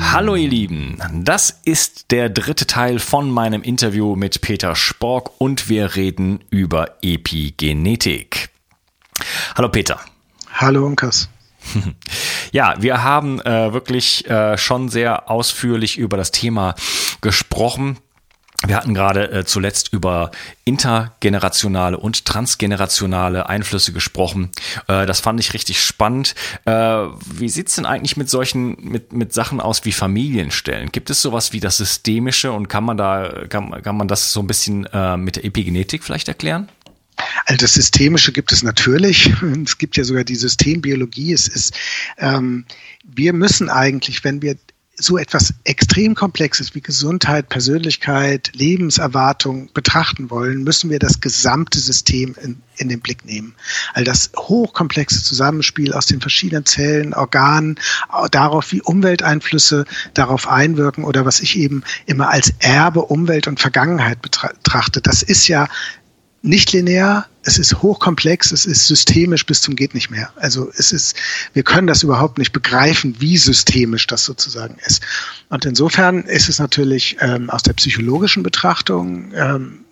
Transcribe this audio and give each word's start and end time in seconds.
Hallo 0.00 0.36
ihr 0.36 0.48
Lieben, 0.48 0.98
das 1.12 1.60
ist 1.64 2.10
der 2.10 2.28
dritte 2.28 2.66
Teil 2.66 2.98
von 2.98 3.30
meinem 3.30 3.62
Interview 3.62 4.16
mit 4.16 4.40
Peter 4.40 4.76
Spork 4.76 5.32
und 5.38 5.68
wir 5.68 5.96
reden 5.96 6.40
über 6.50 6.96
Epigenetik. 7.02 8.50
Hallo 9.56 9.68
Peter. 9.68 10.00
Hallo 10.52 10.86
Unkas. 10.86 11.28
Ja, 12.52 12.76
wir 12.78 13.02
haben 13.02 13.40
äh, 13.40 13.72
wirklich 13.72 14.30
äh, 14.30 14.56
schon 14.56 14.88
sehr 14.88 15.28
ausführlich 15.28 15.98
über 15.98 16.16
das 16.16 16.30
Thema 16.30 16.76
gesprochen. 17.20 17.98
Wir 18.66 18.76
hatten 18.76 18.94
gerade 18.94 19.30
äh, 19.30 19.44
zuletzt 19.44 19.92
über 19.92 20.30
intergenerationale 20.64 21.98
und 21.98 22.24
transgenerationale 22.24 23.48
Einflüsse 23.48 23.92
gesprochen. 23.92 24.50
Äh, 24.88 25.06
das 25.06 25.20
fand 25.20 25.40
ich 25.40 25.54
richtig 25.54 25.80
spannend. 25.80 26.34
Äh, 26.64 26.72
wie 26.72 27.48
sieht's 27.48 27.76
denn 27.76 27.86
eigentlich 27.86 28.16
mit 28.16 28.30
solchen, 28.30 28.76
mit, 28.80 29.12
mit 29.12 29.32
Sachen 29.32 29.60
aus 29.60 29.84
wie 29.84 29.92
Familienstellen? 29.92 30.90
Gibt 30.92 31.10
es 31.10 31.20
sowas 31.20 31.52
wie 31.52 31.60
das 31.60 31.76
Systemische 31.76 32.52
und 32.52 32.68
kann 32.68 32.84
man 32.84 32.96
da, 32.96 33.46
kann, 33.48 33.82
kann 33.82 33.96
man 33.96 34.08
das 34.08 34.32
so 34.32 34.40
ein 34.40 34.46
bisschen 34.46 34.86
äh, 34.86 35.16
mit 35.16 35.36
der 35.36 35.44
Epigenetik 35.44 36.02
vielleicht 36.04 36.28
erklären? 36.28 36.68
Also 37.46 37.58
das 37.58 37.74
Systemische 37.74 38.32
gibt 38.32 38.52
es 38.52 38.62
natürlich. 38.62 39.32
Es 39.64 39.78
gibt 39.78 39.96
ja 39.96 40.04
sogar 40.04 40.24
die 40.24 40.34
Systembiologie. 40.34 41.32
Es 41.32 41.48
ist, 41.48 41.74
ähm, 42.18 42.64
wir 43.04 43.32
müssen 43.32 43.68
eigentlich, 43.68 44.24
wenn 44.24 44.42
wir 44.42 44.56
so 44.96 45.18
etwas 45.18 45.54
extrem 45.64 46.14
Komplexes 46.14 46.74
wie 46.74 46.80
Gesundheit, 46.80 47.48
Persönlichkeit, 47.48 48.52
Lebenserwartung 48.54 49.70
betrachten 49.72 50.30
wollen, 50.30 50.62
müssen 50.62 50.88
wir 50.88 50.98
das 51.00 51.20
gesamte 51.20 51.80
System 51.80 52.36
in, 52.40 52.62
in 52.76 52.88
den 52.88 53.00
Blick 53.00 53.24
nehmen. 53.24 53.54
All 53.94 54.04
das 54.04 54.30
hochkomplexe 54.36 55.22
Zusammenspiel 55.22 55.92
aus 55.92 56.06
den 56.06 56.20
verschiedenen 56.20 56.64
Zellen, 56.64 57.12
Organen, 57.12 57.78
darauf, 58.30 58.70
wie 58.70 58.82
Umwelteinflüsse 58.82 59.84
darauf 60.14 60.48
einwirken 60.48 61.04
oder 61.04 61.24
was 61.24 61.40
ich 61.40 61.58
eben 61.58 61.82
immer 62.06 62.30
als 62.30 62.52
Erbe, 62.60 63.02
Umwelt 63.02 63.48
und 63.48 63.60
Vergangenheit 63.60 64.22
betrachte. 64.22 65.00
Das 65.00 65.22
ist 65.22 65.48
ja 65.48 65.68
nicht 66.44 66.72
linear, 66.72 67.26
es 67.42 67.58
ist 67.58 67.82
hochkomplex, 67.82 68.52
es 68.52 68.66
ist 68.66 68.86
systemisch 68.86 69.46
bis 69.46 69.62
zum 69.62 69.76
geht 69.76 69.94
nicht 69.94 70.10
mehr. 70.10 70.30
Also 70.36 70.70
es 70.76 70.92
ist, 70.92 71.16
wir 71.54 71.62
können 71.62 71.86
das 71.86 72.02
überhaupt 72.02 72.38
nicht 72.38 72.52
begreifen, 72.52 73.16
wie 73.18 73.38
systemisch 73.38 74.06
das 74.06 74.24
sozusagen 74.24 74.76
ist. 74.86 75.02
Und 75.48 75.64
insofern 75.64 76.22
ist 76.24 76.48
es 76.48 76.58
natürlich 76.58 77.16
ähm, 77.20 77.48
aus 77.48 77.62
der 77.62 77.72
psychologischen 77.72 78.42
Betrachtung 78.42 79.32
ähm, 79.34 79.84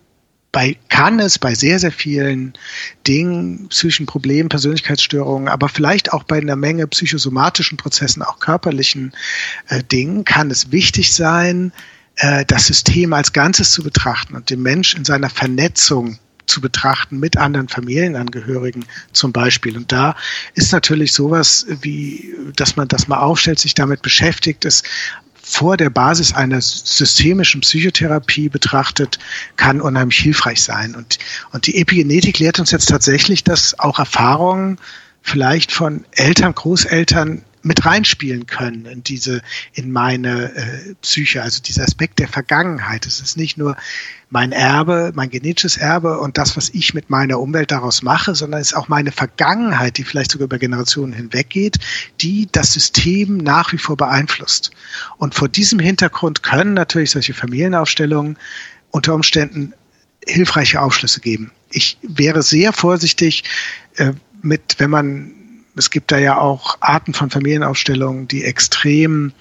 bei 0.53 0.77
kann 0.91 1.19
es 1.19 1.39
bei 1.39 1.55
sehr, 1.55 1.79
sehr 1.79 1.93
vielen 1.93 2.53
Dingen, 3.09 3.69
psychischen 3.69 4.05
Problemen, 4.05 4.51
Persönlichkeitsstörungen, 4.51 5.49
aber 5.49 5.71
vielleicht 5.71 6.13
auch 6.13 6.25
bei 6.25 6.37
einer 6.37 6.57
Menge 6.57 6.87
psychosomatischen 6.87 7.79
Prozessen, 7.79 8.23
auch 8.23 8.39
körperlichen 8.39 9.13
äh, 9.69 9.83
Dingen, 9.83 10.27
kann 10.27 10.51
es 10.51 10.71
wichtig 10.71 11.15
sein, 11.15 11.73
äh, 12.17 12.45
das 12.45 12.67
System 12.67 13.15
als 13.15 13.33
Ganzes 13.33 13.71
zu 13.71 13.83
betrachten 13.83 14.37
und 14.37 14.51
den 14.51 14.61
Mensch 14.61 14.95
in 14.95 15.07
seiner 15.07 15.31
Vernetzung 15.31 16.19
zu 16.47 16.61
betrachten 16.61 17.19
mit 17.19 17.37
anderen 17.37 17.69
Familienangehörigen 17.69 18.85
zum 19.13 19.33
Beispiel. 19.33 19.77
Und 19.77 19.93
da 19.93 20.17
ist 20.55 20.73
natürlich 20.73 21.13
sowas 21.13 21.67
wie, 21.81 22.35
dass 22.57 22.77
man 22.77 22.89
das 22.89 23.09
mal 23.09 23.21
aufstellt, 23.21 23.59
sich 23.59 23.75
damit 23.75 24.03
beschäftigt, 24.03 24.65
es 24.65 24.83
vor 25.45 25.77
der 25.77 25.91
Basis 25.91 26.33
einer 26.33 26.61
systemischen 26.61 27.63
Psychotherapie 27.63 28.49
betrachtet, 28.49 29.19
kann 29.57 29.81
unheimlich 29.81 30.19
hilfreich 30.19 30.63
sein. 30.63 30.95
Und, 30.95 31.19
und 31.51 31.67
die 31.67 31.79
Epigenetik 31.79 32.39
lehrt 32.39 32.61
uns 32.61 32.71
jetzt 32.71 32.89
tatsächlich, 32.89 33.43
dass 33.43 33.79
auch 33.79 33.99
Erfahrungen 33.99 34.79
vielleicht 35.21 35.73
von 35.73 36.05
Eltern, 36.13 36.55
Großeltern 36.55 37.43
mit 37.63 37.85
reinspielen 37.85 38.47
können 38.47 38.87
in 38.87 39.03
diese, 39.03 39.43
in 39.73 39.93
meine 39.93 40.55
äh, 40.55 40.95
Psyche, 41.01 41.43
also 41.43 41.63
dieser 41.63 41.85
Aspekt 41.85 42.19
der 42.19 42.29
Vergangenheit. 42.29 43.07
Es 43.07 43.21
ist 43.21 43.37
nicht 43.37 43.57
nur 43.57 43.77
mein 44.31 44.53
Erbe, 44.53 45.13
mein 45.15 45.31
genetisches 45.31 45.77
Erbe 45.77 46.19
und 46.19 46.39
das, 46.39 46.57
was 46.57 46.71
ich 46.71 46.95
mit 46.95 47.11
meiner 47.11 47.39
Umwelt 47.39 47.71
daraus 47.71 48.03
mache, 48.03 48.35
sondern 48.35 48.61
es 48.61 48.69
ist 48.69 48.77
auch 48.77 48.89
meine 48.89 49.13
Vergangenheit, 49.13 49.99
die 49.99 50.05
vielleicht 50.05 50.33
sogar 50.33 50.47
über 50.47 50.59
Generationen 50.59 51.13
hinweggeht, 51.13 51.79
die 52.21 52.49
das 52.51 52.73
System 52.73 53.37
nach 53.37 53.73
wie 53.73 53.79
vor 53.79 53.97
beeinflusst. 53.97 54.71
Und 55.19 55.35
vor 55.35 55.49
diesem 55.49 55.79
Hintergrund 55.79 56.43
können 56.43 56.75
natürlich 56.75 57.11
solche 57.11 57.35
Familienaufstellungen 57.35 58.39
unter 58.91 59.15
Umständen 59.15 59.75
hilfreiche 60.27 60.81
Aufschlüsse 60.81 61.21
geben. 61.21 61.51
Ich 61.71 61.99
wäre 62.03 62.43
sehr 62.43 62.73
vorsichtig 62.73 63.45
äh, 63.97 64.13
mit, 64.41 64.77
wenn 64.79 64.91
man 64.91 65.35
es 65.77 65.91
gibt 65.91 66.13
da 66.13 66.19
ja 66.19 66.39
auch 66.39 66.77
Arten 66.81 67.15
von 67.15 67.31
Familienaufstellungen, 67.31 68.29
die 68.29 68.45
extrem 68.45 69.33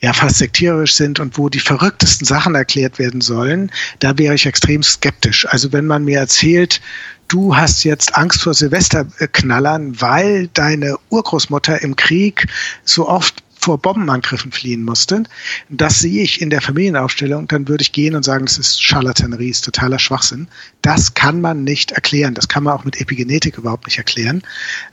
ja 0.00 0.12
fast 0.12 0.38
sektierisch 0.38 0.94
sind 0.94 1.20
und 1.20 1.36
wo 1.36 1.48
die 1.48 1.60
verrücktesten 1.60 2.26
Sachen 2.26 2.54
erklärt 2.54 2.98
werden 2.98 3.20
sollen, 3.20 3.70
da 3.98 4.16
wäre 4.16 4.34
ich 4.34 4.46
extrem 4.46 4.82
skeptisch. 4.82 5.46
Also 5.46 5.72
wenn 5.72 5.86
man 5.86 6.04
mir 6.04 6.18
erzählt, 6.18 6.80
du 7.28 7.54
hast 7.54 7.84
jetzt 7.84 8.16
Angst 8.16 8.42
vor 8.42 8.54
Silvesterknallern, 8.54 10.00
weil 10.00 10.48
deine 10.48 10.96
Urgroßmutter 11.10 11.82
im 11.82 11.96
Krieg 11.96 12.46
so 12.84 13.08
oft 13.08 13.42
vor 13.60 13.76
Bombenangriffen 13.76 14.52
fliehen 14.52 14.82
musste. 14.82 15.24
Das 15.68 16.00
sehe 16.00 16.22
ich 16.22 16.40
in 16.40 16.48
der 16.48 16.62
Familienaufstellung, 16.62 17.46
dann 17.46 17.68
würde 17.68 17.82
ich 17.82 17.92
gehen 17.92 18.14
und 18.14 18.24
sagen, 18.24 18.46
es 18.46 18.56
ist 18.56 18.82
Charlatanerie, 18.82 19.50
ist 19.50 19.66
totaler 19.66 19.98
Schwachsinn. 19.98 20.48
Das 20.80 21.12
kann 21.12 21.42
man 21.42 21.62
nicht 21.62 21.92
erklären. 21.92 22.32
Das 22.34 22.48
kann 22.48 22.64
man 22.64 22.72
auch 22.72 22.86
mit 22.86 23.00
Epigenetik 23.02 23.58
überhaupt 23.58 23.86
nicht 23.86 23.98
erklären, 23.98 24.42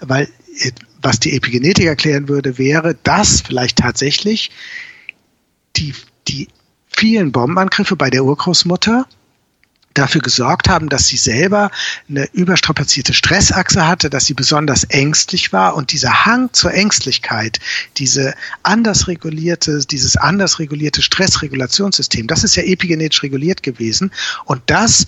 weil 0.01 0.27
was 1.01 1.19
die 1.19 1.36
Epigenetik 1.36 1.86
erklären 1.86 2.27
würde, 2.27 2.57
wäre, 2.57 2.95
dass 3.04 3.42
vielleicht 3.42 3.77
tatsächlich 3.77 4.51
die, 5.75 5.94
die 6.27 6.48
vielen 6.88 7.31
Bombenangriffe 7.31 7.95
bei 7.95 8.09
der 8.09 8.25
Urgroßmutter 8.25 9.06
dafür 9.98 10.21
gesorgt 10.21 10.69
haben, 10.69 10.89
dass 10.89 11.07
sie 11.07 11.18
selber 11.18 11.71
eine 12.09 12.30
überstrapazierte 12.33 13.13
Stressachse 13.13 13.88
hatte, 13.88 14.09
dass 14.09 14.25
sie 14.25 14.33
besonders 14.33 14.83
ängstlich 14.83 15.54
war. 15.54 15.75
Und 15.75 15.92
dieser 15.92 16.25
Hang 16.25 16.54
zur 16.54 16.74
Ängstlichkeit, 16.74 17.60
diese 17.98 18.33
anders 18.63 19.07
regulierte, 19.07 19.80
dieses 19.89 20.18
anders 20.18 20.60
regulierte 20.60 21.01
Stressregulationssystem, 21.01 22.27
das 22.27 22.44
ist 22.44 22.56
ja 22.56 22.63
epigenetisch 22.63 23.24
reguliert 23.24 23.63
gewesen. 23.63 24.12
Und 24.45 24.62
das 24.68 25.07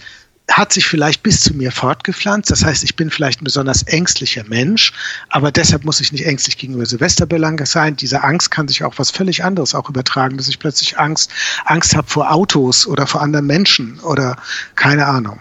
hat 0.49 0.73
sich 0.73 0.85
vielleicht 0.85 1.23
bis 1.23 1.41
zu 1.41 1.53
mir 1.53 1.71
fortgepflanzt. 1.71 2.49
Das 2.51 2.63
heißt, 2.65 2.83
ich 2.83 2.95
bin 2.95 3.09
vielleicht 3.09 3.41
ein 3.41 3.45
besonders 3.45 3.83
ängstlicher 3.83 4.43
Mensch, 4.43 4.93
aber 5.29 5.51
deshalb 5.51 5.85
muss 5.85 5.99
ich 5.99 6.11
nicht 6.11 6.25
ängstlich 6.25 6.57
gegenüber 6.57 6.85
Silvesterbelange 6.85 7.65
sein. 7.65 7.95
Diese 7.95 8.23
Angst 8.23 8.51
kann 8.51 8.67
sich 8.67 8.83
auch 8.83 8.97
was 8.97 9.11
völlig 9.11 9.43
anderes 9.43 9.75
auch 9.75 9.89
übertragen, 9.89 10.37
dass 10.37 10.47
ich 10.47 10.59
plötzlich 10.59 10.99
Angst, 10.99 11.31
Angst 11.65 11.95
habe 11.95 12.09
vor 12.09 12.31
Autos 12.31 12.87
oder 12.87 13.07
vor 13.07 13.21
anderen 13.21 13.45
Menschen 13.45 13.99
oder 13.99 14.35
keine 14.75 15.05
Ahnung. 15.05 15.39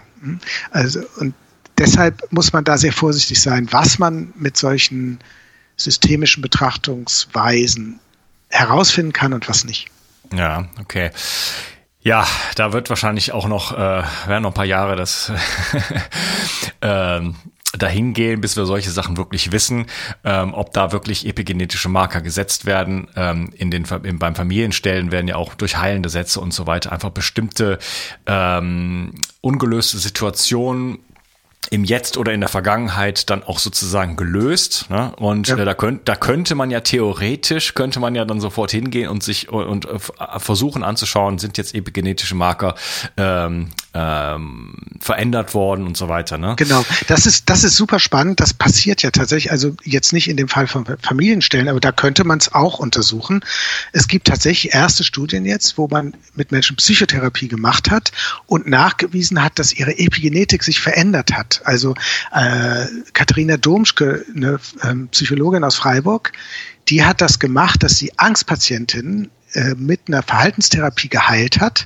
Also, 0.71 1.01
und 1.17 1.33
deshalb 1.77 2.31
muss 2.31 2.53
man 2.53 2.63
da 2.63 2.77
sehr 2.77 2.93
vorsichtig 2.93 3.41
sein, 3.41 3.67
was 3.71 3.99
man 3.99 4.33
mit 4.35 4.57
solchen 4.57 5.19
systemischen 5.77 6.41
Betrachtungsweisen 6.41 7.99
herausfinden 8.49 9.13
kann 9.13 9.33
und 9.33 9.47
was 9.47 9.63
nicht. 9.63 9.87
Ja, 10.33 10.67
okay. 10.79 11.11
Ja, 12.01 12.25
da 12.55 12.71
wird 12.71 12.89
wahrscheinlich 12.89 13.33
auch 13.33 13.47
noch, 13.47 13.73
äh, 13.73 14.03
werden 14.27 14.43
noch 14.43 14.51
ein 14.51 14.53
paar 14.53 14.65
Jahre 14.65 14.95
das 14.95 15.31
ähm, 16.81 17.35
dahin 17.77 18.13
gehen, 18.13 18.41
bis 18.41 18.55
wir 18.55 18.65
solche 18.65 18.89
Sachen 18.89 19.17
wirklich 19.17 19.51
wissen, 19.51 19.85
ähm, 20.23 20.53
ob 20.53 20.73
da 20.73 20.91
wirklich 20.91 21.27
epigenetische 21.27 21.89
Marker 21.89 22.21
gesetzt 22.21 22.65
werden. 22.65 23.07
Ähm, 23.15 23.51
in 23.55 23.69
den 23.69 23.85
in, 24.03 24.17
beim 24.17 24.35
Familienstellen 24.35 25.11
werden 25.11 25.27
ja 25.27 25.35
auch 25.35 25.53
durch 25.55 25.77
heilende 25.77 26.09
Sätze 26.09 26.39
und 26.39 26.53
so 26.53 26.67
weiter 26.67 26.91
einfach 26.91 27.11
bestimmte 27.11 27.79
ähm, 28.25 29.13
ungelöste 29.41 29.97
Situationen 29.97 30.99
im 31.71 31.83
Jetzt 31.83 32.17
oder 32.17 32.33
in 32.33 32.39
der 32.39 32.49
Vergangenheit 32.49 33.29
dann 33.29 33.43
auch 33.43 33.59
sozusagen 33.59 34.15
gelöst. 34.15 34.87
Ne? 34.89 35.13
Und 35.17 35.47
ja. 35.47 35.57
äh, 35.57 35.65
da, 35.65 35.73
könnt, 35.73 36.07
da 36.07 36.15
könnte 36.15 36.55
man 36.55 36.71
ja 36.71 36.81
theoretisch, 36.81 37.75
könnte 37.75 37.99
man 37.99 38.15
ja 38.15 38.25
dann 38.25 38.41
sofort 38.41 38.71
hingehen 38.71 39.09
und 39.09 39.23
sich 39.23 39.49
und, 39.49 39.65
und 39.65 39.85
äh, 39.85 40.39
versuchen 40.39 40.83
anzuschauen, 40.83 41.37
sind 41.37 41.57
jetzt 41.57 41.75
epigenetische 41.75 42.35
Marker 42.35 42.75
ähm, 43.17 43.69
ähm, 43.93 44.75
verändert 44.99 45.53
worden 45.53 45.87
und 45.87 45.97
so 45.97 46.09
weiter. 46.09 46.37
Ne? 46.37 46.53
Genau, 46.57 46.85
das 47.07 47.25
ist, 47.25 47.49
das 47.49 47.63
ist 47.63 47.75
super 47.75 47.99
spannend. 47.99 48.39
Das 48.39 48.53
passiert 48.53 49.01
ja 49.01 49.11
tatsächlich, 49.11 49.51
also 49.51 49.75
jetzt 49.83 50.13
nicht 50.13 50.29
in 50.29 50.37
dem 50.37 50.47
Fall 50.47 50.67
von 50.67 50.85
Familienstellen, 51.01 51.67
aber 51.67 51.79
da 51.79 51.91
könnte 51.91 52.23
man 52.23 52.37
es 52.37 52.53
auch 52.53 52.79
untersuchen. 52.79 53.43
Es 53.91 54.07
gibt 54.07 54.27
tatsächlich 54.27 54.73
erste 54.73 55.03
Studien 55.03 55.45
jetzt, 55.45 55.77
wo 55.77 55.87
man 55.87 56.15
mit 56.35 56.51
Menschen 56.51 56.75
Psychotherapie 56.75 57.47
gemacht 57.47 57.89
hat 57.89 58.11
und 58.45 58.67
nachgewiesen 58.67 59.43
hat, 59.43 59.57
dass 59.57 59.73
ihre 59.73 59.97
Epigenetik 59.97 60.63
sich 60.63 60.79
verändert 60.79 61.33
hat. 61.33 61.61
Also 61.63 61.95
äh, 62.31 62.85
Katharina 63.13 63.57
Domschke, 63.57 64.23
eine 64.35 64.59
ähm, 64.83 65.07
Psychologin 65.09 65.63
aus 65.63 65.75
Freiburg, 65.75 66.31
die 66.89 67.03
hat 67.03 67.21
das 67.21 67.39
gemacht, 67.39 67.81
dass 67.83 67.97
sie 67.97 68.11
Angstpatientinnen 68.17 69.31
äh, 69.53 69.73
mit 69.75 70.01
einer 70.07 70.21
Verhaltenstherapie 70.21 71.09
geheilt 71.09 71.59
hat 71.59 71.85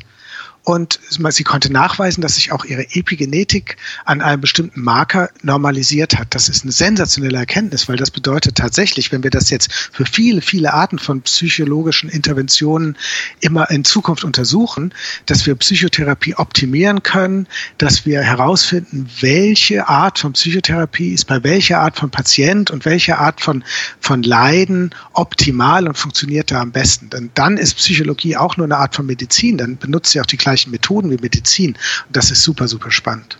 und 0.64 1.00
sie 1.10 1.44
konnte 1.44 1.72
nachweisen, 1.72 2.22
dass 2.22 2.36
sich 2.36 2.52
auch 2.54 2.64
ihre 2.64 2.84
Epigenetik 2.96 3.76
an 4.06 4.22
einem 4.22 4.42
bestimmten 4.42 4.82
Marker 4.82 5.30
normalisiert 5.42 6.18
hat. 6.18 6.34
Das 6.34 6.48
ist 6.48 6.64
eine 6.64 6.72
sensationelle 6.72 7.38
Erkenntnis, 7.38 7.90
weil 7.90 7.98
das 7.98 8.12
bedeutet 8.12 8.56
tatsächlich, 8.56 9.12
wenn 9.12 9.24
wir 9.24 9.30
das 9.30 9.50
jetzt 9.50 9.74
für 9.92 10.06
viele, 10.06 10.42
viele 10.42 10.74
Arten 10.74 11.00
von 11.00 11.22
psychologischen 11.22 12.10
Interventionen 12.10 12.98
immer 13.42 13.70
in 13.72 13.84
Zukunft 13.84 14.24
untersuchen, 14.24 14.94
dass 15.26 15.46
wir 15.46 15.56
Psychotherapie 15.56 16.36
optimieren 16.36 17.04
können, 17.04 17.48
dass 17.78 18.06
wir 18.06 18.22
herausfinden, 18.22 19.10
welche 19.20 19.90
Art 19.90 20.20
von 20.20 20.32
Psychotherapie 20.32 21.14
ist 21.14 21.26
bei 21.26 21.44
welcher 21.44 21.80
Art 21.80 21.98
von 21.98 22.10
Patient 22.10 22.72
und 22.72 22.86
welche 22.86 23.18
Art 23.18 23.42
von, 23.42 23.66
von 24.00 24.24
Leiden 24.24 24.96
optimal 25.12 25.88
und 25.88 25.98
funktioniert 25.98 26.52
da 26.52 26.62
am 26.62 26.72
besten. 26.72 27.10
Denn 27.10 27.32
dann 27.34 27.58
ist 27.58 27.76
Psychologie 27.76 28.38
auch 28.38 28.56
nur 28.56 28.66
eine 28.66 28.78
Art 28.78 28.96
von 28.96 29.06
Medizin. 29.06 29.58
Dann 29.58 29.78
benutzt 29.78 30.12
sie 30.12 30.22
auch 30.22 30.26
die 30.26 30.38
gleichen 30.54 30.72
Methoden 30.72 31.10
wie 31.12 31.18
Medizin. 31.18 31.78
Und 32.08 32.16
das 32.16 32.32
ist 32.32 32.44
super, 32.44 32.68
super 32.68 32.92
spannend. 32.92 33.38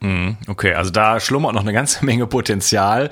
Mhm, 0.00 0.36
okay, 0.48 0.74
also 0.74 0.90
da 0.90 1.18
schlummert 1.18 1.54
noch 1.54 1.62
eine 1.62 1.72
ganze 1.72 2.04
Menge 2.04 2.26
Potenzial. 2.26 3.08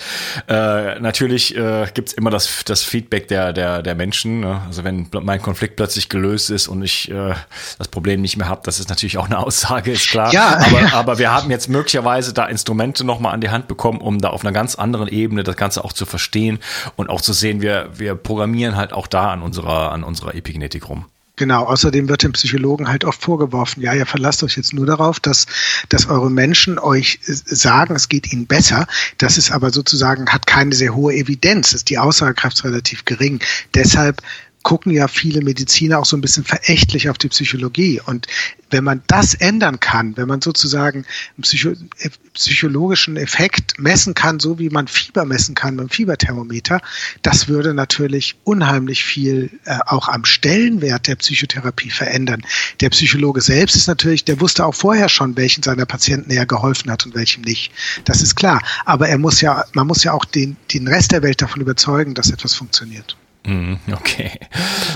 Äh, 0.46 1.00
natürlich 1.00 1.56
äh, 1.56 1.86
gibt 1.94 2.12
immer 2.12 2.28
das, 2.28 2.64
das 2.66 2.82
Feedback 2.82 3.28
der, 3.28 3.54
der, 3.54 3.82
der 3.82 3.94
Menschen. 3.94 4.40
Ne? 4.40 4.60
Also 4.66 4.84
wenn 4.84 5.08
mein 5.22 5.40
Konflikt 5.40 5.76
plötzlich 5.76 6.10
gelöst 6.10 6.50
ist 6.50 6.68
und 6.68 6.82
ich 6.82 7.10
äh, 7.10 7.34
das 7.78 7.88
Problem 7.88 8.20
nicht 8.20 8.36
mehr 8.36 8.48
habe, 8.48 8.60
das 8.64 8.78
ist 8.78 8.90
natürlich 8.90 9.16
auch 9.16 9.26
eine 9.26 9.38
Aussage, 9.46 9.92
ist 9.92 10.10
klar. 10.10 10.32
Ja, 10.32 10.58
aber, 10.58 10.80
ja. 10.80 10.92
aber 10.92 11.18
wir 11.18 11.32
haben 11.32 11.50
jetzt 11.50 11.68
möglicherweise 11.68 12.34
da 12.34 12.44
Instrumente 12.44 13.04
nochmal 13.04 13.32
an 13.32 13.40
die 13.40 13.48
Hand 13.50 13.68
bekommen, 13.68 14.00
um 14.00 14.18
da 14.18 14.28
auf 14.28 14.44
einer 14.44 14.52
ganz 14.52 14.74
anderen 14.74 15.08
Ebene 15.08 15.44
das 15.44 15.56
Ganze 15.56 15.84
auch 15.84 15.94
zu 15.94 16.04
verstehen 16.04 16.58
und 16.96 17.08
auch 17.08 17.22
zu 17.22 17.32
sehen, 17.32 17.62
wir, 17.62 17.88
wir 17.94 18.16
programmieren 18.16 18.76
halt 18.76 18.92
auch 18.92 19.06
da 19.06 19.30
an 19.30 19.40
unserer, 19.40 19.92
an 19.92 20.04
unserer 20.04 20.34
Epigenetik 20.34 20.90
rum. 20.90 21.06
Genau, 21.36 21.64
außerdem 21.64 22.10
wird 22.10 22.22
dem 22.22 22.32
Psychologen 22.32 22.88
halt 22.88 23.06
oft 23.06 23.22
vorgeworfen, 23.22 23.82
ja, 23.82 23.94
ihr 23.94 24.04
verlasst 24.04 24.42
euch 24.42 24.56
jetzt 24.56 24.74
nur 24.74 24.84
darauf, 24.84 25.18
dass, 25.18 25.46
dass 25.88 26.06
eure 26.06 26.30
Menschen 26.30 26.78
euch 26.78 27.20
sagen, 27.22 27.94
es 27.94 28.10
geht 28.10 28.30
ihnen 28.32 28.46
besser. 28.46 28.86
Das 29.16 29.38
ist 29.38 29.50
aber 29.50 29.70
sozusagen, 29.70 30.28
hat 30.28 30.46
keine 30.46 30.74
sehr 30.74 30.94
hohe 30.94 31.14
Evidenz, 31.14 31.72
ist 31.72 31.88
die 31.88 31.98
Aussagekraft 31.98 32.62
relativ 32.64 33.06
gering. 33.06 33.40
Deshalb 33.74 34.20
gucken 34.62 34.92
ja 34.92 35.08
viele 35.08 35.42
Mediziner 35.42 35.98
auch 35.98 36.04
so 36.04 36.16
ein 36.16 36.20
bisschen 36.20 36.44
verächtlich 36.44 37.08
auf 37.08 37.18
die 37.18 37.28
Psychologie. 37.28 38.00
Und 38.04 38.26
wenn 38.70 38.84
man 38.84 39.02
das 39.06 39.34
ändern 39.34 39.80
kann, 39.80 40.16
wenn 40.16 40.28
man 40.28 40.40
sozusagen 40.40 41.04
einen 41.36 41.42
Psycho 41.42 41.70
äh, 41.70 42.10
psychologischen 42.34 43.18
Effekt 43.18 43.78
messen 43.78 44.14
kann, 44.14 44.40
so 44.40 44.58
wie 44.58 44.70
man 44.70 44.88
Fieber 44.88 45.26
messen 45.26 45.54
kann 45.54 45.76
dem 45.76 45.90
Fieberthermometer, 45.90 46.80
das 47.20 47.48
würde 47.48 47.74
natürlich 47.74 48.36
unheimlich 48.44 49.04
viel 49.04 49.50
äh, 49.64 49.78
auch 49.86 50.08
am 50.08 50.24
Stellenwert 50.24 51.06
der 51.06 51.16
Psychotherapie 51.16 51.90
verändern. 51.90 52.42
Der 52.80 52.88
Psychologe 52.90 53.42
selbst 53.42 53.76
ist 53.76 53.86
natürlich, 53.86 54.24
der 54.24 54.40
wusste 54.40 54.64
auch 54.64 54.74
vorher 54.74 55.10
schon, 55.10 55.36
welchen 55.36 55.62
seiner 55.62 55.84
Patienten 55.84 56.30
er 56.30 56.46
geholfen 56.46 56.90
hat 56.90 57.04
und 57.04 57.14
welchem 57.14 57.42
nicht. 57.42 57.72
Das 58.04 58.22
ist 58.22 58.34
klar. 58.34 58.62
Aber 58.86 59.08
er 59.08 59.18
muss 59.18 59.42
ja, 59.42 59.64
man 59.74 59.86
muss 59.86 60.04
ja 60.04 60.12
auch 60.12 60.24
den, 60.24 60.56
den 60.72 60.88
Rest 60.88 61.12
der 61.12 61.22
Welt 61.22 61.42
davon 61.42 61.60
überzeugen, 61.60 62.14
dass 62.14 62.30
etwas 62.30 62.54
funktioniert. 62.54 63.16
Mhm, 63.44 63.80
okay. 63.92 64.30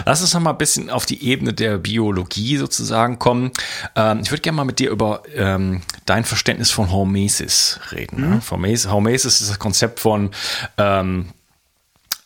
Lass 0.05 0.21
uns 0.21 0.33
noch 0.33 0.41
mal 0.41 0.51
ein 0.51 0.59
bisschen 0.59 0.89
auf 0.91 1.07
die 1.07 1.29
Ebene 1.29 1.53
der 1.53 1.79
Biologie 1.79 2.57
sozusagen 2.57 3.19
kommen. 3.19 3.51
Ähm, 3.97 4.21
ich 4.23 4.31
würde 4.31 4.43
gerne 4.43 4.57
mal 4.57 4.65
mit 4.65 4.79
dir 4.79 4.91
über 4.91 5.23
ähm, 5.35 5.83
dein 6.05 6.25
Verständnis 6.25 6.71
von 6.71 6.91
Hormesis 6.91 7.81
reden. 7.93 8.21
Ne? 8.21 8.27
Mhm. 8.27 8.51
Hormesis, 8.51 8.91
Hormesis 8.91 9.41
ist 9.41 9.51
das 9.51 9.59
Konzept 9.59 10.01
von 10.01 10.31
ähm, 10.79 11.27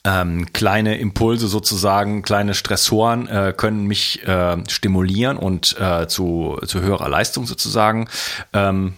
ähm, 0.05 0.53
kleine 0.53 0.99
Impulse 0.99 1.47
sozusagen, 1.47 2.23
kleine 2.23 2.55
Stressoren 2.55 3.27
äh, 3.29 3.55
können 3.57 3.87
mich 3.87 4.27
äh, 4.27 4.57
stimulieren 4.69 5.37
und 5.37 5.77
äh, 5.79 6.07
zu, 6.07 6.59
zu 6.65 6.81
höherer 6.81 7.09
Leistung 7.09 7.47
sozusagen 7.47 8.09
ähm, 8.53 8.95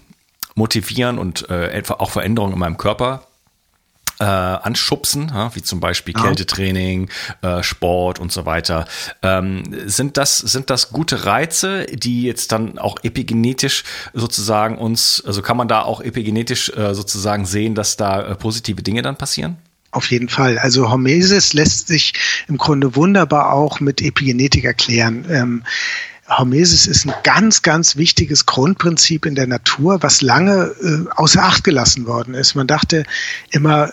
motivieren 0.55 1.19
und 1.19 1.49
äh, 1.51 1.83
auch 1.89 2.11
Veränderungen 2.11 2.53
in 2.53 2.59
meinem 2.59 2.79
Körper 2.79 3.27
äh, 4.23 4.25
anschubsen, 4.25 5.33
ja, 5.35 5.53
wie 5.57 5.63
zum 5.63 5.81
Beispiel 5.81 6.15
ja. 6.17 6.23
Kältetraining, 6.23 7.11
äh, 7.43 7.65
Sport 7.65 8.21
und 8.21 8.31
so 8.31 8.47
weiter. 8.47 8.87
Ähm, 9.21 9.65
sind 9.87 10.17
das 10.17 10.39
sind 10.39 10.71
das 10.71 10.91
gute 10.91 11.25
Reize, 11.25 11.87
die 11.87 12.23
jetzt 12.23 12.53
dann 12.53 12.79
auch 12.79 12.99
epigenetisch 13.03 13.83
sozusagen 14.15 14.79
uns, 14.79 15.25
also 15.27 15.43
kann 15.43 15.57
man 15.57 15.67
da 15.67 15.83
auch 15.83 16.01
epigenetisch 16.01 16.71
äh, 16.71 16.95
sozusagen 16.95 17.47
sehen, 17.47 17.75
dass 17.75 17.97
da 17.97 18.23
äh, 18.23 18.35
positive 18.37 18.83
Dinge 18.83 19.03
dann 19.03 19.17
passieren? 19.17 19.57
Auf 19.91 20.11
jeden 20.13 20.29
Fall. 20.29 20.57
Also 20.57 20.89
Hormesis 20.89 21.53
lässt 21.53 21.89
sich 21.89 22.15
im 22.47 22.59
Grunde 22.59 22.95
wunderbar 22.95 23.53
auch 23.53 23.81
mit 23.81 24.01
Epigenetik 24.01 24.65
erklären. 24.65 25.27
Ähm, 25.29 25.65
Hormesis 26.29 26.87
ist 26.87 27.07
ein 27.07 27.15
ganz, 27.25 27.63
ganz 27.63 27.97
wichtiges 27.97 28.47
Grundprinzip 28.47 29.27
in 29.27 29.35
der 29.35 29.49
Natur, 29.49 30.03
was 30.03 30.23
lange 30.23 30.73
äh, 30.81 31.11
außer 31.17 31.43
Acht 31.43 31.65
gelassen 31.65 32.07
worden 32.07 32.35
ist. 32.35 32.55
Man 32.55 32.69
dachte 32.69 33.05
immer, 33.51 33.93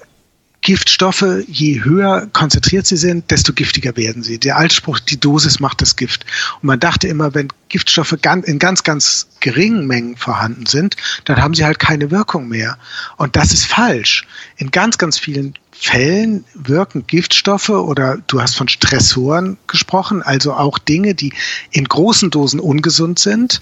Giftstoffe, 0.69 1.25
je 1.47 1.83
höher 1.83 2.27
konzentriert 2.31 2.85
sie 2.85 2.95
sind, 2.95 3.31
desto 3.31 3.53
giftiger 3.53 3.97
werden 3.97 4.21
sie. 4.21 4.37
Der 4.37 4.57
Altspruch, 4.57 4.99
die 4.99 5.19
Dosis 5.19 5.59
macht 5.59 5.81
das 5.81 5.95
Gift. 5.95 6.27
Und 6.61 6.67
man 6.67 6.79
dachte 6.79 7.07
immer, 7.07 7.33
wenn 7.33 7.47
Giftstoffe 7.69 8.15
in 8.45 8.59
ganz, 8.59 8.83
ganz 8.83 9.29
geringen 9.39 9.87
Mengen 9.87 10.15
vorhanden 10.15 10.67
sind, 10.67 10.95
dann 11.25 11.41
haben 11.41 11.55
sie 11.55 11.65
halt 11.65 11.79
keine 11.79 12.11
Wirkung 12.11 12.49
mehr. 12.49 12.77
Und 13.17 13.35
das 13.35 13.51
ist 13.51 13.65
falsch. 13.65 14.27
In 14.57 14.69
ganz, 14.69 14.99
ganz 14.99 15.17
vielen 15.17 15.55
Fällen 15.71 16.45
wirken 16.53 17.07
Giftstoffe 17.07 17.69
oder 17.69 18.19
du 18.27 18.39
hast 18.39 18.55
von 18.55 18.67
Stressoren 18.67 19.57
gesprochen, 19.65 20.21
also 20.21 20.53
auch 20.53 20.77
Dinge, 20.77 21.15
die 21.15 21.33
in 21.71 21.85
großen 21.85 22.29
Dosen 22.29 22.59
ungesund 22.59 23.17
sind, 23.17 23.59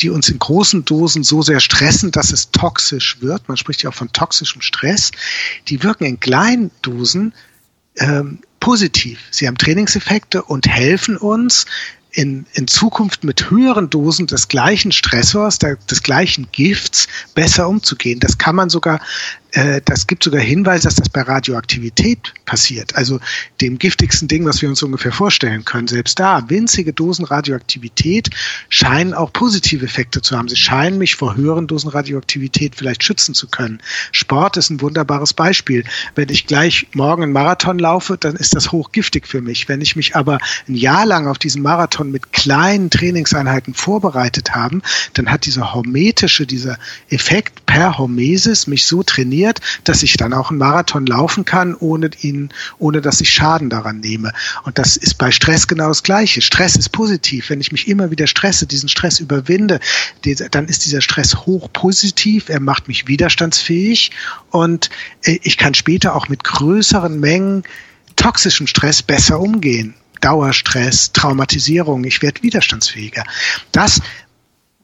die 0.00 0.10
uns 0.10 0.28
in 0.28 0.38
großen 0.38 0.84
Dosen 0.84 1.22
so 1.22 1.42
sehr 1.42 1.60
stressen, 1.60 2.10
dass 2.10 2.32
es 2.32 2.50
toxisch 2.50 3.20
wird. 3.20 3.48
Man 3.48 3.56
spricht 3.56 3.82
ja 3.82 3.90
auch 3.90 3.94
von 3.94 4.12
toxischem 4.12 4.62
Stress. 4.62 5.10
Die 5.68 5.82
wirken 5.82 6.04
in 6.04 6.20
kleinen 6.20 6.70
Dosen 6.82 7.32
ähm, 7.98 8.40
positiv. 8.60 9.20
Sie 9.30 9.46
haben 9.46 9.58
Trainingseffekte 9.58 10.42
und 10.42 10.66
helfen 10.66 11.16
uns, 11.16 11.66
in, 12.16 12.46
in 12.54 12.66
Zukunft 12.66 13.24
mit 13.24 13.50
höheren 13.50 13.90
Dosen 13.90 14.26
des 14.26 14.48
gleichen 14.48 14.90
Stressors, 14.90 15.58
der, 15.58 15.76
des 15.76 16.02
gleichen 16.02 16.48
Gifts 16.50 17.08
besser 17.34 17.68
umzugehen. 17.68 18.20
Das 18.20 18.38
kann 18.38 18.56
man 18.56 18.70
sogar 18.70 19.00
das 19.84 20.06
gibt 20.06 20.22
sogar 20.22 20.40
Hinweise, 20.40 20.84
dass 20.84 20.96
das 20.96 21.08
bei 21.08 21.22
Radioaktivität 21.22 22.34
passiert. 22.44 22.94
Also 22.96 23.20
dem 23.60 23.78
giftigsten 23.78 24.28
Ding, 24.28 24.44
was 24.44 24.60
wir 24.60 24.68
uns 24.68 24.82
ungefähr 24.82 25.12
vorstellen 25.12 25.64
können. 25.64 25.88
Selbst 25.88 26.18
da, 26.18 26.48
winzige 26.48 26.92
Dosen 26.92 27.24
Radioaktivität 27.24 28.30
scheinen 28.68 29.14
auch 29.14 29.32
positive 29.32 29.84
Effekte 29.84 30.20
zu 30.20 30.36
haben. 30.36 30.48
Sie 30.48 30.56
scheinen 30.56 30.98
mich 30.98 31.14
vor 31.14 31.36
höheren 31.36 31.66
Dosen 31.66 31.88
Radioaktivität 31.88 32.74
vielleicht 32.76 33.02
schützen 33.02 33.34
zu 33.34 33.48
können. 33.48 33.80
Sport 34.12 34.56
ist 34.56 34.70
ein 34.70 34.80
wunderbares 34.80 35.32
Beispiel. 35.32 35.84
Wenn 36.14 36.28
ich 36.28 36.46
gleich 36.46 36.88
morgen 36.92 37.22
einen 37.22 37.32
Marathon 37.32 37.78
laufe, 37.78 38.18
dann 38.18 38.36
ist 38.36 38.54
das 38.54 38.72
hochgiftig 38.72 39.26
für 39.26 39.40
mich. 39.40 39.68
Wenn 39.68 39.80
ich 39.80 39.96
mich 39.96 40.16
aber 40.16 40.38
ein 40.68 40.74
Jahr 40.74 41.06
lang 41.06 41.28
auf 41.28 41.38
diesen 41.38 41.62
Marathon 41.62 42.10
mit 42.10 42.32
kleinen 42.32 42.90
Trainingseinheiten 42.90 43.74
vorbereitet 43.74 44.54
habe, 44.54 44.80
dann 45.14 45.30
hat 45.30 45.46
dieser 45.46 45.72
hormetische, 45.72 46.46
dieser 46.46 46.78
Effekt 47.08 47.64
per 47.64 47.96
Hormesis 47.96 48.66
mich 48.66 48.84
so 48.84 49.02
trainiert, 49.02 49.35
trainiert, 49.36 49.60
dass 49.84 50.02
ich 50.02 50.16
dann 50.16 50.32
auch 50.32 50.50
einen 50.50 50.58
Marathon 50.58 51.06
laufen 51.06 51.44
kann, 51.44 51.74
ohne 51.74 52.10
ihn, 52.20 52.50
ohne 52.78 53.00
dass 53.00 53.20
ich 53.20 53.30
Schaden 53.30 53.70
daran 53.70 54.00
nehme. 54.00 54.32
Und 54.64 54.78
das 54.78 54.96
ist 54.96 55.18
bei 55.18 55.30
Stress 55.30 55.66
genau 55.66 55.88
das 55.88 56.02
Gleiche. 56.02 56.40
Stress 56.40 56.76
ist 56.76 56.90
positiv. 56.90 57.50
Wenn 57.50 57.60
ich 57.60 57.72
mich 57.72 57.88
immer 57.88 58.10
wieder 58.10 58.26
stresse, 58.26 58.66
diesen 58.66 58.88
Stress 58.88 59.20
überwinde, 59.20 59.80
dann 60.50 60.66
ist 60.66 60.86
dieser 60.86 61.00
Stress 61.00 61.36
hoch 61.46 61.68
positiv. 61.72 62.48
Er 62.48 62.60
macht 62.60 62.88
mich 62.88 63.08
widerstandsfähig 63.08 64.10
und 64.50 64.90
äh, 65.22 65.38
ich 65.42 65.58
kann 65.58 65.74
später 65.74 66.14
auch 66.14 66.28
mit 66.28 66.44
größeren 66.44 67.20
Mengen 67.20 67.64
toxischem 68.16 68.66
Stress 68.66 69.02
besser 69.02 69.40
umgehen. 69.40 69.94
Dauerstress, 70.22 71.12
Traumatisierung, 71.12 72.04
ich 72.04 72.22
werde 72.22 72.42
widerstandsfähiger. 72.42 73.24
Das, 73.70 74.00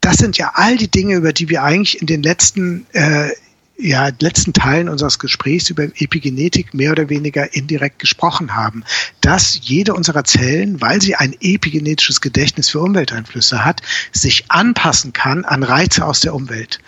das 0.02 0.16
sind 0.18 0.37
ja 0.37 0.52
all 0.54 0.76
die 0.76 0.90
Dinge, 0.90 1.16
über 1.16 1.32
die 1.32 1.49
wir 1.49 1.62
eigentlich 1.62 2.00
in 2.00 2.06
den 2.06 2.23
letzten 2.23 2.87
äh, 2.92 3.30
ja, 3.79 4.11
letzten 4.21 4.52
Teilen 4.52 4.88
unseres 4.88 5.19
Gesprächs 5.19 5.71
über 5.71 5.85
Epigenetik 5.85 6.75
mehr 6.75 6.93
oder 6.93 7.09
weniger 7.09 7.55
indirekt 7.55 7.99
gesprochen 7.99 8.55
haben, 8.55 8.85
dass 9.21 9.59
jede 9.62 9.95
unserer 9.95 10.25
Zellen, 10.25 10.81
weil 10.81 11.00
sie 11.00 11.17
ein 11.17 11.35
epigenetisches 11.41 12.21
Gedächtnis 12.21 12.69
für 12.69 12.81
Umwelteinflüsse 12.81 13.64
hat, 13.64 13.83
sich 14.12 14.50
anpassen 14.50 15.12
kann 15.12 15.45
an 15.45 15.62
Reize 15.62 16.05
aus 16.05 16.21
der 16.21 16.35
Umwelt. 16.35 16.81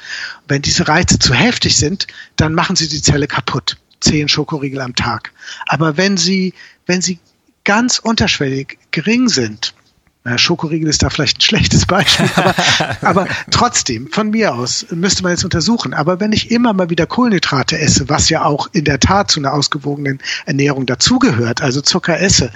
Wenn 0.47 0.63
diese 0.63 0.87
Reize 0.87 1.19
zu 1.19 1.35
heftig 1.35 1.77
sind, 1.77 2.07
dann 2.37 2.55
machen 2.55 2.77
sie 2.77 2.89
die 2.89 3.03
Zelle 3.03 3.27
kaputt. 3.27 3.77
Zehn 4.01 4.29
Schokoriegel 4.29 4.81
am 4.81 4.95
Tag. 4.95 5.33
Aber 5.67 5.97
wenn 5.97 6.17
sie, 6.17 6.53
wenn 6.87 7.01
sie 7.01 7.19
ganz 7.65 7.99
unterschwellig 7.99 8.79
gering 8.91 9.29
sind, 9.29 9.75
Schokoriegel 10.37 10.89
ist 10.89 11.03
da 11.03 11.11
vielleicht 11.11 11.39
ein 11.39 11.43
schlechtes 11.43 11.85
Beispiel, 11.85 12.31
aber, 12.35 12.55
aber 13.03 13.29
trotzdem, 13.51 14.09
von 14.11 14.31
mir 14.31 14.55
aus, 14.55 14.87
müsste 14.91 15.23
man 15.23 15.33
jetzt 15.33 15.45
untersuchen. 15.45 15.93
Aber 15.93 16.19
wenn 16.19 16.33
ich 16.33 16.51
immer 16.51 16.73
mal 16.73 16.89
wieder 16.89 17.07
Kohlenhydrate 17.07 17.79
esse, 17.79 18.09
was 18.09 18.31
ja 18.31 18.43
auch 18.45 18.69
in 18.73 18.85
der 18.85 19.01
Tat 19.01 19.31
zu 19.31 19.41
einer 19.41 19.53
ausgewogenen 19.53 20.21
Ernährung 20.47 20.87
dazugehört, 20.87 21.61
also 21.61 21.83
Zucker 21.83 22.19
esse, 22.19 22.51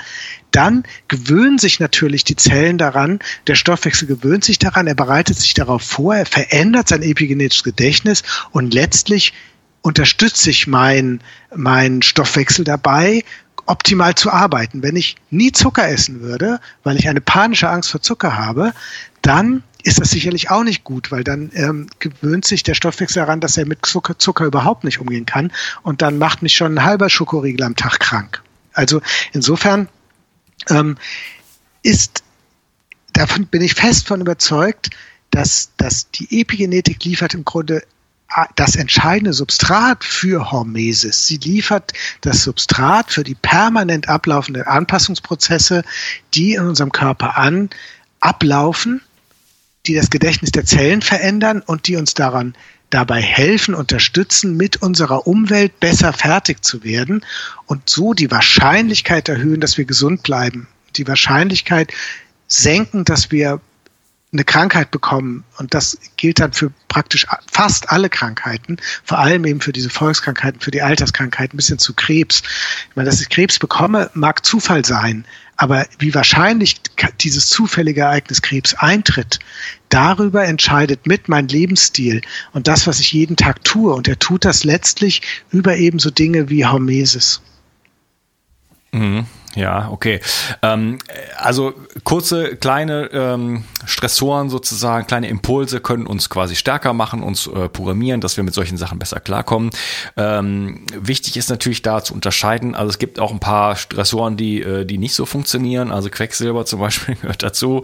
dann 0.50 0.84
gewöhnen 1.08 1.58
sich 1.58 1.78
natürlich 1.78 2.24
die 2.24 2.36
Zellen 2.36 2.78
daran, 2.78 3.18
der 3.46 3.54
Stoffwechsel 3.54 4.08
gewöhnt 4.08 4.44
sich 4.44 4.58
daran, 4.58 4.86
er 4.86 4.94
bereitet 4.94 5.36
sich 5.36 5.52
darauf 5.52 5.82
vor, 5.82 6.14
er 6.16 6.24
verändert 6.24 6.88
sein 6.88 7.02
epigenetisches 7.02 7.64
Gedächtnis 7.64 8.22
und 8.50 8.72
letztlich 8.72 9.34
unterstütze 9.82 10.48
ich 10.48 10.66
meinen 10.66 11.20
mein 11.54 12.00
Stoffwechsel 12.00 12.64
dabei, 12.64 13.24
optimal 13.68 14.14
zu 14.14 14.30
arbeiten. 14.30 14.82
Wenn 14.82 14.96
ich 14.96 15.16
nie 15.30 15.52
Zucker 15.52 15.88
essen 15.88 16.20
würde, 16.20 16.60
weil 16.82 16.96
ich 16.96 17.08
eine 17.08 17.20
panische 17.20 17.68
Angst 17.68 17.90
vor 17.90 18.00
Zucker 18.00 18.36
habe, 18.36 18.72
dann 19.22 19.62
ist 19.82 20.00
das 20.00 20.10
sicherlich 20.10 20.50
auch 20.50 20.64
nicht 20.64 20.84
gut, 20.84 21.12
weil 21.12 21.22
dann 21.22 21.50
ähm, 21.54 21.86
gewöhnt 21.98 22.44
sich 22.44 22.62
der 22.62 22.74
Stoffwechsel 22.74 23.20
daran, 23.20 23.40
dass 23.40 23.56
er 23.56 23.66
mit 23.66 23.84
Zucker, 23.86 24.18
Zucker 24.18 24.44
überhaupt 24.44 24.84
nicht 24.84 25.00
umgehen 25.00 25.26
kann 25.26 25.52
und 25.82 26.02
dann 26.02 26.18
macht 26.18 26.42
mich 26.42 26.54
schon 26.54 26.74
ein 26.74 26.84
halber 26.84 27.10
Schokoriegel 27.10 27.64
am 27.64 27.76
Tag 27.76 28.00
krank. 28.00 28.42
Also 28.72 29.00
insofern 29.32 29.88
ähm, 30.68 30.96
ist, 31.82 32.22
davon 33.12 33.46
bin 33.46 33.62
ich 33.62 33.74
fest 33.74 34.08
von 34.08 34.20
überzeugt, 34.20 34.90
dass, 35.30 35.70
dass 35.76 36.10
die 36.10 36.40
Epigenetik 36.40 37.04
liefert 37.04 37.34
im 37.34 37.44
Grunde 37.44 37.82
das 38.56 38.76
entscheidende 38.76 39.32
Substrat 39.32 40.04
für 40.04 40.52
Hormesis. 40.52 41.26
Sie 41.26 41.38
liefert 41.38 41.92
das 42.20 42.42
Substrat 42.42 43.10
für 43.10 43.24
die 43.24 43.34
permanent 43.34 44.08
ablaufenden 44.08 44.64
Anpassungsprozesse, 44.64 45.82
die 46.34 46.54
in 46.54 46.68
unserem 46.68 46.92
Körper 46.92 47.38
an 47.38 47.70
ablaufen, 48.20 49.00
die 49.86 49.94
das 49.94 50.10
Gedächtnis 50.10 50.52
der 50.52 50.66
Zellen 50.66 51.00
verändern 51.00 51.62
und 51.64 51.86
die 51.86 51.96
uns 51.96 52.14
daran 52.14 52.54
dabei 52.90 53.20
helfen, 53.20 53.74
unterstützen, 53.74 54.56
mit 54.56 54.82
unserer 54.82 55.26
Umwelt 55.26 55.78
besser 55.80 56.12
fertig 56.12 56.64
zu 56.64 56.84
werden 56.84 57.24
und 57.66 57.88
so 57.88 58.14
die 58.14 58.30
Wahrscheinlichkeit 58.30 59.28
erhöhen, 59.28 59.60
dass 59.60 59.78
wir 59.78 59.84
gesund 59.84 60.22
bleiben. 60.22 60.68
Die 60.96 61.06
Wahrscheinlichkeit 61.06 61.92
senken, 62.46 63.04
dass 63.04 63.30
wir 63.30 63.60
eine 64.32 64.44
Krankheit 64.44 64.90
bekommen, 64.90 65.44
und 65.56 65.72
das 65.72 65.98
gilt 66.16 66.40
dann 66.40 66.52
für 66.52 66.70
praktisch 66.88 67.26
fast 67.50 67.90
alle 67.90 68.10
Krankheiten, 68.10 68.76
vor 69.02 69.18
allem 69.18 69.46
eben 69.46 69.60
für 69.60 69.72
diese 69.72 69.88
Volkskrankheiten, 69.88 70.60
für 70.60 70.70
die 70.70 70.82
Alterskrankheiten, 70.82 71.56
bis 71.56 71.68
hin 71.68 71.78
zu 71.78 71.94
Krebs. 71.94 72.42
Ich 72.90 72.96
meine, 72.96 73.08
dass 73.08 73.22
ich 73.22 73.30
Krebs 73.30 73.58
bekomme, 73.58 74.10
mag 74.12 74.44
Zufall 74.44 74.84
sein, 74.84 75.24
aber 75.56 75.86
wie 75.98 76.14
wahrscheinlich 76.14 76.80
dieses 77.20 77.48
zufällige 77.48 78.02
Ereignis 78.02 78.42
Krebs 78.42 78.74
eintritt, 78.74 79.38
darüber 79.88 80.44
entscheidet 80.44 81.06
mit 81.06 81.28
mein 81.28 81.48
Lebensstil 81.48 82.20
und 82.52 82.68
das, 82.68 82.86
was 82.86 83.00
ich 83.00 83.12
jeden 83.12 83.36
Tag 83.36 83.64
tue. 83.64 83.94
Und 83.94 84.08
er 84.08 84.18
tut 84.18 84.44
das 84.44 84.62
letztlich 84.62 85.22
über 85.50 85.76
ebenso 85.76 86.10
Dinge 86.10 86.50
wie 86.50 86.66
Hormesis. 86.66 87.40
Mhm. 88.92 89.26
Ja, 89.58 89.88
okay. 89.90 90.20
Ähm, 90.62 91.00
also 91.36 91.74
kurze, 92.04 92.54
kleine 92.54 93.10
ähm, 93.12 93.64
Stressoren 93.84 94.50
sozusagen, 94.50 95.08
kleine 95.08 95.28
Impulse 95.28 95.80
können 95.80 96.06
uns 96.06 96.30
quasi 96.30 96.54
stärker 96.54 96.92
machen, 96.92 97.24
uns 97.24 97.48
äh, 97.48 97.68
programmieren, 97.68 98.20
dass 98.20 98.36
wir 98.36 98.44
mit 98.44 98.54
solchen 98.54 98.76
Sachen 98.76 99.00
besser 99.00 99.18
klarkommen. 99.18 99.70
Ähm, 100.16 100.86
wichtig 100.96 101.36
ist 101.36 101.50
natürlich 101.50 101.82
da 101.82 102.04
zu 102.04 102.14
unterscheiden. 102.14 102.76
Also 102.76 102.90
es 102.90 102.98
gibt 102.98 103.18
auch 103.18 103.32
ein 103.32 103.40
paar 103.40 103.74
Stressoren, 103.74 104.36
die, 104.36 104.62
äh, 104.62 104.84
die 104.84 104.96
nicht 104.96 105.14
so 105.14 105.26
funktionieren. 105.26 105.90
Also 105.90 106.08
Quecksilber 106.08 106.64
zum 106.64 106.78
Beispiel 106.78 107.14
gehört 107.20 107.42
dazu. 107.42 107.82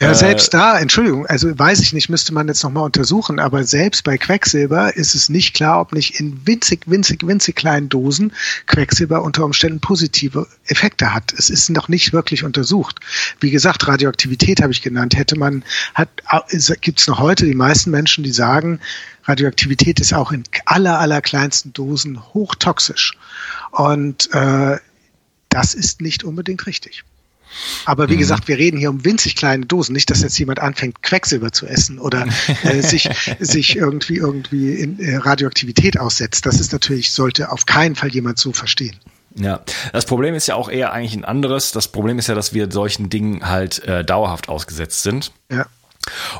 Ja, 0.00 0.12
äh, 0.12 0.14
selbst 0.14 0.54
da, 0.54 0.78
Entschuldigung, 0.78 1.26
also 1.26 1.58
weiß 1.58 1.80
ich 1.80 1.92
nicht, 1.92 2.08
müsste 2.08 2.32
man 2.32 2.46
jetzt 2.46 2.62
nochmal 2.62 2.84
untersuchen, 2.84 3.40
aber 3.40 3.64
selbst 3.64 4.04
bei 4.04 4.18
Quecksilber 4.18 4.94
ist 4.94 5.16
es 5.16 5.28
nicht 5.28 5.54
klar, 5.54 5.80
ob 5.80 5.92
nicht 5.92 6.20
in 6.20 6.46
winzig, 6.46 6.82
winzig, 6.86 7.26
winzig 7.26 7.56
kleinen 7.56 7.88
Dosen 7.88 8.32
Quecksilber 8.66 9.22
unter 9.22 9.44
Umständen 9.44 9.80
positive 9.80 10.46
Effekte 10.66 11.07
hat. 11.14 11.32
Es 11.36 11.50
ist 11.50 11.70
noch 11.70 11.88
nicht 11.88 12.12
wirklich 12.12 12.44
untersucht. 12.44 13.00
Wie 13.40 13.50
gesagt, 13.50 13.86
Radioaktivität 13.86 14.62
habe 14.62 14.72
ich 14.72 14.82
genannt. 14.82 15.16
Hätte 15.16 15.38
man, 15.38 15.64
hat, 15.94 16.08
gibt 16.80 17.00
es 17.00 17.06
noch 17.06 17.18
heute 17.18 17.46
die 17.46 17.54
meisten 17.54 17.90
Menschen, 17.90 18.24
die 18.24 18.32
sagen, 18.32 18.80
Radioaktivität 19.24 20.00
ist 20.00 20.14
auch 20.14 20.32
in 20.32 20.44
aller, 20.64 20.98
aller 20.98 21.20
kleinsten 21.20 21.72
Dosen 21.72 22.22
hochtoxisch. 22.34 23.16
Und 23.70 24.32
äh, 24.32 24.78
das 25.48 25.74
ist 25.74 26.00
nicht 26.00 26.24
unbedingt 26.24 26.66
richtig. 26.66 27.04
Aber 27.84 28.08
wie 28.08 28.14
mhm. 28.14 28.18
gesagt, 28.18 28.48
wir 28.48 28.58
reden 28.58 28.78
hier 28.78 28.90
um 28.90 29.04
winzig 29.04 29.36
kleine 29.36 29.66
Dosen, 29.66 29.94
nicht, 29.94 30.10
dass 30.10 30.22
jetzt 30.22 30.38
jemand 30.38 30.60
anfängt, 30.60 31.02
Quecksilber 31.02 31.52
zu 31.52 31.66
essen 31.66 31.98
oder 31.98 32.26
äh, 32.62 32.82
sich, 32.82 33.08
sich 33.40 33.76
irgendwie 33.76 34.16
irgendwie 34.16 34.74
in 34.74 34.98
äh, 34.98 35.16
Radioaktivität 35.16 35.98
aussetzt. 35.98 36.46
Das 36.46 36.60
ist 36.60 36.72
natürlich, 36.72 37.10
sollte 37.12 37.50
auf 37.50 37.66
keinen 37.66 37.94
Fall 37.94 38.10
jemand 38.10 38.38
so 38.38 38.52
verstehen. 38.52 38.96
Ja, 39.34 39.60
das 39.92 40.06
Problem 40.06 40.34
ist 40.34 40.46
ja 40.46 40.54
auch 40.54 40.68
eher 40.68 40.92
eigentlich 40.92 41.14
ein 41.14 41.24
anderes. 41.24 41.72
Das 41.72 41.88
Problem 41.88 42.18
ist 42.18 42.28
ja, 42.28 42.34
dass 42.34 42.54
wir 42.54 42.70
solchen 42.70 43.10
Dingen 43.10 43.48
halt 43.48 43.84
äh, 43.84 44.04
dauerhaft 44.04 44.48
ausgesetzt 44.48 45.02
sind. 45.02 45.32
Ja. 45.50 45.66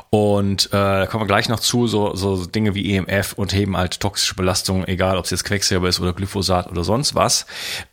Und 0.09 0.67
äh, 0.67 0.69
da 0.71 1.05
kommen 1.05 1.23
wir 1.23 1.27
gleich 1.27 1.49
noch 1.49 1.59
zu, 1.59 1.87
so, 1.87 2.15
so 2.15 2.45
Dinge 2.45 2.75
wie 2.75 2.95
EMF 2.95 3.33
und 3.33 3.53
heben 3.53 3.77
halt 3.77 3.99
toxische 3.99 4.35
Belastungen, 4.35 4.87
egal 4.87 5.17
ob 5.17 5.25
es 5.25 5.31
jetzt 5.31 5.43
Quecksilber 5.43 5.87
ist 5.87 5.99
oder 5.99 6.13
Glyphosat 6.13 6.69
oder 6.71 6.83
sonst 6.83 7.15
was. 7.15 7.45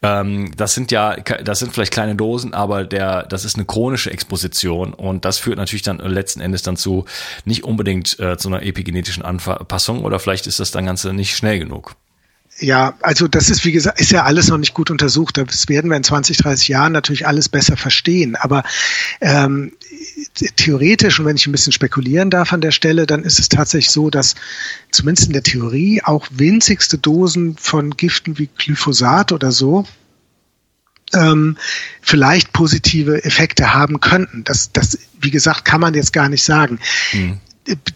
Ähm, 0.03 0.53
das 0.57 0.75
sind 0.75 0.91
ja, 0.91 1.17
das 1.17 1.59
sind 1.59 1.73
vielleicht 1.73 1.93
kleine 1.93 2.15
Dosen, 2.15 2.55
aber 2.55 2.85
der, 2.85 3.25
das 3.25 3.45
ist 3.45 3.57
eine 3.57 3.67
chronische 3.67 4.11
Exposition 4.11 4.95
und 4.95 5.25
das 5.25 5.39
führt 5.39 5.59
natürlich 5.59 5.83
dann 5.83 5.99
letzten 5.99 6.41
Endes 6.41 6.63
dann 6.63 6.77
zu 6.77 7.05
nicht 7.45 7.65
unbedingt 7.65 8.19
äh, 8.21 8.37
zu 8.39 8.49
einer 8.49 8.63
epigenetischen 8.63 9.23
Anpassung 9.23 10.05
oder 10.05 10.19
vielleicht 10.19 10.47
ist 10.47 10.61
das 10.61 10.71
dann 10.71 10.87
Ganze 10.87 11.13
nicht 11.13 11.37
schnell 11.37 11.59
genug. 11.59 11.97
Ja, 12.59 12.95
also 13.03 13.29
das 13.29 13.51
ist, 13.51 13.67
wie 13.67 13.73
gesagt, 13.73 14.01
ist 14.01 14.13
ja 14.13 14.25
alles 14.25 14.49
noch 14.49 14.57
nicht 14.57 14.73
gut 14.73 14.91
untersucht. 14.91 15.37
Das 15.37 15.69
werden 15.69 15.91
wir 15.91 15.97
in 15.97 16.05
20, 16.05 16.39
30 16.39 16.69
Jahren 16.69 16.93
natürlich 16.93 17.27
alles 17.27 17.51
besser 17.51 17.77
verstehen. 17.77 18.35
Aber 18.35 18.63
ähm, 19.21 19.73
theoretisch, 20.57 21.21
und 21.21 21.27
wenn 21.27 21.37
ich 21.37 21.47
ein 21.47 21.53
bisschen 21.53 21.75
spekulieren 21.75 22.31
darf 22.31 22.55
an 22.55 22.63
der 22.63 22.71
Stelle, 22.71 23.07
dann 23.07 23.25
ist 23.25 23.39
es 23.39 23.51
tatsächlich 23.51 23.91
so, 23.91 24.09
dass 24.09 24.37
zumindest 24.91 25.27
in 25.27 25.35
der 25.35 25.43
Theorie 25.43 26.01
auch 26.03 26.27
winzigste 26.31 26.97
Dosen 26.97 27.57
von 27.59 27.91
Giften 27.91 28.39
wie 28.39 28.49
Glyphosat 28.57 29.33
oder 29.33 29.53
so 29.53 29.85
ähm, 31.13 31.59
vielleicht 32.01 32.55
positive 32.55 33.23
Effekte 33.25 33.75
haben 33.75 34.01
könnten. 34.01 34.45
Das, 34.45 34.73
das, 34.73 34.99
wie 35.21 35.31
gesagt, 35.31 35.67
kann 35.67 35.81
man 35.81 35.93
jetzt 35.93 36.15
gar 36.15 36.31
nicht 36.31 36.43
sagen. 36.43 36.79
Mhm 37.13 37.39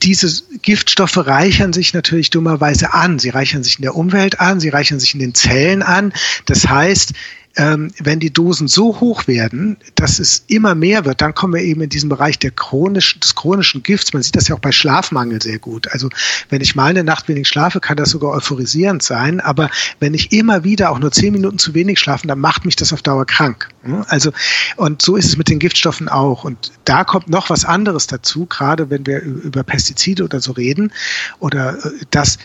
diese 0.02 0.42
Giftstoffe 0.62 1.16
reichern 1.16 1.72
sich 1.72 1.94
natürlich 1.94 2.30
dummerweise 2.30 2.92
an. 2.92 3.18
Sie 3.18 3.30
reichern 3.30 3.62
sich 3.62 3.78
in 3.78 3.82
der 3.82 3.94
Umwelt 3.94 4.40
an, 4.40 4.60
sie 4.60 4.68
reichern 4.68 5.00
sich 5.00 5.14
in 5.14 5.20
den 5.20 5.34
Zellen 5.34 5.82
an. 5.82 6.12
Das 6.46 6.68
heißt, 6.68 7.12
ähm, 7.60 7.92
wenn 7.98 8.20
die 8.20 8.32
Dosen 8.32 8.68
so 8.68 9.00
hoch 9.00 9.26
werden, 9.26 9.76
dass 9.94 10.18
es 10.18 10.44
immer 10.46 10.74
mehr 10.74 11.04
wird, 11.04 11.20
dann 11.20 11.34
kommen 11.34 11.52
wir 11.52 11.60
eben 11.60 11.82
in 11.82 11.90
diesen 11.90 12.08
Bereich 12.08 12.38
der 12.38 12.52
chronischen, 12.52 13.20
des 13.20 13.34
chronischen 13.34 13.82
Gifts. 13.82 14.14
Man 14.14 14.22
sieht 14.22 14.34
das 14.34 14.48
ja 14.48 14.54
auch 14.54 14.60
bei 14.60 14.72
Schlafmangel 14.72 15.42
sehr 15.42 15.58
gut. 15.58 15.86
Also 15.92 16.08
wenn 16.48 16.62
ich 16.62 16.74
mal 16.74 16.86
eine 16.86 17.04
Nacht 17.04 17.28
wenig 17.28 17.48
schlafe, 17.48 17.78
kann 17.78 17.98
das 17.98 18.08
sogar 18.08 18.30
euphorisierend 18.30 19.02
sein. 19.02 19.40
Aber 19.40 19.68
wenn 19.98 20.14
ich 20.14 20.32
immer 20.32 20.64
wieder 20.64 20.90
auch 20.90 20.98
nur 20.98 21.12
zehn 21.12 21.34
Minuten 21.34 21.58
zu 21.58 21.74
wenig 21.74 22.00
schlafe, 22.00 22.26
dann 22.26 22.38
macht 22.38 22.64
mich 22.64 22.76
das 22.76 22.94
auf 22.94 23.02
Dauer 23.02 23.26
krank. 23.26 23.68
Also, 24.08 24.32
und 24.76 25.02
so 25.02 25.16
ist 25.16 25.26
es 25.26 25.36
mit 25.36 25.50
den 25.50 25.58
Giftstoffen 25.58 26.08
auch. 26.08 26.44
Und 26.44 26.72
da 26.86 27.04
kommt 27.04 27.28
noch 27.28 27.50
was 27.50 27.66
anderes 27.66 28.06
dazu, 28.06 28.46
gerade 28.46 28.88
wenn 28.88 29.04
wir 29.04 29.20
über 29.20 29.64
Pestizide 29.64 30.24
oder 30.24 30.40
so 30.40 30.52
reden, 30.52 30.94
oder 31.40 31.76
äh, 31.84 31.90
dass, 32.10 32.38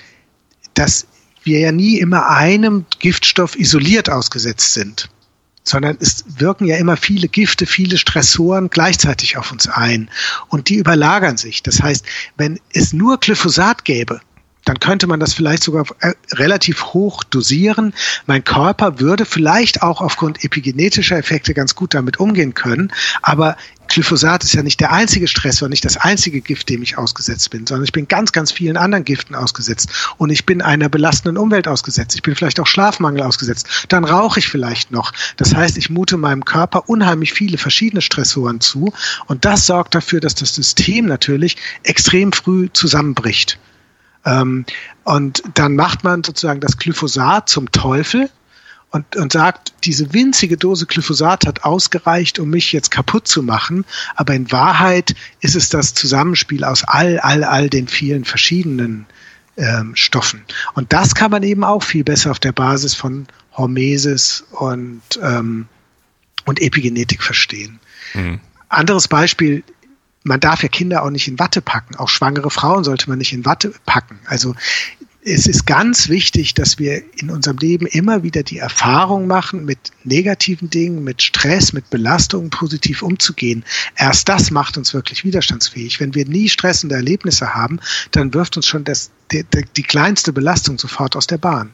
dass 0.74 1.08
wir 1.46 1.60
ja 1.60 1.72
nie 1.72 2.00
immer 2.00 2.30
einem 2.30 2.86
Giftstoff 3.00 3.58
isoliert 3.58 4.10
ausgesetzt 4.10 4.74
sind, 4.74 5.10
sondern 5.64 5.98
es 6.00 6.26
wirken 6.40 6.66
ja 6.66 6.78
immer 6.78 6.98
viele 6.98 7.28
Gifte, 7.28 7.66
viele 7.66 7.98
Stressoren 7.98 8.70
gleichzeitig 8.70 9.38
auf 9.38 9.52
uns 9.52 9.68
ein 9.68 10.10
und 10.50 10.70
die 10.70 10.76
überlagern 10.76 11.38
sich. 11.38 11.64
Das 11.64 11.82
heißt, 11.82 12.06
wenn 12.38 12.60
es 12.74 12.94
nur 12.94 13.20
Glyphosat 13.20 13.86
gäbe, 13.86 14.22
dann 14.66 14.80
könnte 14.80 15.08
man 15.08 15.20
das 15.20 15.34
vielleicht 15.34 15.64
sogar 15.64 15.86
äh, 16.02 16.14
relativ 16.34 16.86
hoch 16.86 17.24
dosieren. 17.24 17.94
Mein 18.26 18.44
Körper 18.44 19.00
würde 19.00 19.26
vielleicht 19.26 19.82
auch 19.82 20.02
aufgrund 20.02 20.44
epigenetischer 20.44 21.18
Effekte 21.18 21.54
ganz 21.54 21.76
gut 21.76 21.94
damit 21.94 22.20
umgehen 22.20 22.54
können. 22.54 22.92
Aber 23.22 23.56
Glyphosat 23.88 24.44
ist 24.44 24.54
ja 24.54 24.64
nicht 24.64 24.80
der 24.80 24.92
einzige 24.92 25.28
Stressor, 25.28 25.70
nicht 25.70 25.86
das 25.86 25.98
einzige 25.98 26.42
Gift, 26.42 26.70
dem 26.70 26.82
ich 26.82 26.98
ausgesetzt 26.98 27.52
bin, 27.52 27.68
sondern 27.68 27.86
ich 27.86 27.92
bin 27.92 28.08
ganz, 28.08 28.32
ganz 28.32 28.52
vielen 28.52 28.78
anderen 28.78 29.06
Giften 29.06 29.36
ausgesetzt. 29.36 29.90
Und 30.18 30.32
ich 30.32 30.46
bin 30.46 30.64
einer 30.64 30.90
belastenden 30.90 31.38
Umwelt 31.38 31.68
ausgesetzt. 31.68 32.16
Ich 32.16 32.24
bin 32.24 32.36
vielleicht 32.36 32.60
auch 32.60 32.68
Schlafmangel 32.68 33.22
ausgesetzt. 33.22 33.86
Dann 33.90 34.04
rauche 34.04 34.40
ich 34.40 34.48
vielleicht 34.48 34.92
noch. 34.92 35.14
Das 35.38 35.54
heißt, 35.54 35.78
ich 35.78 35.92
mute 35.92 36.18
meinem 36.18 36.44
Körper 36.44 36.90
unheimlich 36.90 37.34
viele 37.34 37.58
verschiedene 37.58 38.02
Stressoren 38.02 38.60
zu. 38.60 38.92
Und 39.28 39.46
das 39.46 39.68
sorgt 39.68 39.94
dafür, 39.94 40.20
dass 40.20 40.34
das 40.34 40.56
System 40.56 41.06
natürlich 41.06 41.58
extrem 41.84 42.34
früh 42.34 42.70
zusammenbricht. 42.74 43.60
Ähm, 44.26 44.66
und 45.04 45.44
dann 45.54 45.76
macht 45.76 46.04
man 46.04 46.24
sozusagen 46.24 46.60
das 46.60 46.78
Glyphosat 46.78 47.48
zum 47.48 47.72
Teufel 47.72 48.30
und, 48.92 49.16
und 49.18 49.32
sagt, 49.34 49.74
diese 49.84 50.14
winzige 50.14 50.58
Dose 50.58 50.86
Glyphosat 50.86 51.46
hat 51.46 51.64
ausgereicht, 51.64 52.40
um 52.40 52.50
mich 52.50 52.72
jetzt 52.72 52.92
kaputt 52.92 53.28
zu 53.28 53.44
machen. 53.44 53.86
Aber 54.16 54.34
in 54.34 54.52
Wahrheit 54.52 55.16
ist 55.42 55.56
es 55.56 55.70
das 55.70 55.94
Zusammenspiel 55.94 56.64
aus 56.64 56.84
all, 56.86 57.20
all, 57.20 57.44
all 57.44 57.70
den 57.70 57.88
vielen 57.88 58.26
verschiedenen 58.26 59.06
ähm, 59.58 59.96
Stoffen. 59.96 60.44
Und 60.74 60.94
das 60.94 61.14
kann 61.14 61.32
man 61.32 61.44
eben 61.44 61.64
auch 61.64 61.84
viel 61.84 62.04
besser 62.04 62.32
auf 62.32 62.40
der 62.40 62.52
Basis 62.52 62.96
von 62.96 63.28
Hormesis 63.54 64.46
und, 64.52 65.02
ähm, 65.22 65.68
und 66.46 66.62
Epigenetik 66.62 67.22
verstehen. 67.22 67.80
Mhm. 68.14 68.40
Anderes 68.70 69.08
Beispiel, 69.08 69.64
man 70.26 70.40
darf 70.40 70.64
ja 70.64 70.70
Kinder 70.70 71.04
auch 71.04 71.12
nicht 71.12 71.28
in 71.28 71.40
Watte 71.40 71.62
packen. 71.62 71.96
Auch 71.96 72.10
schwangere 72.10 72.50
Frauen 72.50 72.84
sollte 72.84 73.10
man 73.10 73.20
nicht 73.20 73.32
in 73.32 73.46
Watte 73.46 73.74
packen. 73.86 74.20
Also 74.26 74.56
es 75.24 75.48
ist 75.48 75.66
ganz 75.66 76.10
wichtig, 76.10 76.56
dass 76.56 76.80
wir 76.80 77.04
in 77.20 77.30
unserem 77.30 77.58
Leben 77.58 77.86
immer 77.86 78.24
wieder 78.24 78.42
die 78.44 78.58
Erfahrung 78.58 79.28
machen, 79.28 79.66
mit 79.66 79.92
negativen 80.04 80.70
Dingen, 80.70 81.04
mit 81.04 81.22
Stress, 81.22 81.74
mit 81.74 81.90
Belastungen 81.90 82.50
positiv 82.50 83.04
umzugehen. 83.04 83.64
Erst 83.96 84.28
das 84.30 84.50
macht 84.50 84.78
uns 84.78 84.94
wirklich 84.94 85.24
widerstandsfähig. 85.24 86.00
Wenn 86.00 86.16
wir 86.16 86.28
nie 86.28 86.50
stressende 86.50 86.96
Erlebnisse 86.96 87.54
haben, 87.54 87.80
dann 88.12 88.34
wirft 88.34 88.58
uns 88.58 88.66
schon 88.66 88.84
das, 88.84 89.12
die, 89.32 89.46
die 89.76 89.84
kleinste 89.84 90.34
Belastung 90.34 90.80
sofort 90.80 91.16
aus 91.16 91.28
der 91.28 91.38
Bahn. 91.38 91.72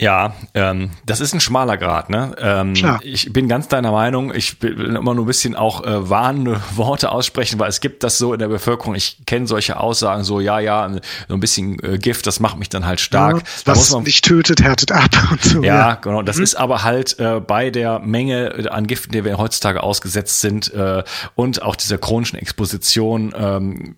Ja, 0.00 0.32
ähm, 0.54 0.90
das 1.04 1.20
ist 1.20 1.34
ein 1.34 1.40
schmaler 1.40 1.76
Grad. 1.76 2.08
Ne? 2.08 2.34
Ähm, 2.40 2.72
ich 3.02 3.30
bin 3.32 3.48
ganz 3.48 3.68
deiner 3.68 3.92
Meinung. 3.92 4.34
Ich 4.34 4.60
will 4.62 4.96
immer 4.96 5.14
nur 5.14 5.24
ein 5.24 5.26
bisschen 5.26 5.54
auch 5.54 5.84
äh, 5.84 6.08
warnende 6.08 6.60
Worte 6.74 7.12
aussprechen, 7.12 7.58
weil 7.58 7.68
es 7.68 7.80
gibt 7.80 8.02
das 8.02 8.16
so 8.16 8.32
in 8.32 8.38
der 8.38 8.48
Bevölkerung. 8.48 8.94
Ich 8.94 9.18
kenne 9.26 9.46
solche 9.46 9.78
Aussagen 9.78 10.24
so, 10.24 10.40
ja, 10.40 10.58
ja, 10.58 10.90
so 11.28 11.34
ein 11.34 11.40
bisschen 11.40 11.78
äh, 11.84 11.98
Gift, 11.98 12.26
das 12.26 12.40
macht 12.40 12.58
mich 12.58 12.70
dann 12.70 12.86
halt 12.86 12.98
stark. 12.98 13.36
Ja, 13.36 13.42
was 13.66 13.78
muss 13.78 13.90
man, 13.92 14.04
dich 14.04 14.22
tötet, 14.22 14.62
härtet 14.62 14.90
ab 14.90 15.10
und 15.30 15.42
so. 15.42 15.62
Ja, 15.62 15.74
ja. 15.74 15.94
genau. 15.96 16.22
Das 16.22 16.38
mhm. 16.38 16.44
ist 16.44 16.54
aber 16.54 16.82
halt 16.82 17.18
äh, 17.18 17.40
bei 17.40 17.68
der 17.68 17.98
Menge 17.98 18.70
an 18.70 18.86
Giften, 18.86 19.12
die 19.12 19.22
wir 19.22 19.36
heutzutage 19.36 19.82
ausgesetzt 19.82 20.40
sind 20.40 20.72
äh, 20.72 21.04
und 21.34 21.60
auch 21.60 21.76
dieser 21.76 21.98
chronischen 21.98 22.38
Exposition, 22.38 23.34
ähm, 23.36 23.96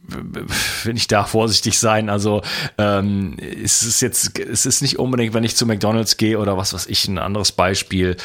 will 0.83 0.97
ich 0.97 1.07
da 1.07 1.25
vorsichtig 1.25 1.79
sein. 1.79 2.11
Also 2.11 2.43
ähm, 2.77 3.37
es 3.39 3.85
ist 3.85 4.01
jetzt, 4.01 4.37
es 4.41 4.67
ist 4.67 4.83
nicht 4.83 4.99
unbedingt, 4.99 5.33
wenn 5.33 5.45
ich 5.45 5.55
zu 5.55 5.65
McDonald's 5.65 5.92
McDonalds 5.93 6.17
gehe 6.17 6.39
oder 6.39 6.57
was 6.57 6.75
weiß 6.75 6.87
ich, 6.87 7.07
ein 7.09 7.19
anderes 7.19 7.53
Beispiel, 7.53 8.17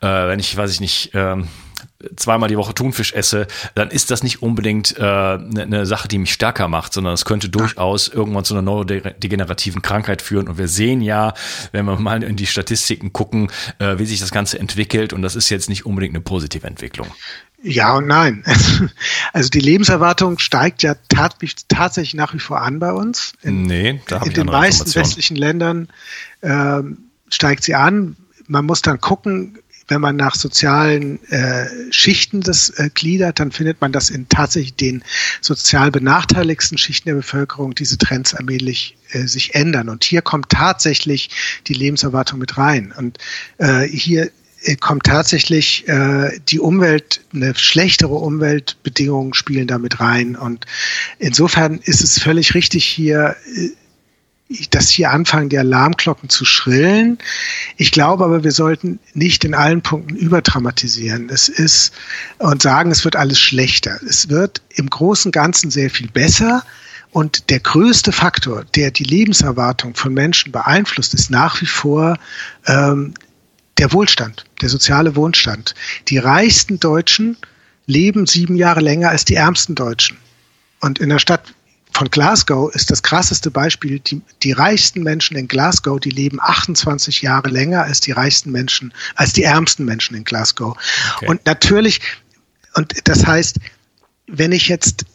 äh, 0.00 0.06
wenn 0.06 0.38
ich, 0.38 0.56
weiß 0.56 0.70
ich 0.70 0.80
nicht, 0.80 1.10
ähm, 1.14 1.48
zweimal 2.14 2.48
die 2.48 2.56
Woche 2.56 2.74
Thunfisch 2.74 3.12
esse, 3.12 3.46
dann 3.74 3.90
ist 3.90 4.10
das 4.10 4.22
nicht 4.22 4.42
unbedingt 4.42 4.98
eine 4.98 5.34
äh, 5.34 5.54
ne, 5.54 5.66
ne 5.66 5.86
Sache, 5.86 6.08
die 6.08 6.18
mich 6.18 6.32
stärker 6.32 6.68
macht, 6.68 6.92
sondern 6.92 7.14
es 7.14 7.24
könnte 7.24 7.48
durchaus 7.48 8.08
irgendwann 8.08 8.44
zu 8.44 8.54
einer 8.54 8.62
neurodegenerativen 8.62 9.82
Krankheit 9.82 10.22
führen. 10.22 10.48
Und 10.48 10.58
wir 10.58 10.68
sehen 10.68 11.00
ja, 11.00 11.34
wenn 11.72 11.84
wir 11.84 11.98
mal 11.98 12.22
in 12.22 12.36
die 12.36 12.46
Statistiken 12.46 13.12
gucken, 13.12 13.50
äh, 13.78 13.98
wie 13.98 14.06
sich 14.06 14.20
das 14.20 14.30
Ganze 14.30 14.58
entwickelt. 14.58 15.12
Und 15.12 15.22
das 15.22 15.36
ist 15.36 15.48
jetzt 15.48 15.68
nicht 15.68 15.84
unbedingt 15.84 16.14
eine 16.14 16.22
positive 16.22 16.66
Entwicklung. 16.66 17.08
Ja 17.62 17.96
und 17.96 18.06
nein. 18.06 18.44
Also 19.32 19.50
die 19.50 19.60
Lebenserwartung 19.60 20.38
steigt 20.38 20.82
ja 20.82 20.94
tat, 21.08 21.36
tatsächlich 21.68 22.14
nach 22.14 22.32
wie 22.32 22.38
vor 22.38 22.62
an 22.62 22.78
bei 22.78 22.92
uns. 22.92 23.34
In, 23.42 23.62
nee, 23.62 24.00
da 24.08 24.22
In 24.22 24.32
den 24.32 24.46
meisten 24.46 24.94
westlichen 24.94 25.36
Ländern 25.36 25.88
ähm, 26.42 27.05
steigt 27.28 27.64
sie 27.64 27.74
an. 27.74 28.16
Man 28.46 28.64
muss 28.64 28.82
dann 28.82 29.00
gucken, 29.00 29.58
wenn 29.88 30.00
man 30.00 30.16
nach 30.16 30.34
sozialen 30.34 31.22
äh, 31.30 31.66
Schichten 31.90 32.40
das 32.40 32.70
äh, 32.70 32.90
gliedert, 32.92 33.38
dann 33.38 33.52
findet 33.52 33.80
man, 33.80 33.92
dass 33.92 34.10
in 34.10 34.28
tatsächlich 34.28 34.74
den 34.74 35.04
sozial 35.40 35.90
benachteiligsten 35.90 36.76
Schichten 36.76 37.08
der 37.08 37.16
Bevölkerung 37.16 37.74
diese 37.74 37.98
Trends 37.98 38.34
allmählich 38.34 38.96
äh, 39.10 39.26
sich 39.26 39.54
ändern. 39.54 39.88
Und 39.88 40.04
hier 40.04 40.22
kommt 40.22 40.48
tatsächlich 40.48 41.30
die 41.68 41.74
Lebenserwartung 41.74 42.38
mit 42.40 42.58
rein. 42.58 42.92
Und 42.96 43.18
äh, 43.58 43.86
hier 43.86 44.30
äh, 44.62 44.76
kommt 44.76 45.04
tatsächlich 45.04 45.86
äh, 45.88 46.40
die 46.48 46.58
Umwelt, 46.58 47.20
eine 47.32 47.54
schlechtere 47.54 48.14
Umweltbedingungen 48.14 49.34
spielen 49.34 49.68
damit 49.68 50.00
rein. 50.00 50.34
Und 50.34 50.66
insofern 51.18 51.78
ist 51.84 52.02
es 52.02 52.18
völlig 52.20 52.54
richtig 52.54 52.84
hier, 52.84 53.36
äh, 53.54 53.68
dass 54.70 54.90
hier 54.90 55.10
anfangen, 55.10 55.48
die 55.48 55.58
Alarmglocken 55.58 56.28
zu 56.28 56.44
schrillen. 56.44 57.18
Ich 57.76 57.90
glaube 57.90 58.24
aber, 58.24 58.44
wir 58.44 58.52
sollten 58.52 59.00
nicht 59.12 59.44
in 59.44 59.54
allen 59.54 59.82
Punkten 59.82 60.14
überdramatisieren. 60.14 61.28
Es 61.30 61.48
ist 61.48 61.92
und 62.38 62.62
sagen, 62.62 62.92
es 62.92 63.04
wird 63.04 63.16
alles 63.16 63.40
schlechter. 63.40 63.98
Es 64.08 64.28
wird 64.28 64.62
im 64.70 64.88
Großen 64.88 65.30
und 65.30 65.32
Ganzen 65.32 65.70
sehr 65.70 65.90
viel 65.90 66.08
besser. 66.08 66.62
Und 67.10 67.50
der 67.50 67.60
größte 67.60 68.12
Faktor, 68.12 68.64
der 68.76 68.90
die 68.90 69.04
Lebenserwartung 69.04 69.94
von 69.94 70.14
Menschen 70.14 70.52
beeinflusst, 70.52 71.14
ist 71.14 71.30
nach 71.30 71.60
wie 71.60 71.66
vor 71.66 72.16
ähm, 72.66 73.14
der 73.78 73.92
Wohlstand, 73.92 74.44
der 74.60 74.68
soziale 74.68 75.16
Wohlstand. 75.16 75.74
Die 76.08 76.18
reichsten 76.18 76.78
Deutschen 76.78 77.36
leben 77.86 78.26
sieben 78.26 78.56
Jahre 78.56 78.80
länger 78.80 79.10
als 79.10 79.24
die 79.24 79.34
ärmsten 79.34 79.74
Deutschen. 79.74 80.18
Und 80.80 80.98
in 80.98 81.08
der 81.08 81.18
Stadt 81.18 81.54
von 81.96 82.10
Glasgow 82.10 82.72
ist 82.74 82.90
das 82.90 83.02
krasseste 83.02 83.50
Beispiel. 83.50 84.00
Die, 84.00 84.20
die 84.42 84.52
reichsten 84.52 85.02
Menschen 85.02 85.36
in 85.36 85.48
Glasgow, 85.48 85.98
die 85.98 86.10
leben 86.10 86.38
28 86.40 87.22
Jahre 87.22 87.48
länger 87.48 87.84
als 87.84 88.00
die 88.00 88.12
reichsten 88.12 88.52
Menschen, 88.52 88.92
als 89.14 89.32
die 89.32 89.44
ärmsten 89.44 89.86
Menschen 89.86 90.14
in 90.14 90.24
Glasgow. 90.24 90.76
Okay. 91.16 91.26
Und 91.26 91.46
natürlich, 91.46 92.00
und 92.74 92.94
das 93.04 93.26
heißt, 93.26 93.58
wenn 94.26 94.52
ich 94.52 94.68
jetzt 94.68 95.06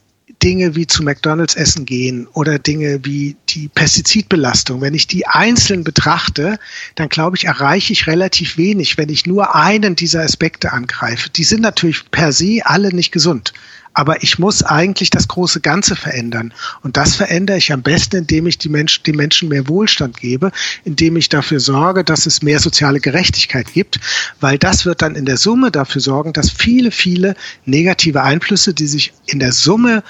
Dinge 0.41 0.75
wie 0.75 0.87
zu 0.87 1.03
McDonalds 1.03 1.53
essen 1.55 1.85
gehen 1.85 2.25
oder 2.33 2.57
Dinge 2.57 3.01
wie 3.03 3.35
die 3.49 3.67
Pestizidbelastung, 3.67 4.81
wenn 4.81 4.95
ich 4.95 5.05
die 5.05 5.27
einzeln 5.27 5.83
betrachte, 5.83 6.57
dann 6.95 7.09
glaube 7.09 7.37
ich, 7.37 7.45
erreiche 7.45 7.93
ich 7.93 8.07
relativ 8.07 8.57
wenig, 8.57 8.97
wenn 8.97 9.09
ich 9.09 9.27
nur 9.27 9.55
einen 9.55 9.95
dieser 9.95 10.23
Aspekte 10.23 10.71
angreife. 10.71 11.29
Die 11.29 11.43
sind 11.43 11.61
natürlich 11.61 12.09
per 12.09 12.31
se 12.31 12.61
alle 12.63 12.93
nicht 12.93 13.11
gesund. 13.11 13.53
Aber 13.93 14.23
ich 14.23 14.39
muss 14.39 14.63
eigentlich 14.63 15.09
das 15.09 15.27
große 15.27 15.59
Ganze 15.59 15.95
verändern. 15.95 16.53
Und 16.81 16.97
das 16.97 17.15
verändere 17.15 17.57
ich 17.57 17.73
am 17.73 17.81
besten, 17.81 18.17
indem 18.17 18.47
ich 18.47 18.57
die 18.57 18.69
Menschen, 18.69 19.03
den 19.03 19.15
Menschen 19.15 19.49
mehr 19.49 19.67
Wohlstand 19.67 20.17
gebe, 20.17 20.51
indem 20.85 21.17
ich 21.17 21.29
dafür 21.29 21.59
sorge, 21.59 22.03
dass 22.03 22.25
es 22.25 22.41
mehr 22.41 22.59
soziale 22.59 22.99
Gerechtigkeit 22.99 23.73
gibt, 23.73 23.99
weil 24.39 24.57
das 24.57 24.85
wird 24.85 25.01
dann 25.01 25.15
in 25.15 25.25
der 25.25 25.37
Summe 25.37 25.71
dafür 25.71 26.01
sorgen, 26.01 26.33
dass 26.33 26.49
viele, 26.49 26.91
viele 26.91 27.35
negative 27.65 28.23
Einflüsse, 28.23 28.73
die 28.73 28.87
sich 28.87 29.13
in 29.25 29.39
der 29.39 29.51
Summe 29.51 30.03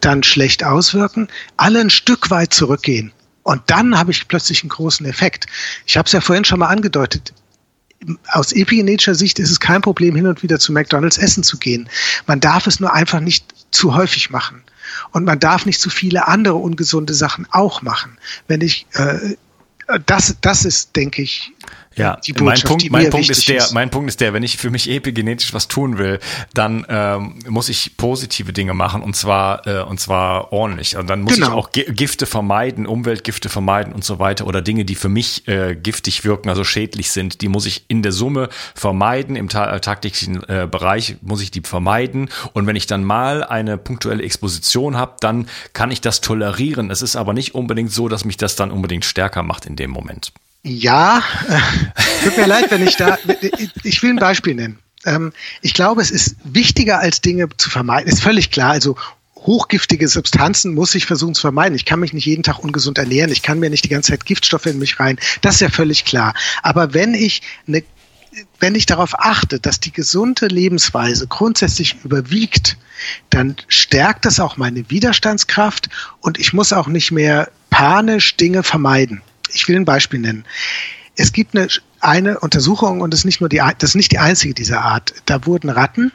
dann 0.00 0.22
schlecht 0.22 0.64
auswirken, 0.64 1.28
alle 1.56 1.80
ein 1.80 1.90
Stück 1.90 2.30
weit 2.30 2.54
zurückgehen. 2.54 3.12
Und 3.42 3.62
dann 3.66 3.98
habe 3.98 4.10
ich 4.10 4.26
plötzlich 4.28 4.62
einen 4.62 4.70
großen 4.70 5.04
Effekt. 5.06 5.46
Ich 5.86 5.96
habe 5.96 6.06
es 6.06 6.12
ja 6.12 6.20
vorhin 6.20 6.44
schon 6.44 6.60
mal 6.60 6.68
angedeutet 6.68 7.34
aus 8.28 8.52
epigenetischer 8.52 9.14
Sicht 9.14 9.38
ist 9.38 9.50
es 9.50 9.60
kein 9.60 9.80
Problem, 9.80 10.14
hin 10.14 10.26
und 10.26 10.42
wieder 10.42 10.58
zu 10.58 10.72
McDonalds 10.72 11.18
essen 11.18 11.42
zu 11.42 11.56
gehen. 11.58 11.88
Man 12.26 12.40
darf 12.40 12.66
es 12.66 12.80
nur 12.80 12.92
einfach 12.92 13.20
nicht 13.20 13.54
zu 13.70 13.94
häufig 13.94 14.30
machen. 14.30 14.62
Und 15.12 15.24
man 15.24 15.40
darf 15.40 15.66
nicht 15.66 15.80
zu 15.80 15.90
viele 15.90 16.28
andere 16.28 16.54
ungesunde 16.54 17.14
Sachen 17.14 17.46
auch 17.50 17.82
machen. 17.82 18.18
Wenn 18.46 18.60
ich, 18.60 18.86
äh, 18.92 19.36
das, 20.06 20.36
das 20.40 20.64
ist, 20.64 20.94
denke 20.96 21.22
ich, 21.22 21.52
ja, 21.96 22.18
mein 22.40 22.60
Punkt, 22.60 22.90
mein 22.90 23.10
Punkt 23.10 23.30
ist 23.30 23.48
der, 23.48 23.58
ist. 23.58 23.72
mein 23.72 23.90
Punkt 23.90 24.08
ist 24.08 24.20
der, 24.20 24.32
wenn 24.32 24.42
ich 24.42 24.56
für 24.56 24.70
mich 24.70 24.90
epigenetisch 24.90 25.54
was 25.54 25.68
tun 25.68 25.98
will, 25.98 26.18
dann 26.52 26.84
ähm, 26.88 27.38
muss 27.48 27.68
ich 27.68 27.96
positive 27.96 28.52
Dinge 28.52 28.74
machen 28.74 29.02
und 29.02 29.14
zwar 29.16 29.66
äh, 29.66 29.82
und 29.82 30.00
zwar 30.00 30.52
ordentlich. 30.52 30.96
Und 30.96 31.08
dann 31.08 31.22
muss 31.22 31.34
genau. 31.34 31.48
ich 31.48 31.52
auch 31.52 31.70
Gifte 31.72 32.26
vermeiden, 32.26 32.86
Umweltgifte 32.86 33.48
vermeiden 33.48 33.92
und 33.92 34.04
so 34.04 34.18
weiter 34.18 34.46
oder 34.46 34.62
Dinge, 34.62 34.84
die 34.84 34.94
für 34.94 35.08
mich 35.08 35.46
äh, 35.48 35.76
giftig 35.76 36.24
wirken, 36.24 36.48
also 36.48 36.64
schädlich 36.64 37.10
sind, 37.10 37.40
die 37.40 37.48
muss 37.48 37.66
ich 37.66 37.84
in 37.88 38.02
der 38.02 38.12
Summe 38.12 38.48
vermeiden. 38.74 39.36
Im 39.36 39.48
ta 39.48 39.78
taktischen 39.78 40.42
äh, 40.48 40.68
Bereich 40.70 41.16
muss 41.22 41.42
ich 41.42 41.50
die 41.50 41.62
vermeiden. 41.62 42.28
Und 42.52 42.66
wenn 42.66 42.76
ich 42.76 42.86
dann 42.86 43.04
mal 43.04 43.44
eine 43.44 43.78
punktuelle 43.78 44.22
Exposition 44.22 44.96
habe, 44.96 45.16
dann 45.20 45.48
kann 45.72 45.90
ich 45.90 46.00
das 46.00 46.20
tolerieren. 46.20 46.90
Es 46.90 47.02
ist 47.02 47.16
aber 47.16 47.32
nicht 47.32 47.54
unbedingt 47.54 47.92
so, 47.92 48.08
dass 48.08 48.24
mich 48.24 48.36
das 48.36 48.56
dann 48.56 48.70
unbedingt 48.70 49.04
stärker 49.04 49.42
macht 49.42 49.66
in 49.66 49.76
dem 49.76 49.90
Moment. 49.90 50.32
Ja, 50.66 51.22
äh, 51.46 52.24
tut 52.24 52.38
mir 52.38 52.46
leid, 52.46 52.70
wenn 52.70 52.86
ich 52.86 52.96
da, 52.96 53.18
ich 53.82 54.02
will 54.02 54.10
ein 54.10 54.16
Beispiel 54.16 54.54
nennen. 54.54 54.78
Ähm, 55.04 55.34
ich 55.60 55.74
glaube, 55.74 56.00
es 56.00 56.10
ist 56.10 56.36
wichtiger 56.42 57.00
als 57.00 57.20
Dinge 57.20 57.50
zu 57.58 57.68
vermeiden. 57.68 58.10
Ist 58.10 58.22
völlig 58.22 58.50
klar. 58.50 58.70
Also 58.70 58.96
hochgiftige 59.36 60.08
Substanzen 60.08 60.72
muss 60.72 60.94
ich 60.94 61.04
versuchen 61.04 61.34
zu 61.34 61.42
vermeiden. 61.42 61.76
Ich 61.76 61.84
kann 61.84 62.00
mich 62.00 62.14
nicht 62.14 62.24
jeden 62.24 62.42
Tag 62.42 62.60
ungesund 62.60 62.96
ernähren. 62.96 63.30
Ich 63.30 63.42
kann 63.42 63.60
mir 63.60 63.68
nicht 63.68 63.84
die 63.84 63.90
ganze 63.90 64.12
Zeit 64.12 64.24
Giftstoffe 64.24 64.64
in 64.64 64.78
mich 64.78 64.98
rein. 64.98 65.18
Das 65.42 65.56
ist 65.56 65.60
ja 65.60 65.68
völlig 65.68 66.06
klar. 66.06 66.32
Aber 66.62 66.94
wenn 66.94 67.12
ich 67.12 67.42
eine 67.68 67.84
wenn 68.58 68.74
ich 68.74 68.86
darauf 68.86 69.16
achte, 69.16 69.60
dass 69.60 69.78
die 69.78 69.92
gesunde 69.92 70.48
Lebensweise 70.48 71.28
grundsätzlich 71.28 71.94
überwiegt, 72.02 72.76
dann 73.30 73.54
stärkt 73.68 74.24
das 74.24 74.40
auch 74.40 74.56
meine 74.56 74.90
Widerstandskraft 74.90 75.88
und 76.20 76.40
ich 76.40 76.52
muss 76.52 76.72
auch 76.72 76.88
nicht 76.88 77.12
mehr 77.12 77.48
panisch 77.70 78.36
Dinge 78.36 78.64
vermeiden 78.64 79.22
ich 79.54 79.68
will 79.68 79.76
ein 79.76 79.84
Beispiel 79.84 80.20
nennen. 80.20 80.44
Es 81.16 81.32
gibt 81.32 81.56
eine, 81.56 81.68
eine 82.00 82.40
Untersuchung 82.40 83.00
und 83.00 83.12
das 83.12 83.20
ist 83.20 83.24
nicht 83.24 83.40
nur 83.40 83.48
die, 83.48 83.62
das 83.78 83.90
ist 83.90 83.94
nicht 83.94 84.12
die 84.12 84.18
einzige 84.18 84.54
dieser 84.54 84.82
Art. 84.82 85.14
Da 85.26 85.46
wurden 85.46 85.70
Ratten 85.70 86.12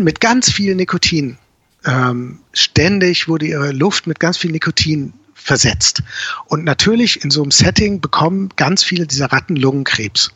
mit 0.00 0.20
ganz 0.20 0.50
viel 0.50 0.74
Nikotin 0.74 1.38
ähm, 1.84 2.40
ständig 2.52 3.28
wurde 3.28 3.46
ihre 3.46 3.72
Luft 3.72 4.06
mit 4.06 4.20
ganz 4.20 4.36
viel 4.36 4.50
Nikotin 4.50 5.12
versetzt. 5.34 6.02
Und 6.46 6.64
natürlich 6.64 7.24
in 7.24 7.30
so 7.30 7.42
einem 7.42 7.50
Setting 7.50 8.00
bekommen 8.00 8.50
ganz 8.56 8.82
viele 8.82 9.06
dieser 9.06 9.32
Ratten 9.32 9.56
Lungenkrebs. 9.56 10.30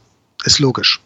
Ist 0.44 0.58
logisch. 0.58 1.00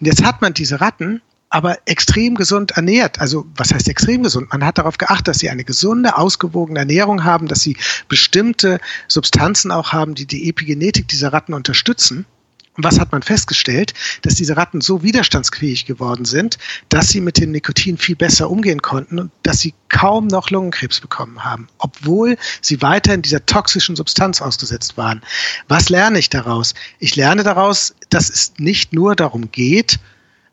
Und 0.00 0.06
jetzt 0.06 0.24
hat 0.24 0.40
man 0.42 0.54
diese 0.54 0.80
Ratten 0.80 1.22
aber 1.56 1.78
extrem 1.86 2.34
gesund 2.34 2.72
ernährt. 2.72 3.18
Also 3.18 3.46
was 3.56 3.72
heißt 3.72 3.88
extrem 3.88 4.22
gesund? 4.22 4.52
Man 4.52 4.62
hat 4.62 4.76
darauf 4.76 4.98
geachtet, 4.98 5.28
dass 5.28 5.38
sie 5.38 5.48
eine 5.48 5.64
gesunde, 5.64 6.18
ausgewogene 6.18 6.80
Ernährung 6.80 7.24
haben, 7.24 7.48
dass 7.48 7.60
sie 7.60 7.78
bestimmte 8.08 8.78
Substanzen 9.08 9.70
auch 9.70 9.94
haben, 9.94 10.14
die 10.14 10.26
die 10.26 10.50
Epigenetik 10.50 11.08
dieser 11.08 11.32
Ratten 11.32 11.54
unterstützen. 11.54 12.26
Und 12.74 12.84
was 12.84 13.00
hat 13.00 13.10
man 13.10 13.22
festgestellt? 13.22 13.94
Dass 14.20 14.34
diese 14.34 14.58
Ratten 14.58 14.82
so 14.82 15.02
widerstandsfähig 15.02 15.86
geworden 15.86 16.26
sind, 16.26 16.58
dass 16.90 17.08
sie 17.08 17.22
mit 17.22 17.38
dem 17.38 17.52
Nikotin 17.52 17.96
viel 17.96 18.16
besser 18.16 18.50
umgehen 18.50 18.82
konnten 18.82 19.18
und 19.18 19.30
dass 19.42 19.60
sie 19.60 19.72
kaum 19.88 20.26
noch 20.26 20.50
Lungenkrebs 20.50 21.00
bekommen 21.00 21.42
haben, 21.42 21.68
obwohl 21.78 22.36
sie 22.60 22.82
weiterhin 22.82 23.22
dieser 23.22 23.46
toxischen 23.46 23.96
Substanz 23.96 24.42
ausgesetzt 24.42 24.98
waren. 24.98 25.22
Was 25.68 25.88
lerne 25.88 26.18
ich 26.18 26.28
daraus? 26.28 26.74
Ich 26.98 27.16
lerne 27.16 27.44
daraus, 27.44 27.94
dass 28.10 28.28
es 28.28 28.52
nicht 28.58 28.92
nur 28.92 29.16
darum 29.16 29.50
geht, 29.50 29.98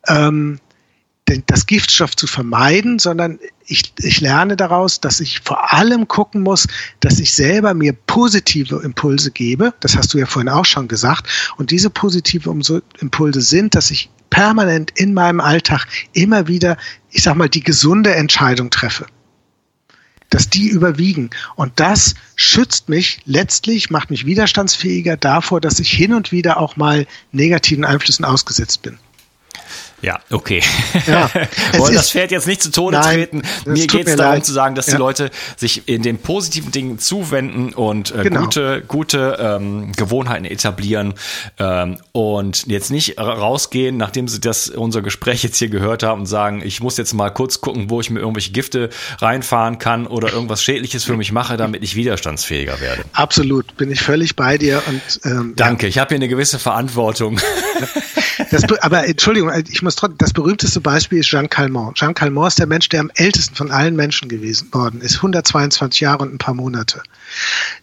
ähm, 0.08 0.60
das 1.26 1.66
Giftstoff 1.66 2.16
zu 2.16 2.28
vermeiden, 2.28 3.00
sondern 3.00 3.40
ich, 3.66 3.94
ich 4.00 4.20
lerne 4.22 4.58
daraus, 4.58 5.00
dass 5.00 5.20
ich 5.20 5.40
vor 5.40 5.74
allem 5.74 6.08
gucken 6.08 6.42
muss, 6.42 6.68
dass 7.00 7.20
ich 7.20 7.34
selber 7.34 7.74
mir 7.74 7.94
positive 7.94 8.82
Impulse 8.84 9.32
gebe. 9.32 9.74
Das 9.80 9.96
hast 9.96 10.14
du 10.14 10.18
ja 10.18 10.26
vorhin 10.26 10.50
auch 10.50 10.66
schon 10.66 10.88
gesagt. 10.88 11.28
Und 11.58 11.72
diese 11.72 11.90
positive 11.90 12.54
Impulse 13.00 13.42
sind, 13.42 13.76
dass 13.76 13.90
ich 13.90 14.10
permanent 14.30 14.92
in 14.96 15.14
meinem 15.14 15.40
Alltag 15.40 15.88
immer 16.12 16.48
wieder, 16.48 16.78
ich 17.12 17.24
sag 17.24 17.36
mal, 17.36 17.50
die 17.50 17.64
gesunde 17.64 18.16
Entscheidung 18.16 18.70
treffe. 18.70 19.06
Dass 20.30 20.50
die 20.50 20.68
überwiegen. 20.68 21.30
Und 21.56 21.80
das 21.80 22.16
schützt 22.36 22.90
mich 22.90 23.22
letztlich, 23.26 23.92
macht 23.92 24.10
mich 24.10 24.26
widerstandsfähiger 24.26 25.16
davor, 25.16 25.62
dass 25.62 25.80
ich 25.80 25.92
hin 25.92 26.14
und 26.14 26.32
wieder 26.32 26.58
auch 26.58 26.76
mal 26.76 27.06
negativen 27.32 27.86
Einflüssen 27.86 28.26
ausgesetzt 28.26 28.82
bin. 28.82 28.98
Ja, 30.04 30.20
okay. 30.32 30.62
Ja, 31.08 31.30
Wollen 31.78 31.96
das 31.96 32.12
Pferd 32.12 32.32
jetzt 32.32 32.46
nicht 32.46 32.62
zu 32.62 32.72
Tode 32.72 32.98
nein, 32.98 33.16
treten. 33.16 33.42
Mir 33.66 33.88
geht 33.88 34.06
es 34.06 34.18
darum 34.18 34.34
leid. 34.36 34.46
zu 34.46 34.52
sagen, 34.52 34.76
dass 34.76 34.88
ja. 34.88 34.96
die 34.96 35.00
Leute 35.00 35.32
sich 35.56 35.88
in 35.88 36.02
den 36.02 36.18
positiven 36.18 36.74
Dingen 36.74 37.00
zuwenden 37.00 37.74
und 37.74 38.14
äh, 38.14 38.24
genau. 38.24 38.42
gute, 38.42 38.84
gute 38.86 39.38
ähm, 39.40 39.94
Gewohnheiten 39.94 40.44
etablieren 40.44 41.14
ähm, 41.58 42.00
und 42.12 42.68
jetzt 42.68 42.92
nicht 42.92 43.18
rausgehen, 43.18 43.96
nachdem 43.96 44.28
sie 44.28 44.42
das 44.42 44.70
unser 44.70 45.02
Gespräch 45.02 45.42
jetzt 45.42 45.58
hier 45.58 45.70
gehört 45.70 46.04
haben 46.04 46.22
und 46.22 46.28
sagen, 46.28 46.62
ich 46.66 46.82
muss 46.82 46.98
jetzt 46.98 47.14
mal 47.14 47.30
kurz 47.30 47.62
gucken, 47.62 47.90
wo 47.90 48.02
ich 48.02 48.10
mir 48.10 48.20
irgendwelche 48.20 48.52
Gifte 48.52 48.90
reinfahren 49.20 49.80
kann 49.80 50.06
oder 50.06 50.34
irgendwas 50.34 50.62
Schädliches 50.62 51.06
für 51.06 51.16
mich 51.16 51.32
mache, 51.32 51.56
damit 51.56 51.82
ich 51.82 51.96
widerstandsfähiger 51.96 52.82
werde. 52.82 53.06
Absolut, 53.14 53.78
bin 53.78 53.90
ich 53.90 54.02
völlig 54.02 54.36
bei 54.36 54.58
dir 54.58 54.84
und 54.86 55.02
ähm, 55.24 55.54
danke. 55.56 55.86
Ja. 55.86 55.90
Ich 55.90 55.98
habe 55.98 56.10
hier 56.10 56.18
eine 56.18 56.28
gewisse 56.28 56.60
Verantwortung. 56.60 57.40
Das, 58.50 58.64
aber 58.82 59.08
Entschuldigung, 59.08 59.52
ich 59.72 59.82
muss 59.82 59.93
trotzdem, 60.00 60.18
das 60.18 60.34
berühmteste 60.34 60.82
Beispiel 60.82 61.20
ist 61.20 61.28
Jean 61.28 61.50
Calment. 61.50 61.96
Jean 61.96 62.14
Calment 62.14 62.48
ist 62.48 62.60
der 62.60 62.68
Mensch, 62.68 62.90
der 62.90 63.02
am 63.02 63.12
ältesten 63.16 63.56
von 63.56 63.72
allen 63.72 63.96
Menschen 63.96 64.30
gewesen 64.30 64.74
worden 64.74 65.02
ist. 65.02 65.18
122 65.18 66.02
Jahre 66.02 66.24
und 66.24 66.34
ein 66.34 66.38
paar 66.38 66.54
Monate. 66.54 67.02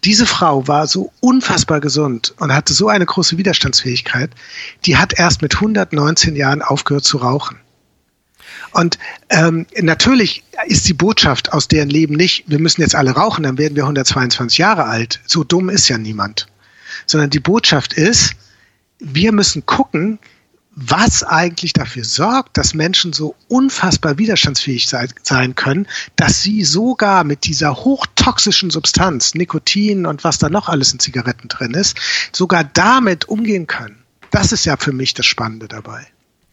Diese 0.04 0.26
Frau 0.26 0.66
war 0.68 0.86
so 0.86 1.12
unfassbar 1.20 1.80
gesund 1.80 2.34
und 2.38 2.52
hatte 2.52 2.72
so 2.72 2.88
eine 2.88 3.06
große 3.06 3.38
Widerstandsfähigkeit, 3.38 4.30
die 4.86 4.96
hat 4.96 5.18
erst 5.18 5.42
mit 5.42 5.54
119 5.54 6.36
Jahren 6.36 6.62
aufgehört 6.62 7.04
zu 7.04 7.18
rauchen. 7.18 7.58
Und 8.72 8.98
ähm, 9.30 9.66
natürlich 9.80 10.44
ist 10.66 10.88
die 10.88 10.94
Botschaft 10.94 11.52
aus 11.52 11.68
deren 11.68 11.90
Leben 11.90 12.14
nicht, 12.14 12.44
wir 12.46 12.58
müssen 12.58 12.82
jetzt 12.82 12.94
alle 12.94 13.12
rauchen, 13.12 13.42
dann 13.42 13.58
werden 13.58 13.74
wir 13.74 13.82
122 13.84 14.58
Jahre 14.58 14.84
alt. 14.84 15.20
So 15.26 15.44
dumm 15.44 15.68
ist 15.68 15.88
ja 15.88 15.98
niemand. 15.98 16.46
Sondern 17.06 17.30
die 17.30 17.40
Botschaft 17.40 17.92
ist, 17.92 18.34
wir 18.98 19.32
müssen 19.32 19.66
gucken, 19.66 20.18
was 20.82 21.22
eigentlich 21.22 21.74
dafür 21.74 22.04
sorgt, 22.04 22.56
dass 22.56 22.72
Menschen 22.72 23.12
so 23.12 23.36
unfassbar 23.48 24.16
widerstandsfähig 24.16 24.88
sein 24.88 25.54
können, 25.54 25.86
dass 26.16 26.42
sie 26.42 26.64
sogar 26.64 27.22
mit 27.24 27.44
dieser 27.44 27.76
hochtoxischen 27.76 28.70
Substanz, 28.70 29.34
Nikotin 29.34 30.06
und 30.06 30.24
was 30.24 30.38
da 30.38 30.48
noch 30.48 30.68
alles 30.70 30.92
in 30.92 30.98
Zigaretten 30.98 31.48
drin 31.48 31.74
ist, 31.74 31.98
sogar 32.32 32.64
damit 32.64 33.26
umgehen 33.28 33.66
können. 33.66 34.02
Das 34.30 34.52
ist 34.52 34.64
ja 34.64 34.76
für 34.78 34.92
mich 34.92 35.12
das 35.12 35.26
Spannende 35.26 35.68
dabei. 35.68 36.06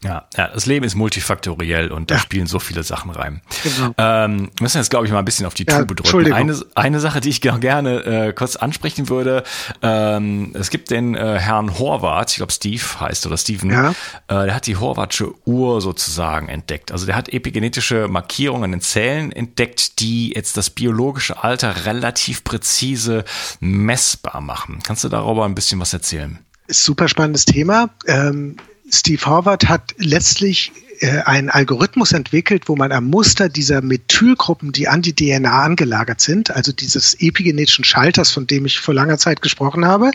Ja, 0.03 0.27
ja, 0.37 0.49
das 0.49 0.67
Leben 0.67 0.85
ist 0.85 0.93
multifaktoriell 0.93 1.91
und 1.91 2.11
da 2.11 2.15
ja. 2.15 2.21
spielen 2.21 2.45
so 2.45 2.59
viele 2.59 2.83
Sachen 2.83 3.09
rein. 3.09 3.41
Genau. 3.63 3.93
Ähm, 3.97 4.51
wir 4.55 4.63
müssen 4.63 4.77
jetzt, 4.77 4.91
glaube 4.91 5.07
ich, 5.07 5.11
mal 5.11 5.19
ein 5.19 5.25
bisschen 5.25 5.47
auf 5.47 5.55
die 5.55 5.65
ja, 5.67 5.79
Tube 5.79 5.95
drücken. 5.95 6.33
Eine, 6.33 6.59
eine 6.75 6.99
Sache, 6.99 7.19
die 7.19 7.29
ich 7.29 7.41
gerne 7.41 8.05
äh, 8.05 8.33
kurz 8.33 8.57
ansprechen 8.57 9.09
würde, 9.09 9.43
ähm, 9.81 10.51
es 10.53 10.69
gibt 10.69 10.91
den 10.91 11.15
äh, 11.15 11.39
Herrn 11.39 11.79
Horvath, 11.79 12.31
ich 12.31 12.37
glaube 12.37 12.51
Steve 12.51 12.83
heißt 12.99 13.25
oder 13.25 13.37
Steven, 13.37 13.71
ja. 13.71 13.89
äh, 14.27 14.45
der 14.45 14.53
hat 14.53 14.67
die 14.67 14.75
Horvathsche 14.75 15.33
Uhr 15.45 15.81
sozusagen 15.81 16.47
entdeckt. 16.47 16.91
Also 16.91 17.07
der 17.07 17.15
hat 17.15 17.29
epigenetische 17.29 18.07
Markierungen 18.07 18.73
in 18.73 18.81
Zellen 18.81 19.31
entdeckt, 19.31 19.99
die 19.99 20.33
jetzt 20.33 20.57
das 20.57 20.69
biologische 20.69 21.43
Alter 21.43 21.85
relativ 21.87 22.43
präzise 22.43 23.25
messbar 23.59 24.41
machen. 24.41 24.79
Kannst 24.83 25.03
du 25.03 25.09
darüber 25.09 25.45
ein 25.45 25.55
bisschen 25.55 25.79
was 25.79 25.91
erzählen? 25.91 26.37
Super 26.67 27.07
spannendes 27.07 27.45
Thema. 27.45 27.89
Ähm 28.05 28.57
Steve 28.89 29.25
Horvath 29.25 29.67
hat 29.67 29.95
letztlich 29.97 30.71
äh, 30.99 31.19
einen 31.21 31.49
Algorithmus 31.49 32.11
entwickelt, 32.11 32.63
wo 32.67 32.75
man 32.75 32.91
am 32.91 33.05
Muster 33.05 33.49
dieser 33.49 33.81
Methylgruppen, 33.81 34.71
die 34.71 34.87
an 34.87 35.01
die 35.01 35.13
DNA 35.13 35.63
angelagert 35.63 36.21
sind, 36.21 36.51
also 36.51 36.71
dieses 36.71 37.15
epigenetischen 37.19 37.83
Schalters, 37.83 38.31
von 38.31 38.47
dem 38.47 38.65
ich 38.65 38.79
vor 38.79 38.93
langer 38.93 39.17
Zeit 39.17 39.41
gesprochen 39.41 39.85
habe, 39.85 40.11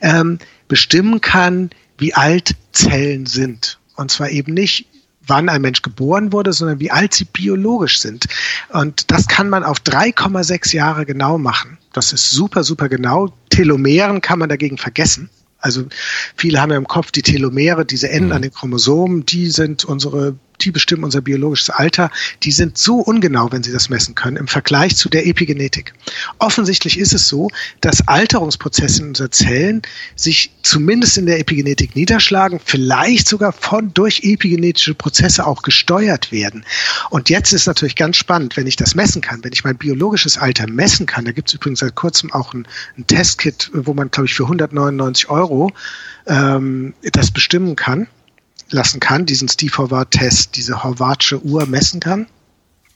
ähm, 0.00 0.38
bestimmen 0.66 1.20
kann, 1.20 1.70
wie 1.98 2.14
alt 2.14 2.54
Zellen 2.72 3.26
sind. 3.26 3.78
Und 3.96 4.10
zwar 4.10 4.30
eben 4.30 4.54
nicht, 4.54 4.86
wann 5.26 5.48
ein 5.48 5.60
Mensch 5.60 5.82
geboren 5.82 6.32
wurde, 6.32 6.52
sondern 6.52 6.80
wie 6.80 6.90
alt 6.90 7.14
sie 7.14 7.24
biologisch 7.24 8.00
sind. 8.00 8.26
Und 8.70 9.10
das 9.10 9.26
kann 9.26 9.50
man 9.50 9.62
auf 9.62 9.78
3,6 9.80 10.74
Jahre 10.74 11.04
genau 11.04 11.38
machen. 11.38 11.78
Das 11.92 12.12
ist 12.12 12.30
super, 12.30 12.64
super 12.64 12.88
genau. 12.88 13.34
Telomeren 13.50 14.20
kann 14.20 14.38
man 14.38 14.48
dagegen 14.48 14.78
vergessen. 14.78 15.28
Also 15.58 15.84
viele 16.36 16.60
haben 16.60 16.70
ja 16.70 16.76
im 16.76 16.86
Kopf 16.86 17.10
die 17.10 17.22
Telomere, 17.22 17.84
diese 17.84 18.08
Enden 18.08 18.28
mhm. 18.28 18.32
an 18.32 18.42
den 18.42 18.52
Chromosomen, 18.52 19.26
die 19.26 19.48
sind 19.48 19.84
unsere 19.84 20.36
die 20.60 20.70
bestimmen 20.70 21.04
unser 21.04 21.20
biologisches 21.20 21.70
Alter, 21.70 22.10
die 22.42 22.52
sind 22.52 22.78
so 22.78 22.96
ungenau, 22.96 23.50
wenn 23.52 23.62
sie 23.62 23.72
das 23.72 23.88
messen 23.88 24.14
können, 24.14 24.36
im 24.36 24.48
Vergleich 24.48 24.96
zu 24.96 25.08
der 25.08 25.26
Epigenetik. 25.26 25.94
Offensichtlich 26.38 26.98
ist 26.98 27.12
es 27.12 27.28
so, 27.28 27.48
dass 27.80 28.06
Alterungsprozesse 28.06 29.02
in 29.02 29.08
unseren 29.08 29.32
Zellen 29.32 29.82
sich 30.16 30.52
zumindest 30.62 31.18
in 31.18 31.26
der 31.26 31.38
Epigenetik 31.38 31.96
niederschlagen, 31.96 32.60
vielleicht 32.64 33.28
sogar 33.28 33.52
von 33.52 33.94
durch 33.94 34.20
epigenetische 34.22 34.94
Prozesse 34.94 35.46
auch 35.46 35.62
gesteuert 35.62 36.32
werden. 36.32 36.64
Und 37.10 37.30
jetzt 37.30 37.52
ist 37.52 37.66
natürlich 37.66 37.96
ganz 37.96 38.16
spannend, 38.16 38.56
wenn 38.56 38.66
ich 38.66 38.76
das 38.76 38.94
messen 38.94 39.22
kann, 39.22 39.42
wenn 39.44 39.52
ich 39.52 39.64
mein 39.64 39.76
biologisches 39.76 40.38
Alter 40.38 40.66
messen 40.68 41.06
kann. 41.06 41.24
Da 41.24 41.32
gibt 41.32 41.48
es 41.48 41.54
übrigens 41.54 41.80
seit 41.80 41.94
kurzem 41.94 42.32
auch 42.32 42.52
ein, 42.52 42.66
ein 42.96 43.06
Testkit, 43.06 43.70
wo 43.72 43.94
man, 43.94 44.10
glaube 44.10 44.26
ich, 44.26 44.34
für 44.34 44.44
199 44.44 45.30
Euro 45.30 45.72
ähm, 46.26 46.94
das 47.02 47.30
bestimmen 47.30 47.76
kann 47.76 48.08
lassen 48.70 49.00
kann, 49.00 49.26
diesen 49.26 49.48
Steve 49.48 49.76
Horvath-Test, 49.76 50.56
diese 50.56 50.82
Horvathsche 50.82 51.42
Uhr 51.42 51.66
messen 51.66 52.00
kann. 52.00 52.26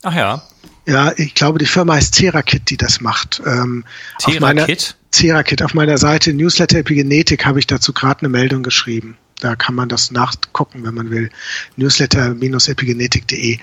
Ach 0.02 0.14
ja. 0.14 0.42
Ja, 0.86 1.12
ich 1.16 1.34
glaube, 1.34 1.58
die 1.58 1.66
Firma 1.66 1.94
heißt 1.94 2.14
Cerakit, 2.14 2.68
die 2.70 2.76
das 2.76 3.00
macht. 3.00 3.40
Ähm, 3.46 3.84
Cerakit? 4.20 4.96
Cerakit. 5.12 5.62
Auf 5.62 5.74
meiner 5.74 5.98
Seite 5.98 6.32
Newsletter 6.32 6.78
Epigenetik 6.78 7.46
habe 7.46 7.60
ich 7.60 7.66
dazu 7.66 7.92
gerade 7.92 8.20
eine 8.20 8.28
Meldung 8.28 8.62
geschrieben. 8.62 9.16
Da 9.38 9.54
kann 9.54 9.74
man 9.74 9.88
das 9.88 10.10
nachgucken, 10.10 10.84
wenn 10.84 10.94
man 10.94 11.10
will. 11.10 11.30
Newsletter-epigenetik.de. 11.76 13.58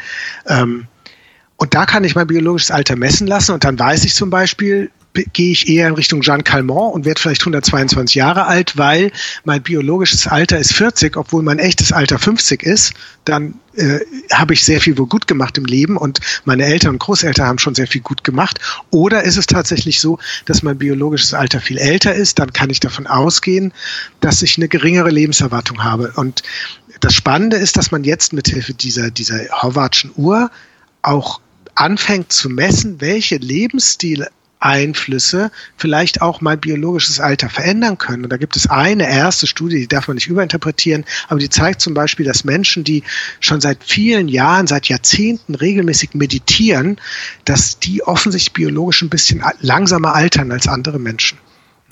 Ähm, 0.48 0.88
und 1.58 1.74
da 1.74 1.86
kann 1.86 2.06
ich 2.06 2.16
mein 2.16 2.28
biologisches 2.28 2.72
Alter 2.72 2.96
messen 2.96 3.28
lassen 3.28 3.52
und 3.52 3.66
dann 3.66 3.78
weiß 3.78 4.06
ich 4.06 4.16
zum 4.16 4.30
Beispiel, 4.30 4.92
gehe 5.14 5.52
ich 5.52 5.68
eher 5.68 5.88
in 5.88 5.96
Richtung 5.96 6.22
Jean 6.22 6.44
Calment 6.44 6.94
und 6.94 7.06
werde 7.06 7.20
vielleicht 7.20 7.42
122 7.42 8.16
Jahre 8.16 8.46
alt, 8.46 8.78
weil 8.78 9.12
mein 9.44 9.62
biologisches 9.62 10.28
Alter 10.28 10.60
ist 10.60 10.74
40, 10.74 11.18
obwohl 11.18 11.44
mein 11.44 11.60
echtes 11.60 11.92
Alter 11.92 12.20
50 12.20 12.64
ist. 12.64 12.94
Dann 13.26 13.56
äh, 13.76 14.00
habe 14.32 14.54
ich 14.54 14.64
sehr 14.64 14.82
viel 14.82 14.98
wohl 14.98 15.08
gut 15.08 15.28
gemacht 15.28 15.58
im 15.58 15.66
Leben 15.66 15.98
und 15.98 16.20
meine 16.46 16.66
Eltern 16.66 16.92
und 16.92 17.00
Großeltern 17.00 17.48
haben 17.48 17.60
schon 17.60 17.76
sehr 17.76 17.88
viel 17.88 18.02
gut 18.02 18.24
gemacht. 18.24 18.60
Oder 18.92 19.24
ist 19.24 19.38
es 19.38 19.48
tatsächlich 19.48 20.00
so, 20.00 20.20
dass 20.46 20.64
mein 20.64 20.78
biologisches 20.78 21.34
Alter 21.34 21.60
viel 21.60 21.78
älter 21.78 22.14
ist? 22.14 22.40
Dann 22.40 22.54
kann 22.54 22.70
ich 22.70 22.80
davon 22.80 23.08
ausgehen, 23.08 23.74
dass 24.22 24.42
ich 24.42 24.58
eine 24.58 24.68
geringere 24.68 25.10
Lebenserwartung 25.10 25.84
habe. 25.84 26.14
Und 26.16 26.44
das 27.00 27.14
Spannende 27.16 27.58
ist, 27.58 27.78
dass 27.78 27.92
man 27.92 28.04
jetzt 28.04 28.34
mithilfe 28.34 28.74
dieser, 28.74 29.12
dieser 29.12 29.40
Howardschen 29.62 30.12
Uhr 30.16 30.52
auch 31.02 31.42
anfängt 31.76 32.32
zu 32.34 32.50
messen, 32.50 33.00
welche 33.00 33.38
Lebensstil 33.38 34.28
Einflüsse 34.60 35.52
vielleicht 35.78 36.22
auch 36.22 36.42
mein 36.42 36.60
biologisches 36.60 37.20
Alter 37.20 37.50
verändern 37.50 37.98
können. 37.98 38.24
Und 38.24 38.30
da 38.32 38.38
gibt 38.38 38.56
es 38.56 38.70
eine 38.70 39.10
erste 39.10 39.48
Studie, 39.48 39.80
die 39.80 39.88
darf 39.88 40.08
man 40.08 40.16
nicht 40.16 40.28
überinterpretieren, 40.28 41.06
aber 41.28 41.40
die 41.40 41.50
zeigt 41.50 41.82
zum 41.82 41.94
Beispiel, 41.94 42.26
dass 42.26 42.44
Menschen, 42.44 42.84
die 42.84 43.04
schon 43.40 43.62
seit 43.62 43.84
vielen 43.84 44.28
Jahren, 44.28 44.68
seit 44.68 44.88
Jahrzehnten 44.88 45.56
regelmäßig 45.56 46.14
meditieren, 46.14 47.00
dass 47.46 47.80
die 47.80 48.04
offensichtlich 48.04 48.54
biologisch 48.54 49.02
ein 49.02 49.10
bisschen 49.10 49.44
langsamer 49.62 50.14
altern 50.14 50.52
als 50.52 50.68
andere 50.68 51.00
Menschen. 51.00 51.38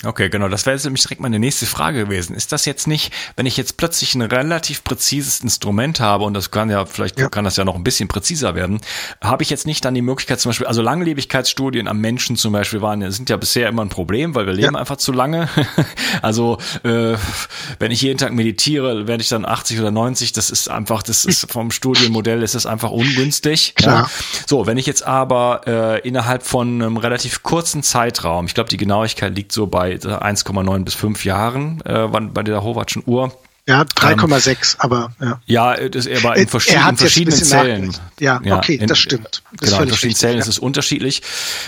Okay, 0.04 0.30
genau. 0.30 0.48
Das 0.48 0.66
wäre 0.66 0.76
jetzt 0.76 0.84
nämlich 0.84 1.02
direkt 1.02 1.22
meine 1.22 1.40
nächste 1.40 1.66
Frage 1.66 2.06
gewesen. 2.06 2.36
Ist 2.36 2.52
das 2.52 2.66
jetzt 2.66 2.88
nicht, 2.88 3.12
wenn 3.36 3.48
ich 3.48 3.58
jetzt 3.58 3.78
plötzlich 3.78 4.14
ein 4.14 4.22
relativ 4.22 4.84
präzises 4.84 5.42
Instrument 5.42 6.00
habe 6.00 6.24
und 6.24 6.36
das 6.36 6.52
kann 6.52 6.70
ja, 6.70 6.86
vielleicht 6.86 7.20
ja. 7.20 7.30
kann 7.30 7.46
das 7.46 7.58
ja 7.58 7.66
noch 7.66 7.76
ein 7.76 7.84
bisschen 7.84 8.08
präziser 8.08 8.54
werden, 8.54 8.80
habe 9.24 9.42
ich 9.42 9.50
jetzt 9.50 9.66
nicht 9.66 9.84
dann 9.86 9.96
die 9.96 10.04
Möglichkeit 10.04 10.40
zum 10.40 10.52
Beispiel, 10.52 10.68
also 10.68 10.84
Langlebigkeitsstudien 10.84 11.88
am 11.88 12.00
Menschen 12.00 12.36
zum 12.36 12.54
Beispiel 12.54 12.82
waren, 12.82 13.10
sind 13.12 13.30
ja 13.30 13.38
bisher 13.38 13.68
immer 13.70 13.84
ein 13.84 13.90
Problem, 13.90 14.36
weil 14.36 14.46
wir 14.46 14.54
leben 14.54 14.76
ja. 14.76 14.80
einfach 14.80 14.98
zu 14.98 15.12
lange. 15.12 15.50
also, 16.22 16.60
äh, 16.84 17.16
wenn 17.80 17.92
ich 17.92 18.02
jeden 18.02 18.20
Tag 18.20 18.34
meditiere, 18.34 19.08
werde 19.08 19.22
ich 19.22 19.30
dann 19.30 19.46
80 19.46 19.80
oder 19.80 19.92
90. 19.92 20.32
Das 20.32 20.52
ist 20.52 20.70
einfach, 20.70 21.02
das 21.02 21.26
ist 21.26 21.52
vom 21.52 21.72
Studienmodell 21.72 22.44
ist 22.44 22.54
das 22.54 22.68
einfach 22.68 22.92
ungünstig. 22.92 23.74
Klar. 23.76 24.04
Ja. 24.04 24.10
So, 24.46 24.68
wenn 24.68 24.78
ich 24.78 24.86
jetzt 24.86 25.06
aber 25.06 25.62
äh, 25.66 26.08
innerhalb 26.08 26.44
von 26.44 26.82
einem 26.82 26.98
relativ 26.98 27.42
kurzen 27.42 27.82
Zeitraum, 27.82 28.46
ich 28.46 28.54
glaube, 28.54 28.70
die 28.70 28.78
Genauigkeit 28.78 29.36
liegt 29.36 29.52
so 29.52 29.66
bei 29.66 29.87
bei 29.96 30.32
1,9 30.32 30.84
bis 30.84 30.94
5 30.96 31.26
Jahren 31.26 31.82
äh, 31.86 32.08
bei 32.08 32.44
der 32.44 32.64
Howardschen 32.64 33.04
Uhr. 33.06 33.32
Ja, 33.68 33.82
3,6, 33.82 34.50
ähm, 34.50 34.80
aber 34.80 35.12
ja. 35.20 35.42
Ja, 35.46 35.90
das 35.90 36.06
er 36.06 36.24
war 36.24 36.38
in, 36.38 36.48
verschied 36.48 36.78
in 36.90 36.96
verschiedenen 36.96 37.38
Zellen. 37.38 37.98
Ja, 38.18 38.40
ja, 38.42 38.58
okay, 38.60 38.76
in, 38.76 38.88
das 38.88 38.98
stimmt. 38.98 39.44
Das 39.60 39.72
genau, 39.72 39.82
in 39.82 39.90
verschiedenen 39.90 40.16
Zellen 40.16 40.36
ja. 40.36 40.40
ist 40.40 40.48
es 40.48 40.58
unterschiedlich. 40.58 41.22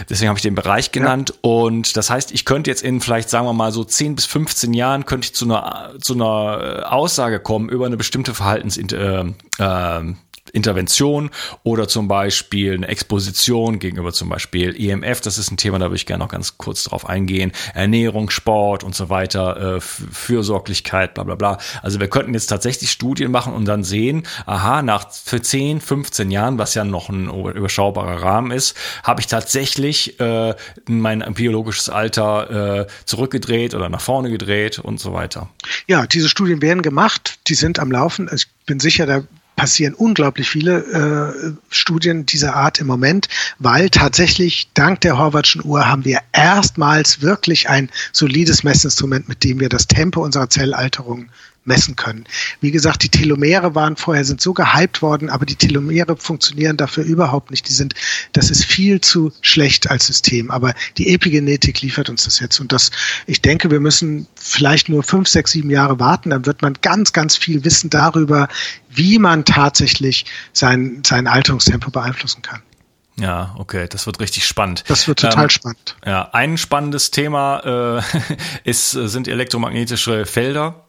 Deswegen 0.10 0.30
habe 0.30 0.40
ich 0.40 0.44
den 0.44 0.56
Bereich 0.56 0.94
genannt. 0.94 1.32
Ja. 1.32 1.36
Und 1.42 1.98
das 1.98 2.10
heißt, 2.10 2.32
ich 2.32 2.46
könnte 2.46 2.70
jetzt 2.70 2.84
in 2.84 3.02
vielleicht, 3.02 3.30
sagen 3.30 3.46
wir 3.46 3.52
mal, 3.52 3.74
so 3.74 3.84
10 3.84 4.16
bis 4.16 4.26
15 4.28 4.74
Jahren 4.74 5.06
könnte 5.06 5.26
ich 5.26 5.36
zu 5.36 5.44
einer, 5.44 5.92
zu 6.00 6.14
einer 6.14 6.86
Aussage 6.90 7.42
kommen 7.42 7.68
über 7.68 7.86
eine 7.86 7.98
bestimmte 7.98 8.34
Verhaltens, 8.34 8.78
äh, 8.78 9.26
äh, 9.58 10.14
Intervention 10.54 11.30
oder 11.64 11.88
zum 11.88 12.08
Beispiel 12.08 12.74
eine 12.74 12.88
Exposition 12.88 13.80
gegenüber 13.80 14.14
zum 14.14 14.30
Beispiel 14.30 14.76
EMF. 14.80 15.22
Das 15.22 15.38
ist 15.38 15.52
ein 15.52 15.58
Thema, 15.58 15.80
da 15.80 15.86
würde 15.86 15.96
ich 15.96 16.06
gerne 16.06 16.24
noch 16.24 16.32
ganz 16.32 16.58
kurz 16.58 16.84
drauf 16.84 17.08
eingehen. 17.08 17.52
Ernährung, 17.74 18.30
Sport 18.30 18.84
und 18.84 18.96
so 18.96 19.10
weiter, 19.10 19.76
äh, 19.76 19.82
Fürsorglichkeit, 19.82 21.14
bla 21.14 21.24
bla 21.24 21.36
bla. 21.36 21.58
Also 21.82 22.00
wir 22.00 22.08
könnten 22.08 22.34
jetzt 22.34 22.48
tatsächlich 22.48 22.92
Studien 22.92 23.32
machen 23.32 23.54
und 23.54 23.66
dann 23.66 23.84
sehen, 23.84 24.24
aha, 24.46 24.82
nach 24.82 25.12
für 25.12 25.42
10, 25.42 25.82
15 25.82 26.32
Jahren, 26.32 26.58
was 26.58 26.74
ja 26.74 26.84
noch 26.84 27.10
ein 27.10 27.30
überschaubarer 27.30 28.22
Rahmen 28.22 28.52
ist, 28.52 28.76
habe 29.04 29.22
ich 29.22 29.28
tatsächlich 29.28 30.20
äh, 30.20 30.56
mein 30.88 31.20
biologisches 31.34 31.90
Alter 31.90 32.82
äh, 32.82 32.88
zurückgedreht 33.06 33.74
oder 33.74 33.90
nach 33.90 34.02
vorne 34.02 34.30
gedreht 34.30 34.80
und 34.80 35.00
so 35.00 35.14
weiter. 35.14 35.50
Ja, 35.88 36.08
diese 36.08 36.30
Studien 36.30 36.62
werden 36.62 36.82
gemacht, 36.82 37.40
die 37.48 37.56
sind 37.56 37.80
am 37.80 37.92
Laufen. 37.92 38.30
Ich 38.34 38.48
bin 38.66 38.80
sicher, 38.80 39.06
da 39.06 39.24
passieren 39.60 39.94
unglaublich 39.94 40.50
viele 40.50 40.78
äh, 41.36 41.52
Studien 41.70 42.26
dieser 42.26 42.56
Art 42.56 42.80
im 42.80 42.88
Moment, 42.88 43.28
weil 43.58 43.90
tatsächlich 43.90 44.70
dank 44.74 45.02
der 45.02 45.18
Horvatschen 45.18 45.66
Uhr 45.66 45.86
haben 45.86 46.06
wir 46.06 46.20
erstmals 46.32 47.22
wirklich 47.22 47.68
ein 47.68 47.90
solides 48.14 48.64
Messinstrument, 48.64 49.28
mit 49.28 49.44
dem 49.44 49.60
wir 49.60 49.68
das 49.68 49.88
Tempo 49.88 50.24
unserer 50.24 50.50
Zellalterung 50.50 51.28
messen 51.66 51.96
können. 51.96 52.26
Wie 52.62 52.72
gesagt, 52.72 53.04
die 53.04 53.10
Telomere 53.10 53.76
waren 53.76 53.96
vorher 53.96 54.26
sind 54.26 54.42
so 54.42 54.54
gehypt 54.54 55.02
worden, 55.02 55.30
aber 55.30 55.46
die 55.46 55.56
Telomere 55.56 56.18
funktionieren 56.18 56.78
dafür 56.78 57.04
überhaupt 57.04 57.52
nicht. 57.52 57.68
Die 57.68 57.74
sind, 57.74 57.94
das 58.34 58.50
ist 58.50 58.66
viel 58.66 59.02
zu 59.02 59.32
schlecht 59.42 59.90
als 59.90 60.08
System. 60.08 60.52
Aber 60.52 60.74
die 60.98 61.14
Epigenetik 61.14 61.82
liefert 61.82 62.10
uns 62.10 62.24
das 62.24 62.40
jetzt. 62.40 62.60
Und 62.60 62.72
das, 62.72 62.92
ich 63.28 63.42
denke, 63.42 63.72
wir 63.72 63.80
müssen 63.80 64.28
vielleicht 64.36 64.90
nur 64.90 65.04
fünf, 65.04 65.28
sechs, 65.28 65.52
sieben 65.52 65.70
Jahre 65.70 66.00
warten. 66.00 66.32
Dann 66.32 66.46
wird 66.46 66.62
man 66.62 66.74
ganz, 66.82 67.14
ganz 67.14 67.38
viel 67.38 67.64
wissen 67.64 67.90
darüber, 67.90 68.48
wie 68.90 69.20
man 69.20 69.46
tatsächlich 69.46 70.26
sein, 70.54 71.04
sein 71.06 71.28
Alterungstempo 71.28 71.92
beeinflussen 71.92 72.42
kann. 72.42 72.62
Ja, 73.20 73.54
okay, 73.58 73.88
das 73.90 74.06
wird 74.06 74.22
richtig 74.22 74.48
spannend. 74.48 74.86
Das 74.88 75.08
wird 75.08 75.20
total 75.20 75.44
ähm, 75.44 75.50
spannend. 75.50 75.98
Ja, 76.06 76.30
ein 76.32 76.58
spannendes 76.58 77.12
Thema 77.12 78.00
äh, 78.00 78.20
ist, 78.64 78.92
sind 78.92 79.28
elektromagnetische 79.28 80.26
Felder 80.26 80.89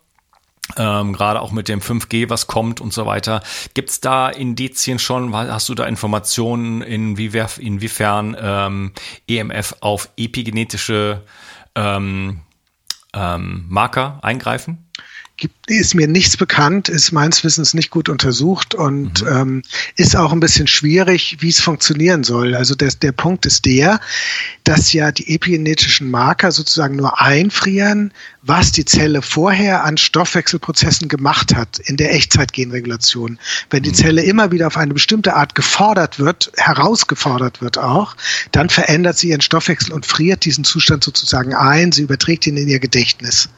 ähm, 0.77 1.13
gerade 1.13 1.41
auch 1.41 1.53
mit 1.53 1.69
dem 1.69 1.81
5G, 1.81 2.31
was 2.31 2.47
kommt 2.47 2.81
und 2.81 2.93
so 2.93 3.07
weiter. 3.07 3.43
Gibt 3.75 3.91
es 3.91 4.01
da 4.01 4.29
Indizien 4.29 4.99
schon? 4.99 5.35
Hast 5.35 5.69
du 5.69 5.75
da 5.75 5.85
Informationen, 5.87 6.83
inwiefern, 6.83 7.49
inwiefern 7.59 8.37
ähm, 8.41 8.93
EMF 9.29 9.77
auf 9.81 10.09
epigenetische 10.17 11.23
ähm, 11.75 12.41
ähm, 13.15 13.65
Marker 13.69 14.19
eingreifen? 14.23 14.91
gibt, 15.41 15.71
ist 15.71 15.95
mir 15.95 16.07
nichts 16.07 16.37
bekannt, 16.37 16.89
ist 16.89 17.11
meines 17.11 17.43
Wissens 17.43 17.75
nicht 17.75 17.91
gut 17.91 18.09
untersucht 18.09 18.77
und 18.77 19.23
mhm. 19.23 19.29
ähm, 19.29 19.63
ist 19.97 20.15
auch 20.15 20.33
ein 20.33 20.39
bisschen 20.39 20.69
schwierig, 20.69 21.39
wie 21.41 21.49
es 21.49 21.61
funktionieren 21.61 22.23
soll. 22.23 22.55
Also 22.55 22.77
der, 22.77 22.91
der 22.91 23.13
Punkt 23.13 23.47
ist 23.47 23.65
der, 23.65 23.99
dass 24.63 24.93
ja 24.93 25.11
die 25.11 25.35
epigenetischen 25.35 26.11
Marker 26.11 26.53
sozusagen 26.53 26.95
nur 26.97 27.21
einfrieren, 27.21 28.13
was 28.43 28.73
die 28.73 28.85
Zelle 28.85 29.23
vorher 29.23 29.85
an 29.85 29.99
Stoffwechselprozessen 29.99 31.09
gemacht 31.09 31.55
hat 31.55 31.79
in 31.79 31.97
der 31.97 32.15
Echtzeitgenregulation. 32.15 33.39
Wenn 33.69 33.83
die 33.83 33.91
mhm. 33.91 33.95
Zelle 33.95 34.23
immer 34.23 34.51
wieder 34.51 34.67
auf 34.67 34.77
eine 34.77 34.95
bestimmte 34.95 35.35
Art 35.35 35.55
gefordert 35.55 36.19
wird, 36.19 36.51
herausgefordert 36.57 37.61
wird 37.61 37.79
auch, 37.79 38.17
dann 38.53 38.71
verändert 38.71 39.19
sie 39.19 39.29
ihren 39.29 39.43
Stoffwechsel 39.43 39.93
und 39.93 40.07
friert 40.07 40.45
diesen 40.45 40.65
Zustand 40.65 41.05
sozusagen 41.05 41.55
ein, 41.55 41.93
sie 41.93 42.03
überträgt 42.03 42.47
ihn 42.47 42.57
in 42.57 42.69
ihr 42.69 42.81
Gedächtnis. 42.81 43.51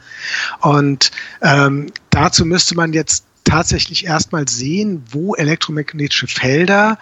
Und 0.59 1.11
ähm, 1.41 1.87
dazu 2.09 2.45
müsste 2.45 2.75
man 2.75 2.93
jetzt 2.93 3.25
tatsächlich 3.45 4.05
erstmal 4.05 4.47
sehen, 4.47 5.03
wo 5.11 5.35
elektromagnetische 5.35 6.27
Felder 6.27 6.97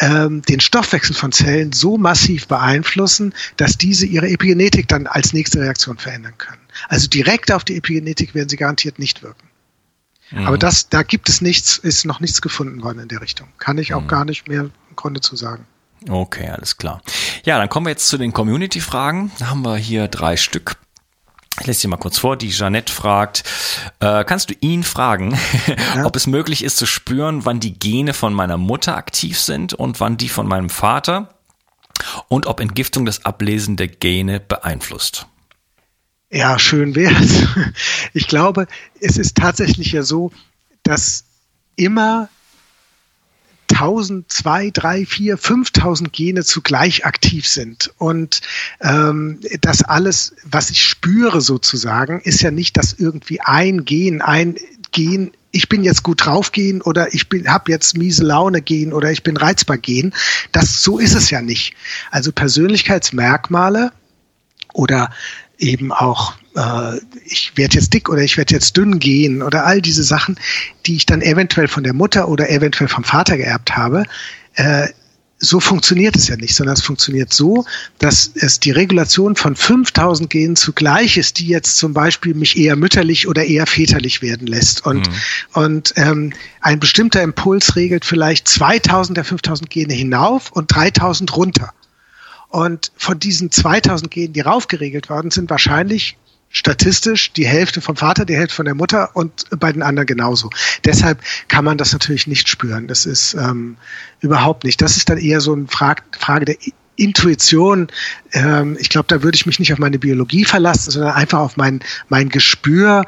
ähm, 0.00 0.42
den 0.42 0.60
Stoffwechsel 0.60 1.14
von 1.14 1.32
Zellen 1.32 1.72
so 1.72 1.96
massiv 1.98 2.48
beeinflussen, 2.48 3.34
dass 3.56 3.78
diese 3.78 4.06
ihre 4.06 4.28
Epigenetik 4.28 4.88
dann 4.88 5.06
als 5.06 5.32
nächste 5.32 5.60
Reaktion 5.60 5.98
verändern 5.98 6.34
können. 6.36 6.63
Also 6.88 7.08
direkt 7.08 7.52
auf 7.52 7.64
die 7.64 7.76
Epigenetik 7.76 8.34
werden 8.34 8.48
sie 8.48 8.56
garantiert 8.56 8.98
nicht 8.98 9.22
wirken. 9.22 9.48
Mhm. 10.30 10.46
Aber 10.46 10.58
das, 10.58 10.88
da 10.88 11.02
gibt 11.02 11.28
es 11.28 11.40
nichts, 11.40 11.76
ist 11.76 12.04
noch 12.04 12.20
nichts 12.20 12.42
gefunden 12.42 12.82
worden 12.82 13.00
in 13.00 13.08
der 13.08 13.20
Richtung. 13.20 13.48
Kann 13.58 13.78
ich 13.78 13.94
auch 13.94 14.02
mhm. 14.02 14.08
gar 14.08 14.24
nicht 14.24 14.48
mehr 14.48 14.60
im 14.62 14.96
Grunde 14.96 15.20
zu 15.20 15.36
sagen. 15.36 15.66
Okay, 16.08 16.48
alles 16.48 16.76
klar. 16.76 17.00
Ja, 17.44 17.58
dann 17.58 17.68
kommen 17.68 17.86
wir 17.86 17.90
jetzt 17.90 18.08
zu 18.08 18.18
den 18.18 18.32
Community-Fragen. 18.32 19.32
Da 19.38 19.48
haben 19.48 19.62
wir 19.62 19.76
hier 19.76 20.08
drei 20.08 20.36
Stück. 20.36 20.76
Ich 21.60 21.66
lese 21.66 21.80
sie 21.80 21.88
mal 21.88 21.96
kurz 21.96 22.18
vor. 22.18 22.36
Die 22.36 22.50
Jeanette 22.50 22.92
fragt, 22.92 23.44
äh, 24.00 24.24
kannst 24.24 24.50
du 24.50 24.54
ihn 24.60 24.82
fragen, 24.82 25.38
ja. 25.94 26.04
ob 26.04 26.16
es 26.16 26.26
möglich 26.26 26.64
ist 26.64 26.76
zu 26.76 26.86
spüren, 26.86 27.44
wann 27.44 27.60
die 27.60 27.78
Gene 27.78 28.12
von 28.12 28.34
meiner 28.34 28.58
Mutter 28.58 28.96
aktiv 28.96 29.38
sind 29.38 29.72
und 29.72 30.00
wann 30.00 30.16
die 30.16 30.28
von 30.28 30.46
meinem 30.46 30.68
Vater 30.68 31.34
und 32.28 32.46
ob 32.46 32.60
Entgiftung 32.60 33.06
das 33.06 33.24
Ablesen 33.24 33.76
der 33.76 33.88
Gene 33.88 34.40
beeinflusst? 34.40 35.26
Ja, 36.34 36.58
schön 36.58 36.96
wär's. 36.96 37.46
Ich 38.12 38.26
glaube, 38.26 38.66
es 39.00 39.18
ist 39.18 39.36
tatsächlich 39.36 39.92
ja 39.92 40.02
so, 40.02 40.32
dass 40.82 41.24
immer 41.76 42.28
1000, 43.70 44.30
2, 44.32 44.70
3, 44.70 45.06
4, 45.06 45.38
5000 45.38 46.12
Gene 46.12 46.44
zugleich 46.44 47.06
aktiv 47.06 47.46
sind. 47.46 47.92
Und 47.98 48.40
ähm, 48.80 49.38
das 49.60 49.82
alles, 49.82 50.34
was 50.44 50.70
ich 50.70 50.82
spüre 50.82 51.40
sozusagen, 51.40 52.20
ist 52.20 52.42
ja 52.42 52.50
nicht, 52.50 52.76
dass 52.76 52.92
irgendwie 52.92 53.40
ein 53.40 53.84
Gen, 53.84 54.20
ein 54.20 54.56
Gen 54.90 55.30
ich 55.52 55.68
bin 55.68 55.84
jetzt 55.84 56.02
gut 56.02 56.26
drauf 56.26 56.50
gehen 56.50 56.82
oder 56.82 57.14
ich 57.14 57.28
habe 57.46 57.70
jetzt 57.70 57.96
miese 57.96 58.24
Laune 58.24 58.60
gehen 58.60 58.92
oder 58.92 59.12
ich 59.12 59.22
bin 59.22 59.36
reizbar 59.36 59.78
gehen. 59.78 60.12
Das 60.50 60.82
so 60.82 60.98
ist 60.98 61.14
es 61.14 61.30
ja 61.30 61.42
nicht. 61.42 61.74
Also 62.10 62.32
Persönlichkeitsmerkmale 62.32 63.92
oder 64.72 65.10
eben 65.64 65.92
auch 65.92 66.34
äh, 66.56 67.00
ich 67.24 67.52
werde 67.56 67.76
jetzt 67.76 67.92
dick 67.92 68.08
oder 68.08 68.22
ich 68.22 68.36
werde 68.36 68.54
jetzt 68.54 68.76
dünn 68.76 68.98
gehen 68.98 69.42
oder 69.42 69.66
all 69.66 69.80
diese 69.80 70.04
Sachen, 70.04 70.38
die 70.86 70.96
ich 70.96 71.06
dann 71.06 71.22
eventuell 71.22 71.68
von 71.68 71.82
der 71.84 71.94
Mutter 71.94 72.28
oder 72.28 72.50
eventuell 72.50 72.88
vom 72.88 73.04
Vater 73.04 73.36
geerbt 73.36 73.76
habe, 73.76 74.04
äh, 74.54 74.88
so 75.38 75.60
funktioniert 75.60 76.16
es 76.16 76.28
ja 76.28 76.36
nicht, 76.36 76.54
sondern 76.54 76.74
es 76.74 76.82
funktioniert 76.82 77.32
so, 77.32 77.64
dass 77.98 78.30
es 78.34 78.60
die 78.60 78.70
Regulation 78.70 79.36
von 79.36 79.56
5000 79.56 80.30
Genen 80.30 80.56
zugleich 80.56 81.16
ist, 81.16 81.38
die 81.38 81.48
jetzt 81.48 81.76
zum 81.76 81.92
Beispiel 81.92 82.34
mich 82.34 82.56
eher 82.56 82.76
mütterlich 82.76 83.28
oder 83.28 83.44
eher 83.44 83.66
väterlich 83.66 84.22
werden 84.22 84.46
lässt. 84.46 84.86
Und, 84.86 85.08
mhm. 85.08 85.14
und 85.52 85.92
ähm, 85.96 86.32
ein 86.60 86.80
bestimmter 86.80 87.22
Impuls 87.22 87.76
regelt 87.76 88.04
vielleicht 88.04 88.48
2000 88.48 89.18
der 89.18 89.24
5000 89.24 89.68
Gene 89.68 89.92
hinauf 89.92 90.50
und 90.52 90.74
3000 90.74 91.36
runter. 91.36 91.74
Und 92.54 92.92
von 92.96 93.18
diesen 93.18 93.50
2000 93.50 94.12
Genen, 94.12 94.32
die 94.32 94.40
raufgeregelt 94.40 95.10
worden 95.10 95.32
sind, 95.32 95.50
wahrscheinlich 95.50 96.16
statistisch 96.50 97.32
die 97.32 97.48
Hälfte 97.48 97.80
vom 97.80 97.96
Vater, 97.96 98.24
die 98.24 98.36
Hälfte 98.36 98.54
von 98.54 98.64
der 98.64 98.76
Mutter 98.76 99.10
und 99.16 99.46
bei 99.58 99.72
den 99.72 99.82
anderen 99.82 100.06
genauso. 100.06 100.50
Deshalb 100.84 101.18
kann 101.48 101.64
man 101.64 101.78
das 101.78 101.92
natürlich 101.92 102.28
nicht 102.28 102.48
spüren. 102.48 102.86
Das 102.86 103.06
ist 103.06 103.34
ähm, 103.34 103.76
überhaupt 104.20 104.62
nicht. 104.62 104.80
Das 104.80 104.96
ist 104.96 105.10
dann 105.10 105.18
eher 105.18 105.40
so 105.40 105.52
eine 105.52 105.66
Frage, 105.66 106.04
Frage 106.16 106.44
der 106.44 106.56
Intuition. 106.94 107.88
Ähm, 108.30 108.76
ich 108.78 108.88
glaube, 108.88 109.08
da 109.08 109.24
würde 109.24 109.34
ich 109.34 109.46
mich 109.46 109.58
nicht 109.58 109.72
auf 109.72 109.80
meine 109.80 109.98
Biologie 109.98 110.44
verlassen, 110.44 110.92
sondern 110.92 111.14
einfach 111.14 111.40
auf 111.40 111.56
mein, 111.56 111.80
mein 112.08 112.28
Gespür, 112.28 113.04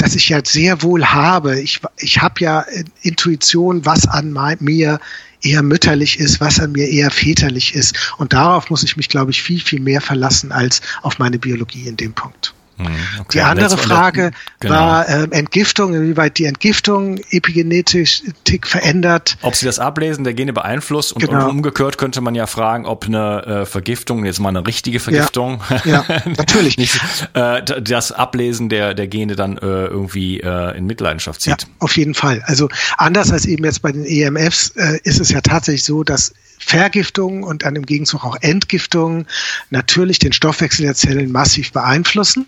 das 0.00 0.14
ich 0.14 0.28
ja 0.28 0.40
sehr 0.44 0.82
wohl 0.82 1.04
habe. 1.04 1.60
Ich, 1.60 1.80
ich 1.98 2.20
habe 2.20 2.40
ja 2.40 2.64
Intuition, 3.02 3.84
was 3.84 4.06
an 4.06 4.32
mein, 4.32 4.56
mir 4.60 4.98
eher 5.42 5.62
mütterlich 5.62 6.18
ist, 6.18 6.40
was 6.40 6.60
an 6.60 6.72
mir 6.72 6.88
eher 6.88 7.10
väterlich 7.10 7.74
ist. 7.74 8.14
Und 8.18 8.32
darauf 8.32 8.70
muss 8.70 8.82
ich 8.82 8.96
mich, 8.96 9.08
glaube 9.08 9.30
ich, 9.30 9.42
viel, 9.42 9.60
viel 9.60 9.80
mehr 9.80 10.00
verlassen 10.00 10.52
als 10.52 10.80
auf 11.02 11.18
meine 11.18 11.38
Biologie 11.38 11.86
in 11.86 11.96
dem 11.96 12.12
Punkt. 12.12 12.54
Mhm, 12.80 13.20
okay. 13.20 13.38
Die 13.38 13.40
andere 13.40 13.76
Frage 13.76 14.30
genau. 14.60 14.74
war 14.74 15.08
äh, 15.08 15.28
Entgiftung, 15.30 15.94
inwieweit 15.94 16.38
die 16.38 16.44
Entgiftung 16.44 17.18
Epigenetik 17.30 18.66
verändert. 18.66 19.36
Ob 19.42 19.54
sie 19.54 19.66
das 19.66 19.78
Ablesen 19.78 20.24
der 20.24 20.34
Gene 20.34 20.52
beeinflusst 20.52 21.12
und, 21.12 21.20
genau. 21.20 21.44
und 21.44 21.50
umgekehrt 21.50 21.98
könnte 21.98 22.20
man 22.20 22.34
ja 22.34 22.46
fragen, 22.46 22.86
ob 22.86 23.06
eine 23.06 23.44
äh, 23.46 23.66
Vergiftung, 23.66 24.24
jetzt 24.24 24.40
mal 24.40 24.50
eine 24.50 24.66
richtige 24.66 25.00
Vergiftung, 25.00 25.62
ja, 25.84 26.04
ja 26.08 26.22
natürlich 26.36 26.76
nicht, 26.78 27.00
äh, 27.34 27.62
das 27.62 28.12
Ablesen 28.12 28.68
der, 28.68 28.94
der 28.94 29.08
Gene 29.08 29.36
dann 29.36 29.58
äh, 29.58 29.60
irgendwie 29.86 30.40
äh, 30.40 30.76
in 30.76 30.86
Mitleidenschaft 30.86 31.40
zieht. 31.42 31.62
Ja, 31.62 31.68
auf 31.78 31.96
jeden 31.96 32.14
Fall. 32.14 32.42
Also 32.46 32.68
anders 32.96 33.32
als 33.32 33.46
eben 33.46 33.64
jetzt 33.64 33.82
bei 33.82 33.92
den 33.92 34.04
EMFs 34.04 34.70
äh, 34.76 34.98
ist 35.04 35.20
es 35.20 35.30
ja 35.30 35.40
tatsächlich 35.40 35.84
so, 35.84 36.04
dass 36.04 36.32
Vergiftung 36.60 37.42
und 37.42 37.64
dann 37.64 37.74
im 37.74 37.86
Gegenzug 37.86 38.24
auch 38.24 38.36
Entgiftung 38.40 39.26
natürlich 39.70 40.18
den 40.18 40.32
Stoffwechsel 40.32 40.84
der 40.84 40.94
Zellen 40.94 41.32
massiv 41.32 41.72
beeinflussen. 41.72 42.46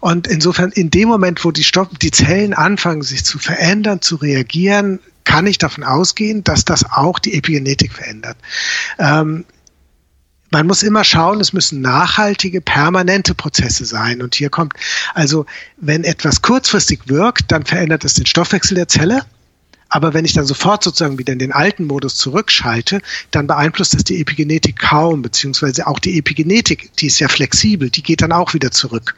Und 0.00 0.26
insofern, 0.26 0.70
in 0.72 0.90
dem 0.90 1.08
Moment, 1.08 1.44
wo 1.44 1.50
die, 1.50 1.64
Stoff 1.64 1.88
die 2.00 2.10
Zellen 2.10 2.54
anfangen, 2.54 3.02
sich 3.02 3.24
zu 3.24 3.38
verändern, 3.38 4.00
zu 4.00 4.16
reagieren, 4.16 5.00
kann 5.24 5.46
ich 5.46 5.58
davon 5.58 5.84
ausgehen, 5.84 6.44
dass 6.44 6.64
das 6.64 6.84
auch 6.90 7.18
die 7.18 7.34
Epigenetik 7.34 7.92
verändert. 7.92 8.36
Ähm, 8.98 9.44
man 10.50 10.68
muss 10.68 10.84
immer 10.84 11.02
schauen, 11.02 11.40
es 11.40 11.52
müssen 11.52 11.80
nachhaltige, 11.80 12.60
permanente 12.60 13.34
Prozesse 13.34 13.84
sein. 13.84 14.22
Und 14.22 14.36
hier 14.36 14.50
kommt, 14.50 14.74
also 15.12 15.46
wenn 15.78 16.04
etwas 16.04 16.42
kurzfristig 16.42 17.00
wirkt, 17.06 17.50
dann 17.50 17.64
verändert 17.64 18.04
es 18.04 18.14
den 18.14 18.26
Stoffwechsel 18.26 18.76
der 18.76 18.86
Zelle. 18.86 19.22
Aber 19.88 20.12
wenn 20.14 20.24
ich 20.24 20.32
dann 20.32 20.46
sofort 20.46 20.82
sozusagen 20.82 21.18
wieder 21.18 21.32
in 21.32 21.38
den 21.38 21.52
alten 21.52 21.86
Modus 21.86 22.16
zurückschalte, 22.16 23.00
dann 23.30 23.46
beeinflusst 23.46 23.94
das 23.94 24.04
die 24.04 24.20
Epigenetik 24.20 24.78
kaum, 24.78 25.22
beziehungsweise 25.22 25.86
auch 25.86 25.98
die 25.98 26.18
Epigenetik, 26.18 26.90
die 26.96 27.06
ist 27.06 27.20
ja 27.20 27.28
flexibel, 27.28 27.90
die 27.90 28.02
geht 28.02 28.22
dann 28.22 28.32
auch 28.32 28.54
wieder 28.54 28.70
zurück. 28.70 29.14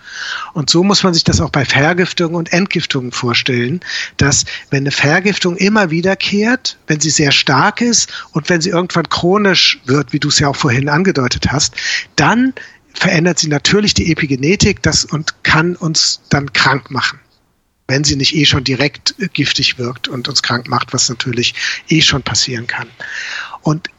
Und 0.53 0.69
so 0.69 0.85
muss 0.85 1.03
man 1.03 1.15
sich 1.15 1.25
das 1.25 1.41
auch 1.41 1.51
bei 1.51 1.65
Vergiftungen 1.65 2.35
und 2.35 2.53
Entgiftungen 2.53 3.13
vorstellen, 3.13 3.81
dass 4.17 4.45
wenn 4.71 4.83
eine 4.83 4.91
Vergiftung 4.91 5.57
immer 5.57 5.91
wiederkehrt, 5.91 6.77
wenn 6.87 7.01
sie 7.01 7.11
sehr 7.11 7.33
stark 7.33 7.81
ist 7.81 8.13
und 8.33 8.49
wenn 8.49 8.61
sie 8.61 8.71
irgendwann 8.71 9.09
chronisch 9.09 9.81
wird, 9.87 10.13
wie 10.13 10.21
du 10.21 10.29
es 10.29 10.39
ja 10.39 10.49
auch 10.49 10.57
vorhin 10.57 10.89
angedeutet 10.89 11.51
hast, 11.51 11.75
dann 12.17 12.53
verändert 12.93 13.39
sie 13.39 13.49
natürlich 13.49 13.95
die 13.95 14.11
Epigenetik 14.11 14.83
das 14.83 15.05
und 15.05 15.43
kann 15.43 15.77
uns 15.77 16.21
dann 16.29 16.53
krank 16.53 16.91
machen 16.91 17.21
wenn 17.89 18.05
sie 18.05 18.17
nicht 18.17 18.35
eh 18.35 18.45
schon 18.45 18.65
direkt 18.65 19.15
giftig 19.33 19.79
wirkt 19.79 20.09
und 20.09 20.29
uns 20.29 20.43
krank 20.43 20.69
macht, 20.69 20.93
was 20.93 21.09
natürlich 21.09 21.55
eh 21.89 22.01
schon 22.03 22.23
passieren 22.23 22.67
kann. 22.67 22.89
Und 23.63 23.91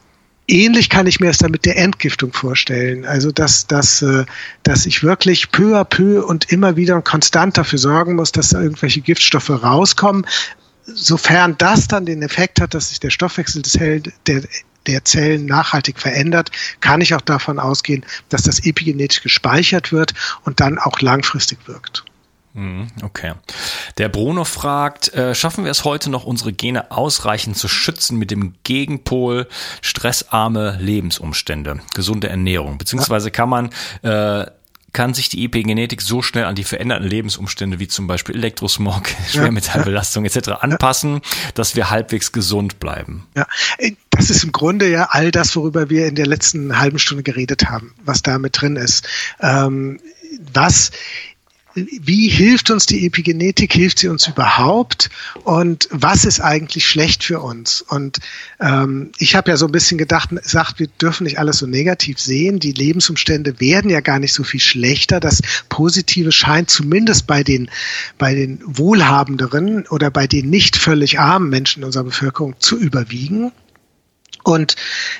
ähnlich 0.47 0.89
kann 0.89 1.07
ich 1.07 1.19
mir 1.19 1.29
es 1.29 1.37
dann 1.37 1.51
mit 1.51 1.65
der 1.65 1.77
Entgiftung 1.77 2.33
vorstellen. 2.33 3.05
Also 3.05 3.31
dass, 3.31 3.67
dass, 3.67 4.01
äh, 4.01 4.25
dass 4.63 4.85
ich 4.85 5.03
wirklich 5.03 5.51
peu 5.51 5.79
à 5.79 5.83
peu 5.83 6.25
und 6.25 6.51
immer 6.51 6.75
wieder 6.75 6.95
und 6.95 7.05
konstant 7.05 7.57
dafür 7.57 7.79
sorgen 7.79 8.15
muss, 8.15 8.31
dass 8.31 8.49
da 8.49 8.61
irgendwelche 8.61 9.01
Giftstoffe 9.01 9.49
rauskommen. 9.49 10.25
Sofern 10.85 11.57
das 11.57 11.87
dann 11.87 12.05
den 12.05 12.21
Effekt 12.21 12.61
hat, 12.61 12.73
dass 12.73 12.89
sich 12.89 12.99
der 12.99 13.09
Stoffwechsel 13.09 13.61
des 13.61 13.77
Hell, 13.77 14.01
der, 14.25 14.43
der 14.85 15.03
Zellen 15.03 15.45
nachhaltig 15.45 15.99
verändert, 15.99 16.49
kann 16.79 17.01
ich 17.01 17.13
auch 17.13 17.21
davon 17.21 17.59
ausgehen, 17.59 18.05
dass 18.29 18.43
das 18.43 18.65
epigenetisch 18.65 19.21
gespeichert 19.21 19.91
wird 19.91 20.13
und 20.45 20.61
dann 20.61 20.77
auch 20.77 21.01
langfristig 21.01 21.59
wirkt. 21.67 22.05
Mhm, 22.57 22.87
okay. 23.03 23.33
Der 23.99 24.09
Bruno 24.09 24.43
fragt, 24.43 25.13
äh, 25.13 25.35
schaffen 25.35 25.63
wir 25.63 25.69
es 25.69 25.85
heute 25.85 26.09
noch, 26.09 26.23
unsere 26.23 26.51
Gene 26.51 26.89
ausreichend 26.89 27.55
zu 27.55 27.67
schützen 27.67 28.17
mit 28.17 28.31
dem 28.31 28.55
Gegenpol 28.63 29.47
stressarme 29.81 30.75
Lebensumstände, 30.81 31.79
gesunde 31.93 32.29
Ernährung? 32.29 32.79
Beziehungsweise 32.79 33.29
kann 33.29 33.49
man 33.49 33.69
äh, 34.01 34.47
kann 34.91 35.13
sich 35.13 35.29
die 35.29 35.45
Epigenetik 35.45 36.01
so 36.01 36.23
schnell 36.23 36.45
an 36.45 36.55
die 36.55 36.63
veränderten 36.63 37.07
Lebensumstände 37.07 37.77
wie 37.77 37.87
zum 37.87 38.07
Beispiel 38.07 38.35
Elektrosmog, 38.35 39.03
Schwermetallbelastung 39.29 40.25
etc. 40.25 40.49
anpassen, 40.61 41.21
dass 41.53 41.75
wir 41.75 41.91
halbwegs 41.91 42.31
gesund 42.31 42.79
bleiben. 42.79 43.27
Ja, 43.35 43.45
äh, 43.77 43.91
das 44.09 44.31
ist 44.31 44.43
im 44.43 44.51
Grunde 44.51 44.89
ja 44.89 45.09
all 45.11 45.29
das, 45.29 45.55
worüber 45.55 45.91
wir 45.91 46.07
in 46.07 46.15
der 46.15 46.25
letzten 46.25 46.79
halben 46.79 46.97
Stunde 46.97 47.21
geredet 47.21 47.69
haben, 47.69 47.93
was 48.03 48.23
da 48.23 48.39
mit 48.39 48.59
drin 48.59 48.77
ist. 48.77 49.07
Ähm, 49.39 49.99
was 50.51 50.89
wie 51.77 52.27
hilft 52.27 52.71
uns 52.71 52.85
die 52.85 53.05
Epigenetik? 53.05 53.73
Hilft 53.73 53.99
sie 53.99 54.07
uns 54.07 54.27
überhaupt? 54.27 55.09
Und 55.43 55.87
was 55.91 56.25
ist 56.25 56.39
eigentlich 56.39 56.87
schlecht 56.87 57.23
für 57.23 57.39
uns? 57.39 57.81
Und 57.81 58.19
ähm, 58.59 59.11
ich 59.19 59.35
habe 59.35 59.51
ja 59.51 59.57
so 59.57 59.67
ein 59.67 59.71
bisschen 59.71 59.97
gedacht, 59.97 60.29
sagt, 60.41 60.79
wir 60.79 60.87
dürfen 60.87 61.25
nicht 61.25 61.39
alles 61.39 61.59
so 61.59 61.67
negativ 61.67 62.19
sehen. 62.19 62.59
Die 62.59 62.71
Lebensumstände 62.71 63.59
werden 63.59 63.91
ja 63.91 63.99
gar 63.99 64.19
nicht 64.19 64.33
so 64.33 64.43
viel 64.43 64.59
schlechter. 64.59 65.19
Das 65.19 65.41
Positive 65.69 66.31
scheint 66.31 66.69
zumindest 66.69 67.27
bei 67.27 67.43
den, 67.43 67.69
bei 68.17 68.33
den 68.33 68.59
wohlhabenderen 68.65 69.85
oder 69.87 70.09
bei 70.09 70.25
den 70.25 70.49
nicht 70.49 70.77
völlig 70.77 71.19
armen 71.19 71.49
Menschen 71.49 71.81
in 71.81 71.85
unserer 71.85 72.05
Bevölkerung 72.05 72.55
zu 72.59 72.77
überwiegen. 72.77 73.51
Und 74.47 74.77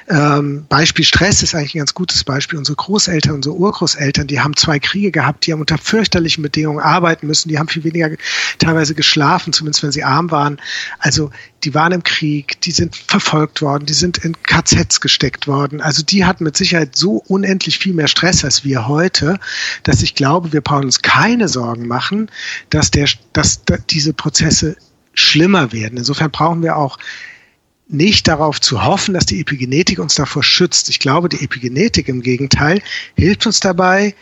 ähm, 0.07 0.65
Beispiel 0.69 1.03
Stress 1.03 1.43
ist 1.43 1.53
eigentlich 1.53 1.75
ein 1.75 1.79
ganz 1.79 1.93
gutes 1.93 2.23
Beispiel. 2.23 2.57
Unsere 2.57 2.77
Großeltern, 2.77 3.35
unsere 3.35 3.55
Urgroßeltern, 3.55 4.25
die 4.25 4.39
haben 4.39 4.55
zwei 4.55 4.79
Kriege 4.79 5.11
gehabt, 5.11 5.45
die 5.45 5.51
haben 5.51 5.59
unter 5.59 5.77
fürchterlichen 5.77 6.43
Bedingungen 6.43 6.79
arbeiten 6.79 7.27
müssen, 7.27 7.49
die 7.49 7.59
haben 7.59 7.67
viel 7.67 7.83
weniger 7.83 8.09
teilweise 8.57 8.95
geschlafen, 8.95 9.51
zumindest 9.51 9.83
wenn 9.83 9.91
sie 9.91 10.05
arm 10.05 10.31
waren. 10.31 10.61
Also 10.99 11.29
die 11.65 11.73
waren 11.73 11.91
im 11.91 12.03
Krieg, 12.03 12.61
die 12.61 12.71
sind 12.71 12.95
verfolgt 12.95 13.61
worden, 13.61 13.85
die 13.85 13.93
sind 13.95 14.17
in 14.19 14.33
KZs 14.43 15.01
gesteckt 15.01 15.45
worden. 15.45 15.81
Also 15.81 16.03
die 16.03 16.23
hatten 16.23 16.45
mit 16.45 16.55
Sicherheit 16.55 16.95
so 16.95 17.21
unendlich 17.27 17.79
viel 17.79 17.93
mehr 17.93 18.07
Stress 18.07 18.45
als 18.45 18.63
wir 18.63 18.87
heute, 18.87 19.41
dass 19.83 20.03
ich 20.03 20.15
glaube, 20.15 20.53
wir 20.53 20.61
brauchen 20.61 20.85
uns 20.85 21.01
keine 21.01 21.49
Sorgen 21.49 21.85
machen, 21.85 22.31
dass, 22.69 22.91
der, 22.91 23.09
dass 23.33 23.59
diese 23.89 24.13
Prozesse 24.13 24.77
schlimmer 25.13 25.73
werden. 25.73 25.97
Insofern 25.97 26.31
brauchen 26.31 26.63
wir 26.63 26.77
auch 26.77 26.97
nicht 27.89 28.27
darauf 28.27 28.59
zu 28.59 28.83
hoffen, 28.83 29.13
dass 29.13 29.25
die 29.25 29.39
Epigenetik 29.39 29.99
uns 29.99 30.15
davor 30.15 30.43
schützt. 30.43 30.89
Ich 30.89 30.99
glaube, 30.99 31.29
die 31.29 31.43
Epigenetik 31.43 32.07
im 32.09 32.21
Gegenteil 32.21 32.81
hilft 33.15 33.45
uns 33.45 33.59
dabei, 33.59 34.13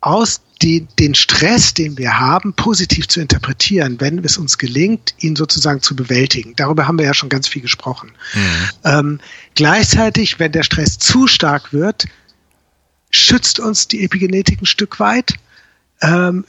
aus 0.00 0.42
die, 0.62 0.86
den 0.98 1.14
Stress, 1.14 1.74
den 1.74 1.98
wir 1.98 2.18
haben, 2.18 2.54
positiv 2.54 3.08
zu 3.08 3.20
interpretieren, 3.20 4.00
wenn 4.00 4.18
es 4.24 4.38
uns 4.38 4.56
gelingt, 4.56 5.14
ihn 5.18 5.36
sozusagen 5.36 5.82
zu 5.82 5.96
bewältigen. 5.96 6.54
Darüber 6.56 6.86
haben 6.86 6.98
wir 6.98 7.04
ja 7.04 7.14
schon 7.14 7.28
ganz 7.28 7.48
viel 7.48 7.62
gesprochen. 7.62 8.12
Mhm. 8.34 8.40
Ähm, 8.84 9.20
gleichzeitig, 9.54 10.38
wenn 10.38 10.52
der 10.52 10.62
Stress 10.62 10.98
zu 10.98 11.26
stark 11.26 11.72
wird, 11.72 12.06
schützt 13.10 13.60
uns 13.60 13.88
die 13.88 14.04
Epigenetik 14.04 14.62
ein 14.62 14.66
Stück 14.66 15.00
weit. 15.00 15.34
Ähm, 16.00 16.44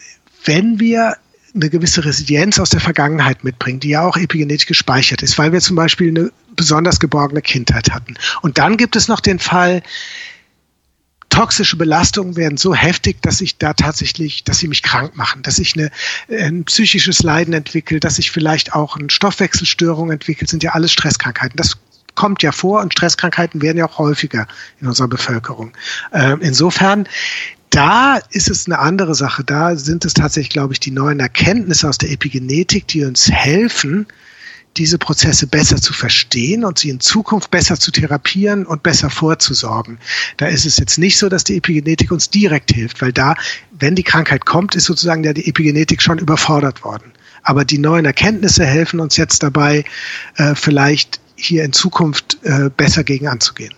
wenn 0.46 0.80
wir 0.80 1.18
eine 1.62 1.70
gewisse 1.70 2.06
Resilienz 2.06 2.60
aus 2.60 2.70
der 2.70 2.80
Vergangenheit 2.80 3.44
mitbringen, 3.44 3.80
die 3.80 3.90
ja 3.90 4.02
auch 4.02 4.18
epigenetisch 4.18 4.68
gespeichert 4.68 5.22
ist, 5.22 5.38
weil 5.38 5.52
wir 5.52 5.60
zum 5.60 5.76
Beispiel 5.76 6.10
eine 6.10 6.32
besonders 6.56 7.00
geborgene 7.00 7.42
Kindheit 7.42 7.92
hatten. 7.92 8.16
Und 8.42 8.58
dann 8.58 8.78
gibt 8.78 8.96
es 8.96 9.08
noch 9.08 9.20
den 9.20 9.40
Fall, 9.40 9.84
toxische 11.30 11.78
Belastungen 11.78 12.36
werden 12.36 12.58
so 12.58 12.74
heftig, 12.74 13.22
dass 13.22 13.42
ich 13.42 13.58
da 13.58 13.74
tatsächlich, 13.74 14.44
dass 14.44 14.60
sie 14.60 14.68
mich 14.68 14.82
krank 14.82 15.16
machen, 15.16 15.44
dass 15.44 15.60
ich 15.60 15.76
eine, 15.76 15.92
ein 16.30 16.66
psychisches 16.66 17.22
Leiden 17.22 17.54
entwickle, 17.54 18.00
dass 18.00 18.18
ich 18.18 18.32
vielleicht 18.32 18.74
auch 18.74 18.98
eine 18.98 19.10
Stoffwechselstörung 19.10 20.12
entwickle, 20.12 20.48
sind 20.48 20.64
ja 20.64 20.72
alles 20.72 20.92
Stresskrankheiten. 20.92 21.58
Das 21.58 21.78
kommt 22.18 22.44
ja 22.44 22.52
vor 22.52 22.82
und 22.82 22.92
Stresskrankheiten 22.92 23.62
werden 23.62 23.78
ja 23.78 23.88
auch 23.88 24.00
häufiger 24.00 24.48
in 24.82 24.88
unserer 24.88 25.08
Bevölkerung. 25.08 25.72
Ähm, 26.12 26.40
insofern, 26.42 27.08
da 27.70 28.18
ist 28.32 28.50
es 28.50 28.66
eine 28.66 28.80
andere 28.80 29.16
Sache. 29.16 29.46
Da 29.46 29.78
sind 29.78 30.04
es 30.04 30.14
tatsächlich, 30.14 30.50
glaube 30.50 30.74
ich, 30.74 30.82
die 30.82 30.92
neuen 30.92 31.22
Erkenntnisse 31.22 31.88
aus 31.88 31.98
der 31.98 32.12
Epigenetik, 32.12 32.88
die 32.88 33.06
uns 33.06 33.32
helfen, 33.32 34.08
diese 34.78 34.98
Prozesse 34.98 35.48
besser 35.48 35.78
zu 35.78 35.94
verstehen 35.94 36.64
und 36.66 36.80
sie 36.80 36.90
in 36.90 37.00
Zukunft 37.00 37.52
besser 37.52 37.80
zu 37.80 37.92
therapieren 37.92 38.66
und 38.66 38.84
besser 38.84 39.10
vorzusorgen. 39.10 40.00
Da 40.38 40.48
ist 40.48 40.66
es 40.66 40.78
jetzt 40.78 40.98
nicht 40.98 41.18
so, 41.18 41.30
dass 41.30 41.44
die 41.44 41.58
Epigenetik 41.58 42.12
uns 42.12 42.30
direkt 42.30 42.72
hilft, 42.72 43.02
weil 43.02 43.14
da, 43.14 43.36
wenn 43.72 43.96
die 43.96 44.04
Krankheit 44.04 44.46
kommt, 44.46 44.76
ist 44.76 44.86
sozusagen 44.86 45.24
ja 45.24 45.34
die 45.34 45.48
Epigenetik 45.48 46.02
schon 46.02 46.20
überfordert 46.20 46.84
worden. 46.84 47.14
Aber 47.44 47.64
die 47.64 47.78
neuen 47.78 48.06
Erkenntnisse 48.06 48.66
helfen 48.66 49.00
uns 49.00 49.18
jetzt 49.18 49.42
dabei, 49.42 49.86
äh, 50.36 50.54
vielleicht 50.54 51.20
hier 51.38 51.64
in 51.64 51.74
Zukunft 51.74 52.38
äh, 52.44 52.70
besser 52.70 53.04
gegen 53.04 53.28
anzugehen. 53.28 53.74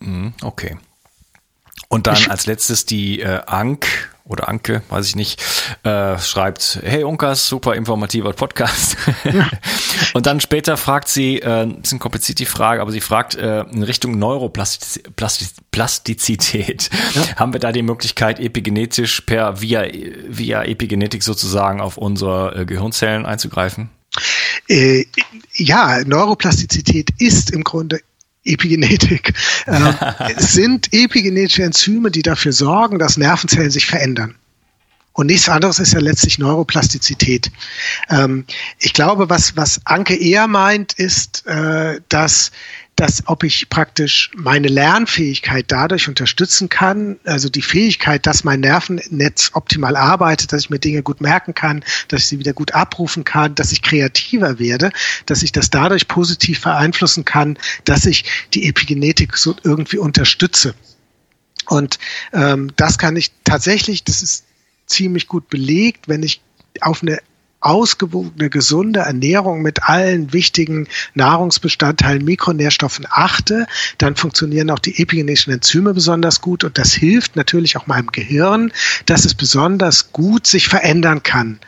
Mhm, 0.00 0.32
okay. 0.42 0.76
Und 1.88 2.06
dann 2.06 2.16
als 2.28 2.46
letztes 2.46 2.86
die 2.86 3.20
äh, 3.20 3.40
Ank 3.46 4.12
oder 4.24 4.48
Anke, 4.48 4.82
weiß 4.88 5.08
ich 5.08 5.16
nicht, 5.16 5.42
äh, 5.82 6.16
schreibt, 6.18 6.78
hey 6.82 7.02
Unkas, 7.04 7.46
super 7.48 7.74
informativer 7.74 8.32
Podcast. 8.32 8.96
Ja. 9.24 9.50
und 10.14 10.26
dann 10.26 10.40
später 10.40 10.76
fragt 10.76 11.08
sie, 11.08 11.40
äh, 11.40 11.64
ein 11.64 11.82
kompliziert 11.98 12.38
die 12.38 12.46
Frage, 12.46 12.80
aber 12.80 12.92
sie 12.92 13.00
fragt 13.00 13.34
äh, 13.34 13.62
in 13.64 13.82
Richtung 13.82 14.16
Neuroplastizität. 14.18 16.90
Ja. 17.14 17.36
Haben 17.36 17.52
wir 17.52 17.60
da 17.60 17.72
die 17.72 17.82
Möglichkeit, 17.82 18.40
epigenetisch 18.40 19.20
per 19.22 19.60
via, 19.60 19.84
via 20.28 20.62
Epigenetik 20.62 21.22
sozusagen 21.22 21.80
auf 21.80 21.96
unsere 21.98 22.60
äh, 22.60 22.64
Gehirnzellen 22.64 23.26
einzugreifen? 23.26 23.90
Äh, 24.68 25.06
ja, 25.54 26.02
Neuroplastizität 26.04 27.10
ist 27.18 27.50
im 27.50 27.64
Grunde 27.64 28.00
Epigenetik. 28.44 29.32
Ähm, 29.66 29.94
es 30.36 30.52
sind 30.52 30.92
epigenetische 30.92 31.62
Enzyme, 31.62 32.10
die 32.10 32.22
dafür 32.22 32.52
sorgen, 32.52 32.98
dass 32.98 33.16
Nervenzellen 33.16 33.70
sich 33.70 33.86
verändern. 33.86 34.34
Und 35.14 35.26
nichts 35.26 35.48
anderes 35.48 35.78
ist 35.78 35.92
ja 35.92 36.00
letztlich 36.00 36.38
Neuroplastizität. 36.38 37.50
Ähm, 38.08 38.46
ich 38.78 38.94
glaube, 38.94 39.28
was, 39.28 39.56
was 39.56 39.80
Anke 39.84 40.16
eher 40.16 40.46
meint, 40.46 40.94
ist, 40.94 41.46
äh, 41.46 42.00
dass 42.08 42.50
dass 42.96 43.26
ob 43.26 43.42
ich 43.42 43.68
praktisch 43.68 44.30
meine 44.34 44.68
Lernfähigkeit 44.68 45.64
dadurch 45.68 46.08
unterstützen 46.08 46.68
kann, 46.68 47.18
also 47.24 47.48
die 47.48 47.62
Fähigkeit, 47.62 48.26
dass 48.26 48.44
mein 48.44 48.60
Nervennetz 48.60 49.50
optimal 49.54 49.96
arbeitet, 49.96 50.52
dass 50.52 50.64
ich 50.64 50.70
mir 50.70 50.78
Dinge 50.78 51.02
gut 51.02 51.20
merken 51.20 51.54
kann, 51.54 51.84
dass 52.08 52.22
ich 52.22 52.26
sie 52.28 52.38
wieder 52.38 52.52
gut 52.52 52.72
abrufen 52.72 53.24
kann, 53.24 53.54
dass 53.54 53.72
ich 53.72 53.82
kreativer 53.82 54.58
werde, 54.58 54.92
dass 55.26 55.42
ich 55.42 55.52
das 55.52 55.70
dadurch 55.70 56.06
positiv 56.06 56.62
beeinflussen 56.62 57.24
kann, 57.24 57.58
dass 57.84 58.06
ich 58.06 58.24
die 58.54 58.68
Epigenetik 58.68 59.36
so 59.36 59.56
irgendwie 59.64 59.98
unterstütze. 59.98 60.74
Und 61.66 61.98
ähm, 62.32 62.72
das 62.76 62.98
kann 62.98 63.16
ich 63.16 63.32
tatsächlich, 63.44 64.04
das 64.04 64.22
ist 64.22 64.44
ziemlich 64.86 65.26
gut 65.26 65.48
belegt, 65.48 66.08
wenn 66.08 66.22
ich 66.22 66.42
auf 66.80 67.02
eine 67.02 67.18
ausgewogene, 67.62 68.50
gesunde 68.50 69.00
Ernährung 69.00 69.62
mit 69.62 69.84
allen 69.88 70.32
wichtigen 70.32 70.88
Nahrungsbestandteilen, 71.14 72.24
Mikronährstoffen 72.24 73.06
achte, 73.08 73.66
dann 73.98 74.16
funktionieren 74.16 74.70
auch 74.70 74.78
die 74.78 75.00
epigenetischen 75.00 75.52
Enzyme 75.52 75.94
besonders 75.94 76.40
gut 76.40 76.64
und 76.64 76.78
das 76.78 76.92
hilft 76.92 77.36
natürlich 77.36 77.76
auch 77.76 77.86
meinem 77.86 78.08
Gehirn, 78.08 78.72
dass 79.06 79.24
es 79.24 79.34
besonders 79.34 80.12
gut 80.12 80.46
sich 80.46 80.68
verändern 80.68 81.22
kann. 81.22 81.58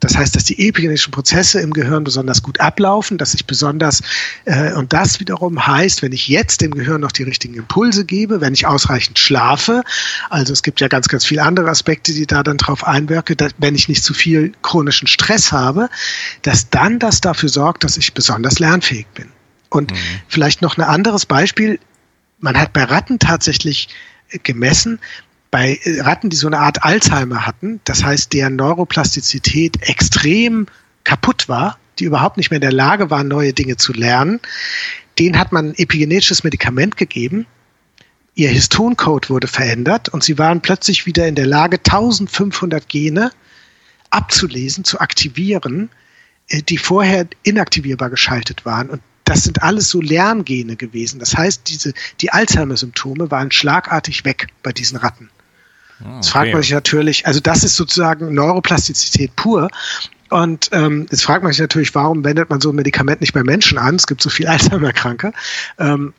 Das 0.00 0.16
heißt, 0.16 0.36
dass 0.36 0.44
die 0.44 0.68
epigenetischen 0.68 1.10
Prozesse 1.10 1.60
im 1.60 1.72
Gehirn 1.72 2.04
besonders 2.04 2.42
gut 2.42 2.60
ablaufen, 2.60 3.16
dass 3.16 3.32
ich 3.32 3.46
besonders, 3.46 4.02
äh, 4.44 4.74
und 4.74 4.92
das 4.92 5.20
wiederum 5.20 5.66
heißt, 5.66 6.02
wenn 6.02 6.12
ich 6.12 6.28
jetzt 6.28 6.60
dem 6.60 6.72
Gehirn 6.72 7.00
noch 7.00 7.12
die 7.12 7.22
richtigen 7.22 7.54
Impulse 7.54 8.04
gebe, 8.04 8.40
wenn 8.42 8.52
ich 8.52 8.66
ausreichend 8.66 9.18
schlafe, 9.18 9.82
also 10.28 10.52
es 10.52 10.62
gibt 10.62 10.80
ja 10.80 10.88
ganz, 10.88 11.08
ganz 11.08 11.24
viele 11.24 11.42
andere 11.42 11.70
Aspekte, 11.70 12.12
die 12.12 12.26
da 12.26 12.42
dann 12.42 12.58
drauf 12.58 12.86
einwirken, 12.86 13.36
dass, 13.38 13.52
wenn 13.58 13.74
ich 13.74 13.88
nicht 13.88 14.04
zu 14.04 14.12
viel 14.12 14.52
chronischen 14.62 15.08
Stress 15.08 15.50
habe, 15.50 15.88
dass 16.42 16.68
dann 16.68 16.98
das 16.98 17.22
dafür 17.22 17.48
sorgt, 17.48 17.82
dass 17.82 17.96
ich 17.96 18.12
besonders 18.12 18.58
lernfähig 18.58 19.06
bin. 19.14 19.28
Und 19.70 19.92
mhm. 19.92 19.96
vielleicht 20.28 20.60
noch 20.62 20.76
ein 20.76 20.84
anderes 20.84 21.24
Beispiel. 21.26 21.80
Man 22.38 22.58
hat 22.58 22.72
bei 22.74 22.84
Ratten 22.84 23.18
tatsächlich 23.18 23.88
gemessen, 24.42 24.98
bei 25.56 25.80
Ratten, 26.00 26.28
die 26.28 26.36
so 26.36 26.48
eine 26.48 26.58
Art 26.58 26.84
Alzheimer 26.84 27.46
hatten, 27.46 27.80
das 27.84 28.04
heißt, 28.04 28.34
deren 28.34 28.56
Neuroplastizität 28.56 29.88
extrem 29.88 30.66
kaputt 31.02 31.48
war, 31.48 31.78
die 31.98 32.04
überhaupt 32.04 32.36
nicht 32.36 32.50
mehr 32.50 32.58
in 32.58 32.60
der 32.60 32.72
Lage 32.72 33.08
waren, 33.08 33.26
neue 33.26 33.54
Dinge 33.54 33.78
zu 33.78 33.94
lernen, 33.94 34.40
denen 35.18 35.38
hat 35.38 35.52
man 35.52 35.70
ein 35.70 35.74
epigenetisches 35.78 36.44
Medikament 36.44 36.98
gegeben. 36.98 37.46
Ihr 38.34 38.50
Histoncode 38.50 39.30
wurde 39.30 39.46
verändert 39.46 40.10
und 40.10 40.22
sie 40.22 40.36
waren 40.36 40.60
plötzlich 40.60 41.06
wieder 41.06 41.26
in 41.26 41.36
der 41.36 41.46
Lage, 41.46 41.78
1500 41.78 42.86
Gene 42.86 43.30
abzulesen, 44.10 44.84
zu 44.84 45.00
aktivieren, 45.00 45.88
äh, 46.48 46.60
die 46.60 46.76
vorher 46.76 47.28
inaktivierbar 47.44 48.10
geschaltet 48.10 48.66
waren. 48.66 48.90
Und 48.90 49.00
das 49.24 49.44
sind 49.44 49.62
alles 49.62 49.88
so 49.88 50.02
Lerngene 50.02 50.76
gewesen. 50.76 51.18
Das 51.18 51.34
heißt, 51.34 51.62
diese, 51.66 51.94
die 52.20 52.30
Alzheimer-Symptome 52.30 53.30
waren 53.30 53.50
schlagartig 53.50 54.26
weg 54.26 54.48
bei 54.62 54.72
diesen 54.72 54.98
Ratten. 54.98 55.30
Ah, 56.04 56.16
jetzt 56.16 56.30
fragt 56.30 56.52
man 56.52 56.62
sich 56.62 56.72
natürlich, 56.72 57.26
also 57.26 57.40
das 57.40 57.64
ist 57.64 57.76
sozusagen 57.76 58.34
Neuroplastizität 58.34 59.34
pur. 59.36 59.68
Und 60.28 60.70
ähm, 60.72 61.06
jetzt 61.10 61.22
fragt 61.22 61.42
man 61.42 61.52
sich 61.52 61.60
natürlich, 61.60 61.94
warum 61.94 62.24
wendet 62.24 62.50
man 62.50 62.60
so 62.60 62.70
ein 62.70 62.76
Medikament 62.76 63.20
nicht 63.20 63.32
bei 63.32 63.44
Menschen 63.44 63.78
an? 63.78 63.94
Es 63.96 64.06
gibt 64.06 64.22
so 64.22 64.30
viel 64.30 64.46
Alzheimer-Kranke. 64.48 65.32
Ähm, 65.78 66.12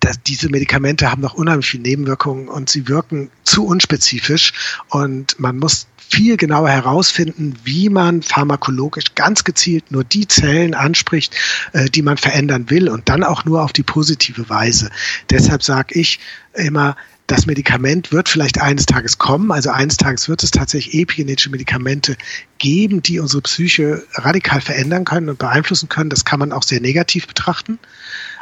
dass 0.00 0.20
diese 0.20 0.48
Medikamente 0.48 1.10
haben 1.10 1.22
noch 1.22 1.34
unheimlich 1.34 1.70
viele 1.70 1.84
Nebenwirkungen 1.84 2.48
und 2.48 2.68
sie 2.68 2.88
wirken 2.88 3.30
zu 3.44 3.64
unspezifisch 3.64 4.52
und 4.88 5.38
man 5.38 5.58
muss 5.58 5.86
viel 5.96 6.36
genauer 6.36 6.68
herausfinden, 6.68 7.54
wie 7.62 7.88
man 7.88 8.20
pharmakologisch 8.22 9.14
ganz 9.14 9.44
gezielt 9.44 9.92
nur 9.92 10.02
die 10.02 10.26
Zellen 10.26 10.74
anspricht, 10.74 11.34
äh, 11.72 11.86
die 11.88 12.02
man 12.02 12.18
verändern 12.18 12.68
will 12.68 12.88
und 12.88 13.08
dann 13.08 13.22
auch 13.22 13.44
nur 13.44 13.62
auf 13.62 13.72
die 13.72 13.84
positive 13.84 14.48
Weise. 14.50 14.90
Deshalb 15.30 15.62
sage 15.62 15.98
ich 15.98 16.18
immer, 16.52 16.96
das 17.32 17.46
Medikament 17.46 18.12
wird 18.12 18.28
vielleicht 18.28 18.60
eines 18.60 18.84
Tages 18.84 19.16
kommen. 19.16 19.52
Also 19.52 19.70
eines 19.70 19.96
Tages 19.96 20.28
wird 20.28 20.42
es 20.42 20.50
tatsächlich 20.50 20.94
epigenetische 21.00 21.48
Medikamente 21.48 22.18
geben, 22.58 23.02
die 23.02 23.20
unsere 23.20 23.40
Psyche 23.40 24.04
radikal 24.12 24.60
verändern 24.60 25.06
können 25.06 25.30
und 25.30 25.38
beeinflussen 25.38 25.88
können. 25.88 26.10
Das 26.10 26.26
kann 26.26 26.38
man 26.38 26.52
auch 26.52 26.62
sehr 26.62 26.82
negativ 26.82 27.26
betrachten. 27.26 27.78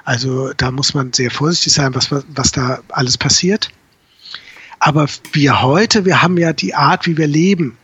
Also 0.04 0.52
da 0.54 0.72
muss 0.72 0.92
man 0.92 1.12
sehr 1.12 1.30
vorsichtig 1.30 1.72
sein, 1.72 1.94
was, 1.94 2.10
was 2.10 2.50
da 2.50 2.80
alles 2.88 3.16
passiert. 3.16 3.70
Aber 4.80 5.06
wir 5.32 5.62
heute, 5.62 6.04
wir 6.04 6.20
haben 6.20 6.36
ja 6.36 6.52
die 6.52 6.74
Art, 6.74 7.06
wie 7.06 7.16
wir 7.16 7.28
leben 7.28 7.78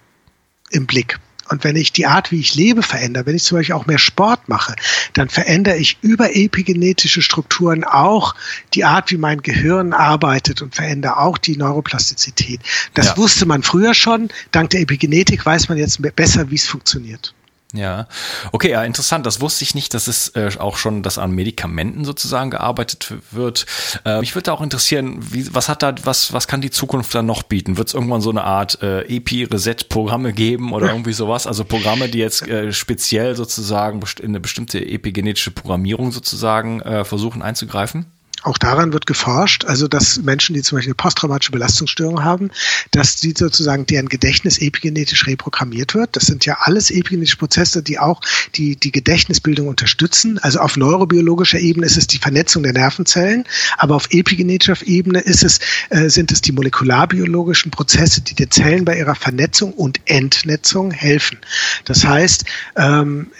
im 0.70 0.86
Blick. 0.86 1.20
Und 1.48 1.64
wenn 1.64 1.76
ich 1.76 1.92
die 1.92 2.06
Art, 2.06 2.32
wie 2.32 2.40
ich 2.40 2.54
lebe, 2.54 2.82
verändere, 2.82 3.26
wenn 3.26 3.36
ich 3.36 3.44
zum 3.44 3.58
Beispiel 3.58 3.74
auch 3.74 3.86
mehr 3.86 3.98
Sport 3.98 4.48
mache, 4.48 4.74
dann 5.12 5.28
verändere 5.28 5.76
ich 5.76 5.98
über 6.02 6.34
epigenetische 6.34 7.22
Strukturen 7.22 7.84
auch 7.84 8.34
die 8.74 8.84
Art, 8.84 9.10
wie 9.10 9.16
mein 9.16 9.42
Gehirn 9.42 9.92
arbeitet 9.92 10.62
und 10.62 10.74
verändere 10.74 11.18
auch 11.18 11.38
die 11.38 11.56
Neuroplastizität. 11.56 12.60
Das 12.94 13.08
ja. 13.08 13.16
wusste 13.16 13.46
man 13.46 13.62
früher 13.62 13.94
schon. 13.94 14.28
Dank 14.50 14.70
der 14.70 14.80
Epigenetik 14.80 15.44
weiß 15.46 15.68
man 15.68 15.78
jetzt 15.78 16.00
besser, 16.16 16.50
wie 16.50 16.56
es 16.56 16.66
funktioniert. 16.66 17.34
Ja, 17.76 18.06
okay, 18.52 18.70
ja, 18.70 18.82
interessant. 18.84 19.26
Das 19.26 19.40
wusste 19.40 19.64
ich 19.64 19.74
nicht, 19.74 19.92
dass 19.94 20.08
es 20.08 20.28
äh, 20.30 20.50
auch 20.58 20.76
schon, 20.76 21.02
dass 21.02 21.18
an 21.18 21.32
Medikamenten 21.32 22.04
sozusagen 22.04 22.50
gearbeitet 22.50 23.12
wird. 23.30 23.66
Äh, 24.04 24.20
mich 24.20 24.34
würde 24.34 24.52
auch 24.52 24.62
interessieren, 24.62 25.18
wie, 25.20 25.54
was 25.54 25.68
hat 25.68 25.82
da, 25.82 25.94
was, 26.04 26.32
was 26.32 26.48
kann 26.48 26.60
die 26.60 26.70
Zukunft 26.70 27.14
dann 27.14 27.26
noch 27.26 27.42
bieten? 27.42 27.76
Wird 27.76 27.88
es 27.88 27.94
irgendwann 27.94 28.20
so 28.20 28.30
eine 28.30 28.44
Art 28.44 28.82
äh, 28.82 29.02
EPI-Reset-Programme 29.02 30.32
geben 30.32 30.72
oder 30.72 30.88
irgendwie 30.88 31.12
sowas? 31.12 31.46
Also 31.46 31.64
Programme, 31.64 32.08
die 32.08 32.18
jetzt 32.18 32.46
äh, 32.48 32.72
speziell 32.72 33.36
sozusagen 33.36 34.00
in 34.20 34.28
eine 34.28 34.40
bestimmte 34.40 34.84
epigenetische 34.84 35.50
Programmierung 35.50 36.12
sozusagen 36.12 36.80
äh, 36.80 37.04
versuchen 37.04 37.42
einzugreifen? 37.42 38.06
Auch 38.46 38.58
daran 38.58 38.92
wird 38.92 39.06
geforscht, 39.06 39.64
also 39.64 39.88
dass 39.88 40.22
Menschen, 40.22 40.54
die 40.54 40.62
zum 40.62 40.76
Beispiel 40.76 40.90
eine 40.90 40.94
posttraumatische 40.94 41.52
Belastungsstörung 41.52 42.22
haben, 42.22 42.50
dass 42.92 43.16
die 43.16 43.34
sozusagen 43.36 43.86
deren 43.86 44.08
Gedächtnis 44.08 44.58
epigenetisch 44.58 45.26
reprogrammiert 45.26 45.94
wird. 45.94 46.16
Das 46.16 46.26
sind 46.26 46.46
ja 46.46 46.58
alles 46.60 46.90
epigenetische 46.90 47.38
Prozesse, 47.38 47.82
die 47.82 47.98
auch 47.98 48.20
die, 48.54 48.76
die 48.76 48.92
Gedächtnisbildung 48.92 49.66
unterstützen. 49.68 50.38
Also 50.38 50.60
auf 50.60 50.76
neurobiologischer 50.76 51.58
Ebene 51.58 51.86
ist 51.86 51.96
es 51.96 52.06
die 52.06 52.18
Vernetzung 52.18 52.62
der 52.62 52.72
Nervenzellen, 52.72 53.44
aber 53.78 53.96
auf 53.96 54.08
epigenetischer 54.10 54.76
Ebene 54.86 55.20
ist 55.20 55.42
es, 55.42 55.58
äh, 55.90 56.08
sind 56.08 56.30
es 56.30 56.40
die 56.40 56.52
molekularbiologischen 56.52 57.70
Prozesse, 57.70 58.20
die 58.20 58.34
den 58.34 58.50
Zellen 58.50 58.84
bei 58.84 58.96
ihrer 58.96 59.14
Vernetzung 59.14 59.72
und 59.72 60.00
Entnetzung 60.04 60.92
helfen. 60.92 61.38
Das 61.84 62.04
heißt, 62.04 62.44
ähm, 62.76 63.30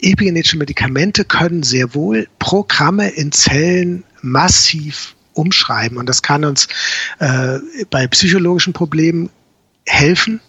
epigenetische 0.00 0.58
Medikamente 0.58 1.24
können 1.24 1.62
sehr 1.62 1.94
wohl 1.94 2.28
Programme 2.38 3.08
in 3.10 3.32
Zellen 3.32 4.04
massiv 4.26 5.14
umschreiben. 5.32 5.98
Und 5.98 6.08
das 6.08 6.22
kann 6.22 6.44
uns 6.44 6.68
äh, 7.18 7.58
bei 7.90 8.06
psychologischen 8.08 8.72
Problemen 8.72 9.30
helfen. 9.86 10.40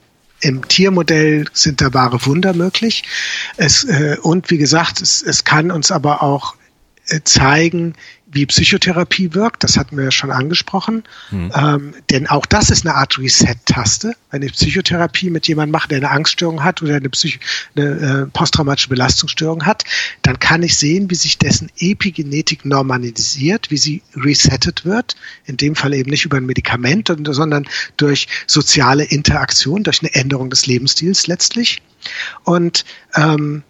Im 0.41 0.67
Tiermodell 0.67 1.45
sind 1.53 1.81
da 1.81 1.93
wahre 1.93 2.25
Wunder 2.25 2.53
möglich. 2.53 3.03
Es, 3.57 3.83
äh, 3.85 4.17
und 4.21 4.49
wie 4.49 4.57
gesagt, 4.57 5.01
es, 5.01 5.21
es 5.21 5.43
kann 5.43 5.71
uns 5.71 5.91
aber 5.91 6.21
auch 6.21 6.55
zeigen, 7.23 7.93
wie 8.29 8.45
Psychotherapie 8.45 9.33
wirkt, 9.33 9.63
das 9.63 9.77
hatten 9.77 9.95
wir 9.95 10.03
ja 10.05 10.11
schon 10.11 10.31
angesprochen. 10.31 11.03
Mhm. 11.31 11.51
Ähm, 11.55 11.93
denn 12.09 12.27
auch 12.27 12.45
das 12.45 12.69
ist 12.69 12.85
eine 12.85 12.95
Art 12.95 13.17
Reset-Taste. 13.17 14.15
Wenn 14.31 14.41
ich 14.41 14.51
Psychotherapie 14.51 15.29
mit 15.29 15.47
jemandem 15.47 15.71
mache, 15.71 15.87
der 15.87 15.99
eine 15.99 16.11
Angststörung 16.11 16.63
hat 16.63 16.81
oder 16.81 16.95
eine, 16.95 17.09
Psych 17.09 17.39
eine 17.75 17.85
äh, 17.85 18.25
posttraumatische 18.27 18.89
Belastungsstörung 18.89 19.65
hat, 19.65 19.85
dann 20.23 20.39
kann 20.39 20.61
ich 20.61 20.77
sehen, 20.77 21.09
wie 21.09 21.15
sich 21.15 21.37
dessen 21.37 21.71
Epigenetik 21.79 22.65
normalisiert, 22.65 23.71
wie 23.71 23.77
sie 23.77 24.01
resettet 24.15 24.83
wird. 24.83 25.15
In 25.45 25.55
dem 25.55 25.75
Fall 25.75 25.93
eben 25.93 26.09
nicht 26.09 26.25
über 26.25 26.37
ein 26.37 26.45
Medikament, 26.45 27.07
sondern 27.29 27.65
durch 27.95 28.27
soziale 28.45 29.05
Interaktion, 29.05 29.83
durch 29.83 30.01
eine 30.01 30.13
Änderung 30.13 30.49
des 30.49 30.67
Lebensstils 30.67 31.27
letztlich. 31.27 31.81
Und 32.43 32.83
ähm, 33.15 33.63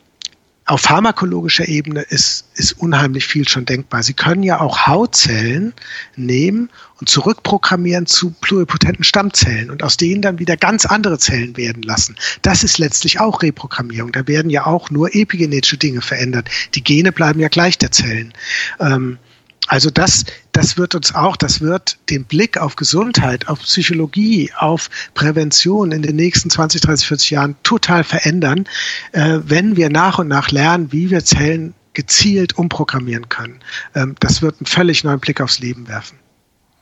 auf 0.67 0.81
pharmakologischer 0.81 1.67
Ebene 1.67 2.01
ist, 2.01 2.45
ist 2.55 2.73
unheimlich 2.73 3.25
viel 3.25 3.47
schon 3.47 3.65
denkbar. 3.65 4.03
Sie 4.03 4.13
können 4.13 4.43
ja 4.43 4.59
auch 4.59 4.85
Hautzellen 4.85 5.73
nehmen 6.17 6.69
und 6.99 7.07
zurückprogrammieren 7.07 8.05
zu 8.05 8.31
pluripotenten 8.41 9.05
Stammzellen 9.05 9.71
und 9.71 9.81
aus 9.81 9.95
denen 9.95 10.21
dann 10.21 10.39
wieder 10.39 10.57
ganz 10.57 10.85
andere 10.85 11.19
Zellen 11.19 11.55
werden 11.55 11.83
lassen. 11.83 12.17
Das 12.41 12.65
ist 12.65 12.79
letztlich 12.79 13.21
auch 13.21 13.41
Reprogrammierung. 13.43 14.11
Da 14.11 14.27
werden 14.27 14.49
ja 14.49 14.65
auch 14.65 14.89
nur 14.89 15.15
epigenetische 15.15 15.77
Dinge 15.77 16.01
verändert. 16.01 16.49
Die 16.75 16.83
Gene 16.83 17.13
bleiben 17.13 17.39
ja 17.39 17.47
gleich 17.47 17.77
der 17.77 17.93
Zellen. 17.93 18.33
Ähm, 18.81 19.19
also 19.67 19.89
das, 19.89 20.25
das 20.53 20.77
wird 20.77 20.95
uns 20.95 21.13
auch, 21.13 21.35
das 21.35 21.61
wird 21.61 21.97
den 22.09 22.25
Blick 22.25 22.57
auf 22.57 22.75
Gesundheit, 22.75 23.47
auf 23.47 23.59
Psychologie, 23.59 24.51
auf 24.57 24.89
Prävention 25.13 25.91
in 25.91 26.01
den 26.01 26.15
nächsten 26.15 26.49
20, 26.49 26.81
30, 26.81 27.07
40 27.07 27.29
Jahren 27.31 27.55
total 27.63 28.03
verändern, 28.03 28.65
äh, 29.11 29.39
wenn 29.43 29.75
wir 29.75 29.89
nach 29.89 30.19
und 30.19 30.27
nach 30.27 30.51
lernen, 30.51 30.91
wie 30.91 31.09
wir 31.09 31.23
Zellen 31.23 31.73
gezielt 31.93 32.57
umprogrammieren 32.57 33.27
können. 33.27 33.59
Ähm, 33.93 34.15
das 34.19 34.41
wird 34.41 34.59
einen 34.59 34.67
völlig 34.67 35.03
neuen 35.03 35.19
Blick 35.19 35.41
aufs 35.41 35.59
Leben 35.59 35.87
werfen. 35.87 36.19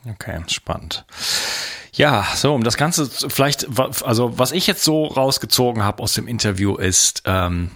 Okay, 0.07 0.41
spannend. 0.47 1.05
Ja, 1.93 2.27
so, 2.35 2.53
um 2.53 2.63
das 2.63 2.77
Ganze 2.77 3.09
vielleicht, 3.09 3.67
also 4.03 4.37
was 4.37 4.51
ich 4.51 4.67
jetzt 4.67 4.83
so 4.83 5.05
rausgezogen 5.05 5.83
habe 5.83 6.03
aus 6.03 6.13
dem 6.13 6.27
Interview 6.27 6.75
ist, 6.75 7.23
ähm, 7.25 7.71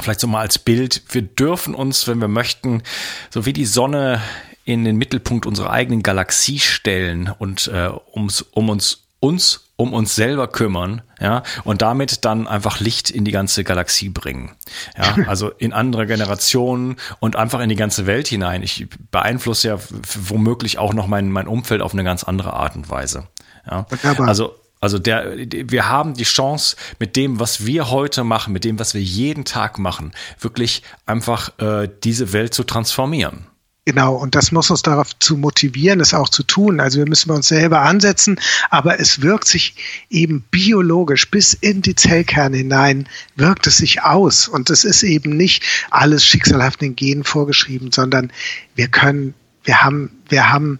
vielleicht 0.00 0.20
so 0.20 0.26
mal 0.26 0.40
als 0.40 0.58
Bild, 0.58 1.02
wir 1.10 1.22
dürfen 1.22 1.74
uns, 1.74 2.06
wenn 2.06 2.20
wir 2.20 2.28
möchten, 2.28 2.82
so 3.30 3.46
wie 3.46 3.52
die 3.52 3.66
Sonne 3.66 4.20
in 4.64 4.84
den 4.84 4.96
Mittelpunkt 4.96 5.46
unserer 5.46 5.70
eigenen 5.70 6.02
Galaxie 6.02 6.58
stellen 6.58 7.32
und 7.38 7.68
äh, 7.68 7.90
ums, 8.14 8.42
um 8.42 8.68
uns 8.68 9.04
uns 9.20 9.68
um 9.80 9.94
uns 9.94 10.16
selber 10.16 10.48
kümmern, 10.48 11.02
ja, 11.20 11.44
und 11.62 11.82
damit 11.82 12.24
dann 12.24 12.48
einfach 12.48 12.80
Licht 12.80 13.10
in 13.10 13.24
die 13.24 13.30
ganze 13.30 13.62
Galaxie 13.62 14.08
bringen. 14.08 14.56
Ja, 14.96 15.16
also 15.28 15.50
in 15.50 15.72
andere 15.72 16.04
Generationen 16.08 16.96
und 17.20 17.36
einfach 17.36 17.60
in 17.60 17.68
die 17.68 17.76
ganze 17.76 18.04
Welt 18.06 18.26
hinein. 18.26 18.64
Ich 18.64 18.88
beeinflusse 19.12 19.68
ja 19.68 19.78
womöglich 20.18 20.78
auch 20.78 20.94
noch 20.94 21.06
mein, 21.06 21.30
mein 21.30 21.46
Umfeld 21.46 21.80
auf 21.80 21.92
eine 21.92 22.02
ganz 22.02 22.24
andere 22.24 22.54
Art 22.54 22.74
und 22.74 22.90
Weise. 22.90 23.28
Ja, 23.70 23.86
also 24.18 24.56
also 24.80 24.98
der, 24.98 25.36
wir 25.36 25.88
haben 25.88 26.14
die 26.14 26.24
Chance, 26.24 26.76
mit 26.98 27.16
dem, 27.16 27.40
was 27.40 27.66
wir 27.66 27.90
heute 27.90 28.24
machen, 28.24 28.52
mit 28.52 28.64
dem, 28.64 28.78
was 28.78 28.94
wir 28.94 29.02
jeden 29.02 29.44
Tag 29.44 29.78
machen, 29.78 30.12
wirklich 30.40 30.82
einfach 31.06 31.58
äh, 31.58 31.88
diese 32.04 32.32
Welt 32.32 32.54
zu 32.54 32.64
transformieren. 32.64 33.46
Genau, 33.88 34.16
und 34.16 34.34
das 34.34 34.52
muss 34.52 34.70
uns 34.70 34.82
darauf 34.82 35.18
zu 35.18 35.38
motivieren, 35.38 36.00
es 36.00 36.12
auch 36.12 36.28
zu 36.28 36.42
tun. 36.42 36.78
Also 36.78 36.98
wir 36.98 37.08
müssen 37.08 37.30
uns 37.30 37.48
selber 37.48 37.80
ansetzen, 37.80 38.38
aber 38.68 39.00
es 39.00 39.22
wirkt 39.22 39.48
sich 39.48 39.76
eben 40.10 40.44
biologisch 40.50 41.30
bis 41.30 41.54
in 41.54 41.80
die 41.80 41.94
Zellkerne 41.94 42.58
hinein, 42.58 43.08
wirkt 43.34 43.66
es 43.66 43.78
sich 43.78 44.02
aus. 44.02 44.46
Und 44.46 44.68
es 44.68 44.84
ist 44.84 45.04
eben 45.04 45.38
nicht 45.38 45.64
alles 45.88 46.22
schicksalhaft 46.22 46.82
den 46.82 46.96
Genen 46.96 47.24
vorgeschrieben, 47.24 47.90
sondern 47.90 48.30
wir 48.74 48.88
können, 48.88 49.32
wir 49.64 49.82
haben, 49.82 50.10
wir 50.28 50.52
haben 50.52 50.78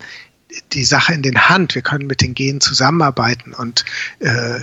die 0.73 0.85
Sache 0.85 1.15
in 1.15 1.23
den 1.23 1.49
Hand. 1.49 1.75
Wir 1.75 1.83
können 1.83 2.07
mit 2.07 2.21
den 2.21 2.35
Genen 2.35 2.61
zusammenarbeiten 2.61 3.55
und 3.55 3.85
äh, 4.21 4.61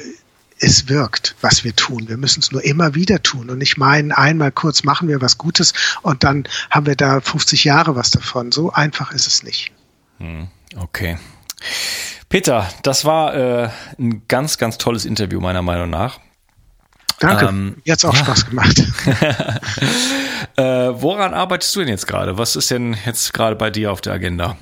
es 0.59 0.87
wirkt, 0.87 1.35
was 1.41 1.63
wir 1.63 1.75
tun. 1.75 2.07
Wir 2.07 2.17
müssen 2.17 2.39
es 2.39 2.51
nur 2.51 2.63
immer 2.63 2.95
wieder 2.95 3.21
tun 3.21 3.49
und 3.49 3.57
nicht 3.57 3.77
meinen, 3.77 4.11
einmal 4.11 4.51
kurz 4.51 4.83
machen 4.83 5.07
wir 5.07 5.21
was 5.21 5.37
Gutes 5.37 5.73
und 6.01 6.23
dann 6.23 6.47
haben 6.69 6.85
wir 6.85 6.95
da 6.95 7.19
50 7.21 7.65
Jahre 7.65 7.95
was 7.95 8.11
davon. 8.11 8.51
So 8.51 8.71
einfach 8.71 9.11
ist 9.11 9.27
es 9.27 9.43
nicht. 9.43 9.71
Hm, 10.19 10.47
okay. 10.77 11.17
Peter, 12.29 12.69
das 12.83 13.05
war 13.05 13.35
äh, 13.35 13.69
ein 13.99 14.23
ganz, 14.27 14.57
ganz 14.57 14.77
tolles 14.77 15.05
Interview 15.05 15.39
meiner 15.39 15.61
Meinung 15.61 15.89
nach. 15.89 16.19
Danke. 17.19 17.45
Ähm, 17.45 17.77
es 17.85 18.03
auch 18.03 18.13
ja. 18.13 18.19
Spaß 18.19 18.45
gemacht. 18.47 18.77
äh, 20.57 20.63
woran 20.63 21.33
arbeitest 21.33 21.75
du 21.75 21.79
denn 21.79 21.89
jetzt 21.89 22.07
gerade? 22.07 22.37
Was 22.37 22.55
ist 22.55 22.71
denn 22.71 22.97
jetzt 23.05 23.33
gerade 23.33 23.55
bei 23.55 23.69
dir 23.69 23.91
auf 23.91 24.01
der 24.01 24.13
Agenda? 24.13 24.57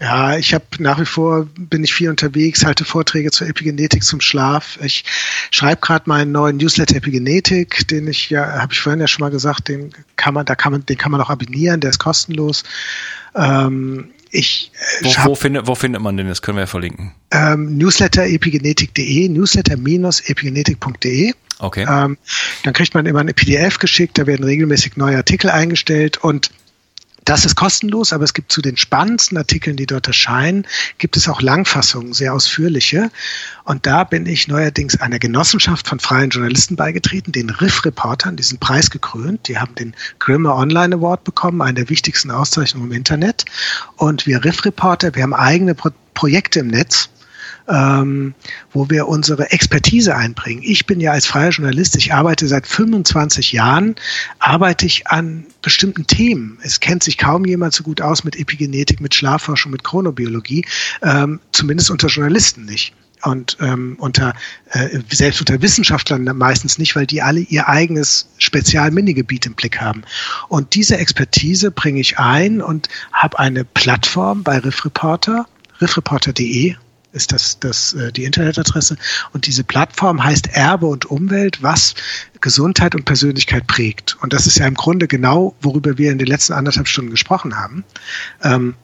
Ja, 0.00 0.36
ich 0.36 0.54
habe 0.54 0.64
nach 0.78 1.00
wie 1.00 1.06
vor 1.06 1.48
bin 1.56 1.82
ich 1.82 1.92
viel 1.92 2.08
unterwegs, 2.08 2.64
halte 2.64 2.84
Vorträge 2.84 3.32
zur 3.32 3.48
Epigenetik, 3.48 4.04
zum 4.04 4.20
Schlaf. 4.20 4.78
Ich 4.80 5.04
schreibe 5.50 5.80
gerade 5.80 6.08
meinen 6.08 6.30
neuen 6.30 6.56
Newsletter 6.56 6.94
Epigenetik, 6.96 7.88
den 7.88 8.06
ich 8.06 8.30
ja, 8.30 8.60
habe 8.60 8.72
ich 8.72 8.80
vorhin 8.80 9.00
ja 9.00 9.08
schon 9.08 9.24
mal 9.24 9.30
gesagt, 9.30 9.66
den 9.68 9.90
kann 10.14 10.34
man, 10.34 10.46
da 10.46 10.54
kann 10.54 10.70
man, 10.70 10.86
den 10.86 10.96
kann 10.96 11.10
man 11.10 11.20
auch 11.20 11.30
abonnieren, 11.30 11.80
der 11.80 11.90
ist 11.90 11.98
kostenlos. 11.98 12.62
Ähm, 13.34 14.10
ich, 14.30 14.70
äh, 15.00 15.06
wo, 15.06 15.30
wo, 15.30 15.34
findet, 15.34 15.66
wo 15.66 15.74
findet 15.74 16.00
man 16.00 16.16
den? 16.16 16.28
Das 16.28 16.42
können 16.42 16.58
wir 16.58 16.62
ja 16.62 16.66
verlinken. 16.66 17.12
Ähm, 17.32 17.76
Newsletter-epigenetik.de, 17.76 19.28
newsletter-epigenetik.de. 19.28 21.34
Okay. 21.58 21.86
Ähm, 21.88 22.18
dann 22.62 22.72
kriegt 22.72 22.94
man 22.94 23.04
immer 23.06 23.18
ein 23.20 23.34
PDF 23.34 23.80
geschickt, 23.80 24.16
da 24.18 24.28
werden 24.28 24.44
regelmäßig 24.44 24.96
neue 24.96 25.16
Artikel 25.16 25.50
eingestellt 25.50 26.18
und 26.18 26.52
das 27.28 27.44
ist 27.44 27.56
kostenlos, 27.56 28.14
aber 28.14 28.24
es 28.24 28.32
gibt 28.32 28.50
zu 28.50 28.62
den 28.62 28.78
spannendsten 28.78 29.36
Artikeln, 29.36 29.76
die 29.76 29.84
dort 29.84 30.06
erscheinen, 30.06 30.66
gibt 30.96 31.16
es 31.16 31.28
auch 31.28 31.42
Langfassungen, 31.42 32.14
sehr 32.14 32.32
ausführliche. 32.32 33.10
Und 33.64 33.84
da 33.84 34.04
bin 34.04 34.24
ich 34.24 34.48
neuerdings 34.48 34.98
einer 34.98 35.18
Genossenschaft 35.18 35.88
von 35.88 36.00
freien 36.00 36.30
Journalisten 36.30 36.76
beigetreten, 36.76 37.32
den 37.32 37.50
Riff-Reportern, 37.50 38.36
die 38.36 38.42
sind 38.42 38.60
preisgekrönt. 38.60 39.46
Die 39.46 39.58
haben 39.58 39.74
den 39.74 39.94
Grimme 40.18 40.54
Online 40.54 40.96
Award 40.96 41.24
bekommen, 41.24 41.60
eine 41.60 41.74
der 41.74 41.90
wichtigsten 41.90 42.30
Auszeichnungen 42.30 42.90
im 42.90 42.96
Internet. 42.96 43.44
Und 43.96 44.26
wir 44.26 44.44
Riff-Reporter, 44.44 45.14
wir 45.14 45.22
haben 45.22 45.34
eigene 45.34 45.74
Pro 45.74 45.90
Projekte 46.14 46.60
im 46.60 46.68
Netz 46.68 47.10
ähm, 47.68 48.34
wo 48.78 48.88
wir 48.90 49.08
unsere 49.08 49.50
Expertise 49.50 50.14
einbringen. 50.14 50.62
Ich 50.62 50.86
bin 50.86 51.00
ja 51.00 51.10
als 51.10 51.26
freier 51.26 51.50
Journalist, 51.50 51.96
ich 51.96 52.14
arbeite 52.14 52.46
seit 52.46 52.64
25 52.64 53.50
Jahren, 53.50 53.96
arbeite 54.38 54.86
ich 54.86 55.08
an 55.08 55.46
bestimmten 55.62 56.06
Themen. 56.06 56.58
Es 56.62 56.78
kennt 56.78 57.02
sich 57.02 57.18
kaum 57.18 57.44
jemand 57.44 57.74
so 57.74 57.82
gut 57.82 58.00
aus 58.00 58.22
mit 58.22 58.36
Epigenetik, 58.36 59.00
mit 59.00 59.16
Schlafforschung, 59.16 59.72
mit 59.72 59.82
Chronobiologie, 59.82 60.64
ähm, 61.02 61.40
zumindest 61.50 61.90
unter 61.90 62.06
Journalisten 62.06 62.66
nicht 62.66 62.94
und 63.24 63.56
ähm, 63.60 63.96
unter 63.98 64.32
äh, 64.70 65.00
selbst 65.10 65.40
unter 65.40 65.60
Wissenschaftlern 65.60 66.22
meistens 66.36 66.78
nicht, 66.78 66.94
weil 66.94 67.08
die 67.08 67.20
alle 67.20 67.40
ihr 67.40 67.68
eigenes 67.68 68.28
Spezial-Minigebiet 68.38 69.44
im 69.46 69.54
Blick 69.54 69.80
haben. 69.80 70.04
Und 70.46 70.74
diese 70.74 70.98
Expertise 70.98 71.72
bringe 71.72 71.98
ich 71.98 72.20
ein 72.20 72.62
und 72.62 72.88
habe 73.12 73.40
eine 73.40 73.64
Plattform 73.64 74.44
bei 74.44 74.58
Riff 74.58 74.84
Reporter, 74.84 75.46
riffreporter.de 75.80 76.76
ist 77.12 77.32
das, 77.32 77.58
das 77.58 77.94
äh, 77.94 78.12
die 78.12 78.24
Internetadresse. 78.24 78.96
Und 79.32 79.46
diese 79.46 79.64
Plattform 79.64 80.22
heißt 80.22 80.48
Erbe 80.48 80.86
und 80.86 81.06
Umwelt, 81.06 81.62
was 81.62 81.94
Gesundheit 82.40 82.94
und 82.94 83.04
Persönlichkeit 83.04 83.66
prägt. 83.66 84.16
Und 84.20 84.32
das 84.32 84.46
ist 84.46 84.58
ja 84.58 84.66
im 84.66 84.74
Grunde 84.74 85.08
genau, 85.08 85.54
worüber 85.60 85.98
wir 85.98 86.12
in 86.12 86.18
den 86.18 86.26
letzten 86.26 86.52
anderthalb 86.52 86.88
Stunden 86.88 87.10
gesprochen 87.10 87.56
haben. 87.56 87.84
Ähm, 88.42 88.74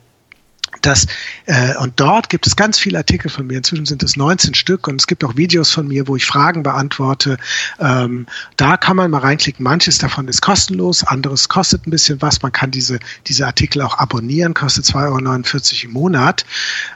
das, 0.86 1.06
äh, 1.46 1.76
und 1.78 2.00
dort 2.00 2.28
gibt 2.28 2.46
es 2.46 2.56
ganz 2.56 2.78
viele 2.78 2.98
Artikel 2.98 3.30
von 3.30 3.46
mir. 3.46 3.58
Inzwischen 3.58 3.86
sind 3.86 4.02
es 4.02 4.16
19 4.16 4.54
Stück 4.54 4.86
und 4.88 5.00
es 5.00 5.06
gibt 5.06 5.24
auch 5.24 5.36
Videos 5.36 5.70
von 5.70 5.88
mir, 5.88 6.06
wo 6.08 6.16
ich 6.16 6.26
Fragen 6.26 6.62
beantworte. 6.62 7.36
Ähm, 7.80 8.26
da 8.56 8.76
kann 8.76 8.96
man 8.96 9.10
mal 9.10 9.18
reinklicken. 9.18 9.62
Manches 9.62 9.98
davon 9.98 10.28
ist 10.28 10.42
kostenlos, 10.42 11.04
anderes 11.04 11.48
kostet 11.48 11.86
ein 11.86 11.90
bisschen 11.90 12.20
was. 12.20 12.42
Man 12.42 12.52
kann 12.52 12.70
diese, 12.70 12.98
diese 13.26 13.46
Artikel 13.46 13.82
auch 13.82 13.98
abonnieren, 13.98 14.54
kostet 14.54 14.84
2,49 14.84 15.74
Euro 15.74 15.84
im 15.84 15.90
Monat. 15.92 16.44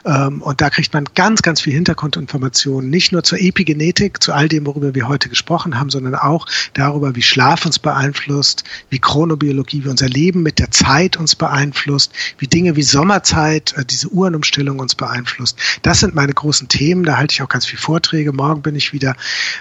Ähm, 0.05 0.41
und 0.41 0.61
da 0.61 0.69
kriegt 0.69 0.93
man 0.93 1.05
ganz, 1.15 1.41
ganz 1.41 1.61
viel 1.61 1.73
Hintergrundinformationen, 1.73 2.89
nicht 2.89 3.11
nur 3.11 3.23
zur 3.23 3.39
Epigenetik, 3.39 4.21
zu 4.21 4.33
all 4.33 4.47
dem, 4.47 4.65
worüber 4.65 4.93
wir 4.93 5.07
heute 5.07 5.29
gesprochen 5.29 5.79
haben, 5.79 5.89
sondern 5.89 6.15
auch 6.15 6.45
darüber, 6.73 7.15
wie 7.15 7.21
Schlaf 7.21 7.65
uns 7.65 7.79
beeinflusst, 7.79 8.63
wie 8.89 8.99
Chronobiologie, 8.99 9.83
wie 9.83 9.89
unser 9.89 10.09
Leben 10.09 10.43
mit 10.43 10.59
der 10.59 10.71
Zeit 10.71 11.17
uns 11.17 11.35
beeinflusst, 11.35 12.11
wie 12.37 12.47
Dinge 12.47 12.75
wie 12.75 12.83
Sommerzeit, 12.83 13.73
diese 13.83 14.07
Uhrenumstellung 14.09 14.79
uns 14.79 14.95
beeinflusst. 14.95 15.57
Das 15.81 15.99
sind 15.99 16.15
meine 16.15 16.33
großen 16.33 16.67
Themen. 16.67 17.03
Da 17.03 17.17
halte 17.17 17.33
ich 17.33 17.41
auch 17.41 17.49
ganz 17.49 17.65
viele 17.65 17.81
Vorträge. 17.81 18.33
Morgen 18.33 18.61
bin 18.61 18.75
ich 18.75 18.93
wieder 18.93 19.15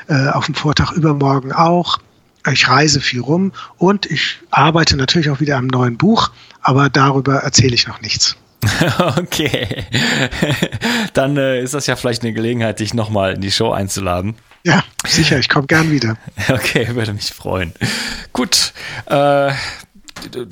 äh, 0.08 0.28
auf 0.28 0.46
dem 0.46 0.54
Vortrag, 0.54 0.92
übermorgen 0.92 1.52
auch. 1.52 1.98
Ich 2.50 2.68
reise 2.68 3.00
viel 3.00 3.20
rum 3.20 3.52
und 3.76 4.06
ich 4.06 4.38
arbeite 4.50 4.96
natürlich 4.96 5.28
auch 5.28 5.40
wieder 5.40 5.56
am 5.56 5.66
neuen 5.66 5.98
Buch, 5.98 6.30
aber 6.62 6.88
darüber 6.88 7.38
erzähle 7.40 7.74
ich 7.74 7.86
noch 7.86 8.00
nichts. 8.00 8.36
Okay. 9.16 9.86
Dann 11.14 11.36
äh, 11.36 11.62
ist 11.62 11.74
das 11.74 11.86
ja 11.86 11.96
vielleicht 11.96 12.22
eine 12.22 12.32
Gelegenheit, 12.32 12.80
dich 12.80 12.94
nochmal 12.94 13.34
in 13.34 13.40
die 13.40 13.50
Show 13.50 13.70
einzuladen. 13.70 14.34
Ja, 14.64 14.82
sicher, 15.06 15.38
ich 15.38 15.48
komme 15.48 15.66
gern 15.66 15.90
wieder. 15.90 16.16
Okay, 16.48 16.88
würde 16.94 17.12
mich 17.12 17.32
freuen. 17.32 17.72
Gut. 18.32 18.72
Äh, 19.06 19.52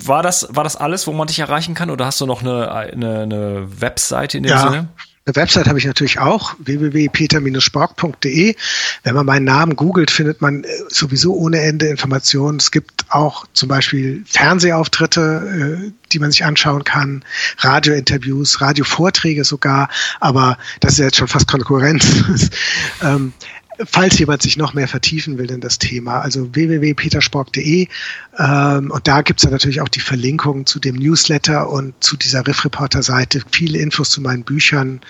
war 0.05 0.23
das, 0.23 0.47
war 0.51 0.63
das 0.63 0.75
alles, 0.75 1.07
wo 1.07 1.13
man 1.13 1.27
dich 1.27 1.39
erreichen 1.39 1.73
kann, 1.73 1.89
oder 1.89 2.05
hast 2.05 2.21
du 2.21 2.25
noch 2.25 2.41
eine, 2.41 2.71
eine, 2.71 3.21
eine 3.21 3.81
Webseite 3.81 4.37
in 4.37 4.43
dem 4.43 4.51
ja. 4.51 4.59
Sinne? 4.61 4.89
Eine 5.27 5.35
Website 5.35 5.67
habe 5.67 5.77
ich 5.77 5.85
natürlich 5.85 6.19
auch, 6.19 6.55
www.peter-spork.de. 6.59 8.55
Wenn 9.03 9.13
man 9.13 9.25
meinen 9.25 9.43
Namen 9.43 9.75
googelt, 9.75 10.09
findet 10.09 10.41
man 10.41 10.63
äh, 10.63 10.67
sowieso 10.87 11.35
ohne 11.35 11.59
Ende 11.59 11.87
Informationen. 11.87 12.59
Es 12.59 12.71
gibt 12.71 13.03
auch 13.09 13.45
zum 13.51 13.67
Beispiel 13.67 14.23
Fernsehauftritte, 14.25 15.81
äh, 15.89 15.91
die 16.13 16.19
man 16.19 16.31
sich 16.31 16.45
anschauen 16.45 16.85
kann, 16.85 17.25
Radiointerviews, 17.57 18.61
Radiovorträge 18.61 19.43
sogar, 19.43 19.89
aber 20.21 20.57
das 20.79 20.93
ist 20.93 20.99
jetzt 20.99 21.17
schon 21.17 21.27
fast 21.27 21.49
Konkurrenz. 21.49 22.49
Falls 23.85 24.17
jemand 24.17 24.41
sich 24.41 24.57
noch 24.57 24.73
mehr 24.73 24.87
vertiefen 24.87 25.37
will 25.37 25.51
in 25.51 25.61
das 25.61 25.77
Thema, 25.77 26.21
also 26.21 26.53
www.peterspork.de 26.55 27.87
ähm, 28.37 28.91
und 28.91 29.07
da 29.07 29.21
gibt's 29.21 29.43
dann 29.43 29.51
natürlich 29.51 29.81
auch 29.81 29.87
die 29.87 29.99
Verlinkung 29.99 30.65
zu 30.65 30.79
dem 30.79 30.95
Newsletter 30.95 31.69
und 31.69 31.93
zu 32.03 32.17
dieser 32.17 32.45
Riff 32.47 32.65
Reporter 32.65 33.03
Seite, 33.03 33.41
viele 33.51 33.77
Infos 33.79 34.09
zu 34.09 34.21
meinen 34.21 34.43
Büchern, 34.43 35.01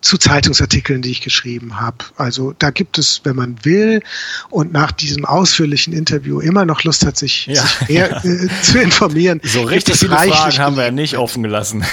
zu 0.00 0.16
Zeitungsartikeln, 0.16 1.02
die 1.02 1.10
ich 1.10 1.20
geschrieben 1.20 1.80
habe. 1.80 1.98
Also 2.16 2.54
da 2.58 2.70
gibt 2.70 2.98
es, 2.98 3.20
wenn 3.24 3.36
man 3.36 3.56
will 3.64 4.02
und 4.48 4.72
nach 4.72 4.92
diesem 4.92 5.24
ausführlichen 5.24 5.92
Interview 5.92 6.40
immer 6.40 6.64
noch 6.64 6.84
Lust 6.84 7.04
hat, 7.04 7.16
sich, 7.16 7.46
ja, 7.46 7.62
sich 7.62 7.88
mehr 7.88 8.10
ja. 8.10 8.24
äh, 8.24 8.48
zu 8.62 8.80
informieren. 8.80 9.40
So 9.44 9.62
richtig 9.62 9.98
viele 9.98 10.16
Fragen 10.16 10.58
haben 10.58 10.76
wir 10.76 10.84
ja 10.84 10.90
nicht 10.90 11.16
offen 11.16 11.42
gelassen. 11.42 11.84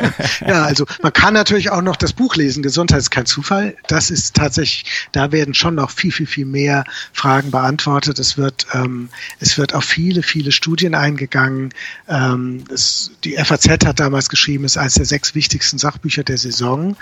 ja, 0.46 0.64
also 0.64 0.86
man 1.02 1.12
kann 1.12 1.34
natürlich 1.34 1.70
auch 1.70 1.82
noch 1.82 1.96
das 1.96 2.12
Buch 2.12 2.34
lesen, 2.34 2.62
Gesundheit 2.62 2.98
ist 2.98 3.10
kein 3.10 3.26
Zufall. 3.26 3.76
Das 3.86 4.10
ist 4.10 4.34
tatsächlich, 4.34 4.84
da 5.12 5.30
werden 5.30 5.54
schon 5.54 5.76
noch 5.76 5.90
viel, 5.90 6.12
viel, 6.12 6.26
viel 6.26 6.46
mehr 6.46 6.84
Fragen 7.12 7.50
beantwortet. 7.50 8.18
Es 8.18 8.36
wird, 8.36 8.66
ähm, 8.72 9.08
es 9.38 9.56
wird 9.56 9.74
auf 9.74 9.84
viele, 9.84 10.22
viele 10.22 10.50
Studien 10.52 10.94
eingegangen. 10.94 11.72
Ähm, 12.08 12.64
es, 12.72 13.12
die 13.24 13.36
FAZ 13.36 13.68
hat 13.68 14.00
damals 14.00 14.28
geschrieben, 14.28 14.64
es 14.64 14.72
ist 14.72 14.78
eines 14.78 14.94
der 14.94 15.04
sechs 15.04 15.34
wichtigsten 15.34 15.78
Sachbücher 15.78 16.24
der 16.24 16.38
Saison. 16.38 16.96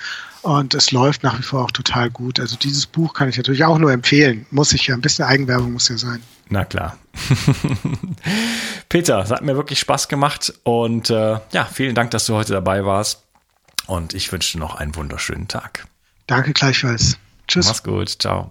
Und 0.51 0.75
es 0.75 0.91
läuft 0.91 1.23
nach 1.23 1.39
wie 1.39 1.45
vor 1.45 1.63
auch 1.63 1.71
total 1.71 2.11
gut. 2.11 2.41
Also 2.41 2.57
dieses 2.57 2.85
Buch 2.85 3.15
kann 3.15 3.29
ich 3.29 3.37
natürlich 3.37 3.63
auch 3.63 3.79
nur 3.79 3.93
empfehlen. 3.93 4.47
Muss 4.51 4.73
ich 4.73 4.89
ja, 4.89 4.97
ein 4.97 5.01
bisschen 5.01 5.25
Eigenwerbung 5.25 5.73
muss 5.73 5.89
ja 5.89 5.97
sein. 5.97 6.21
Na 6.49 6.65
klar. 6.65 6.99
Peter, 8.89 9.21
es 9.21 9.31
hat 9.31 9.43
mir 9.43 9.55
wirklich 9.55 9.79
Spaß 9.79 10.09
gemacht 10.09 10.53
und 10.65 11.09
äh, 11.09 11.39
ja, 11.53 11.65
vielen 11.67 11.95
Dank, 11.95 12.11
dass 12.11 12.27
du 12.27 12.35
heute 12.35 12.53
dabei 12.53 12.85
warst. 12.85 13.23
Und 13.87 14.13
ich 14.13 14.33
wünsche 14.33 14.55
dir 14.55 14.59
noch 14.59 14.75
einen 14.75 14.97
wunderschönen 14.97 15.47
Tag. 15.47 15.87
Danke 16.27 16.53
gleichfalls. 16.53 17.17
Tschüss. 17.47 17.67
Mach's 17.67 17.85
gut. 17.85 18.09
Ciao. 18.09 18.51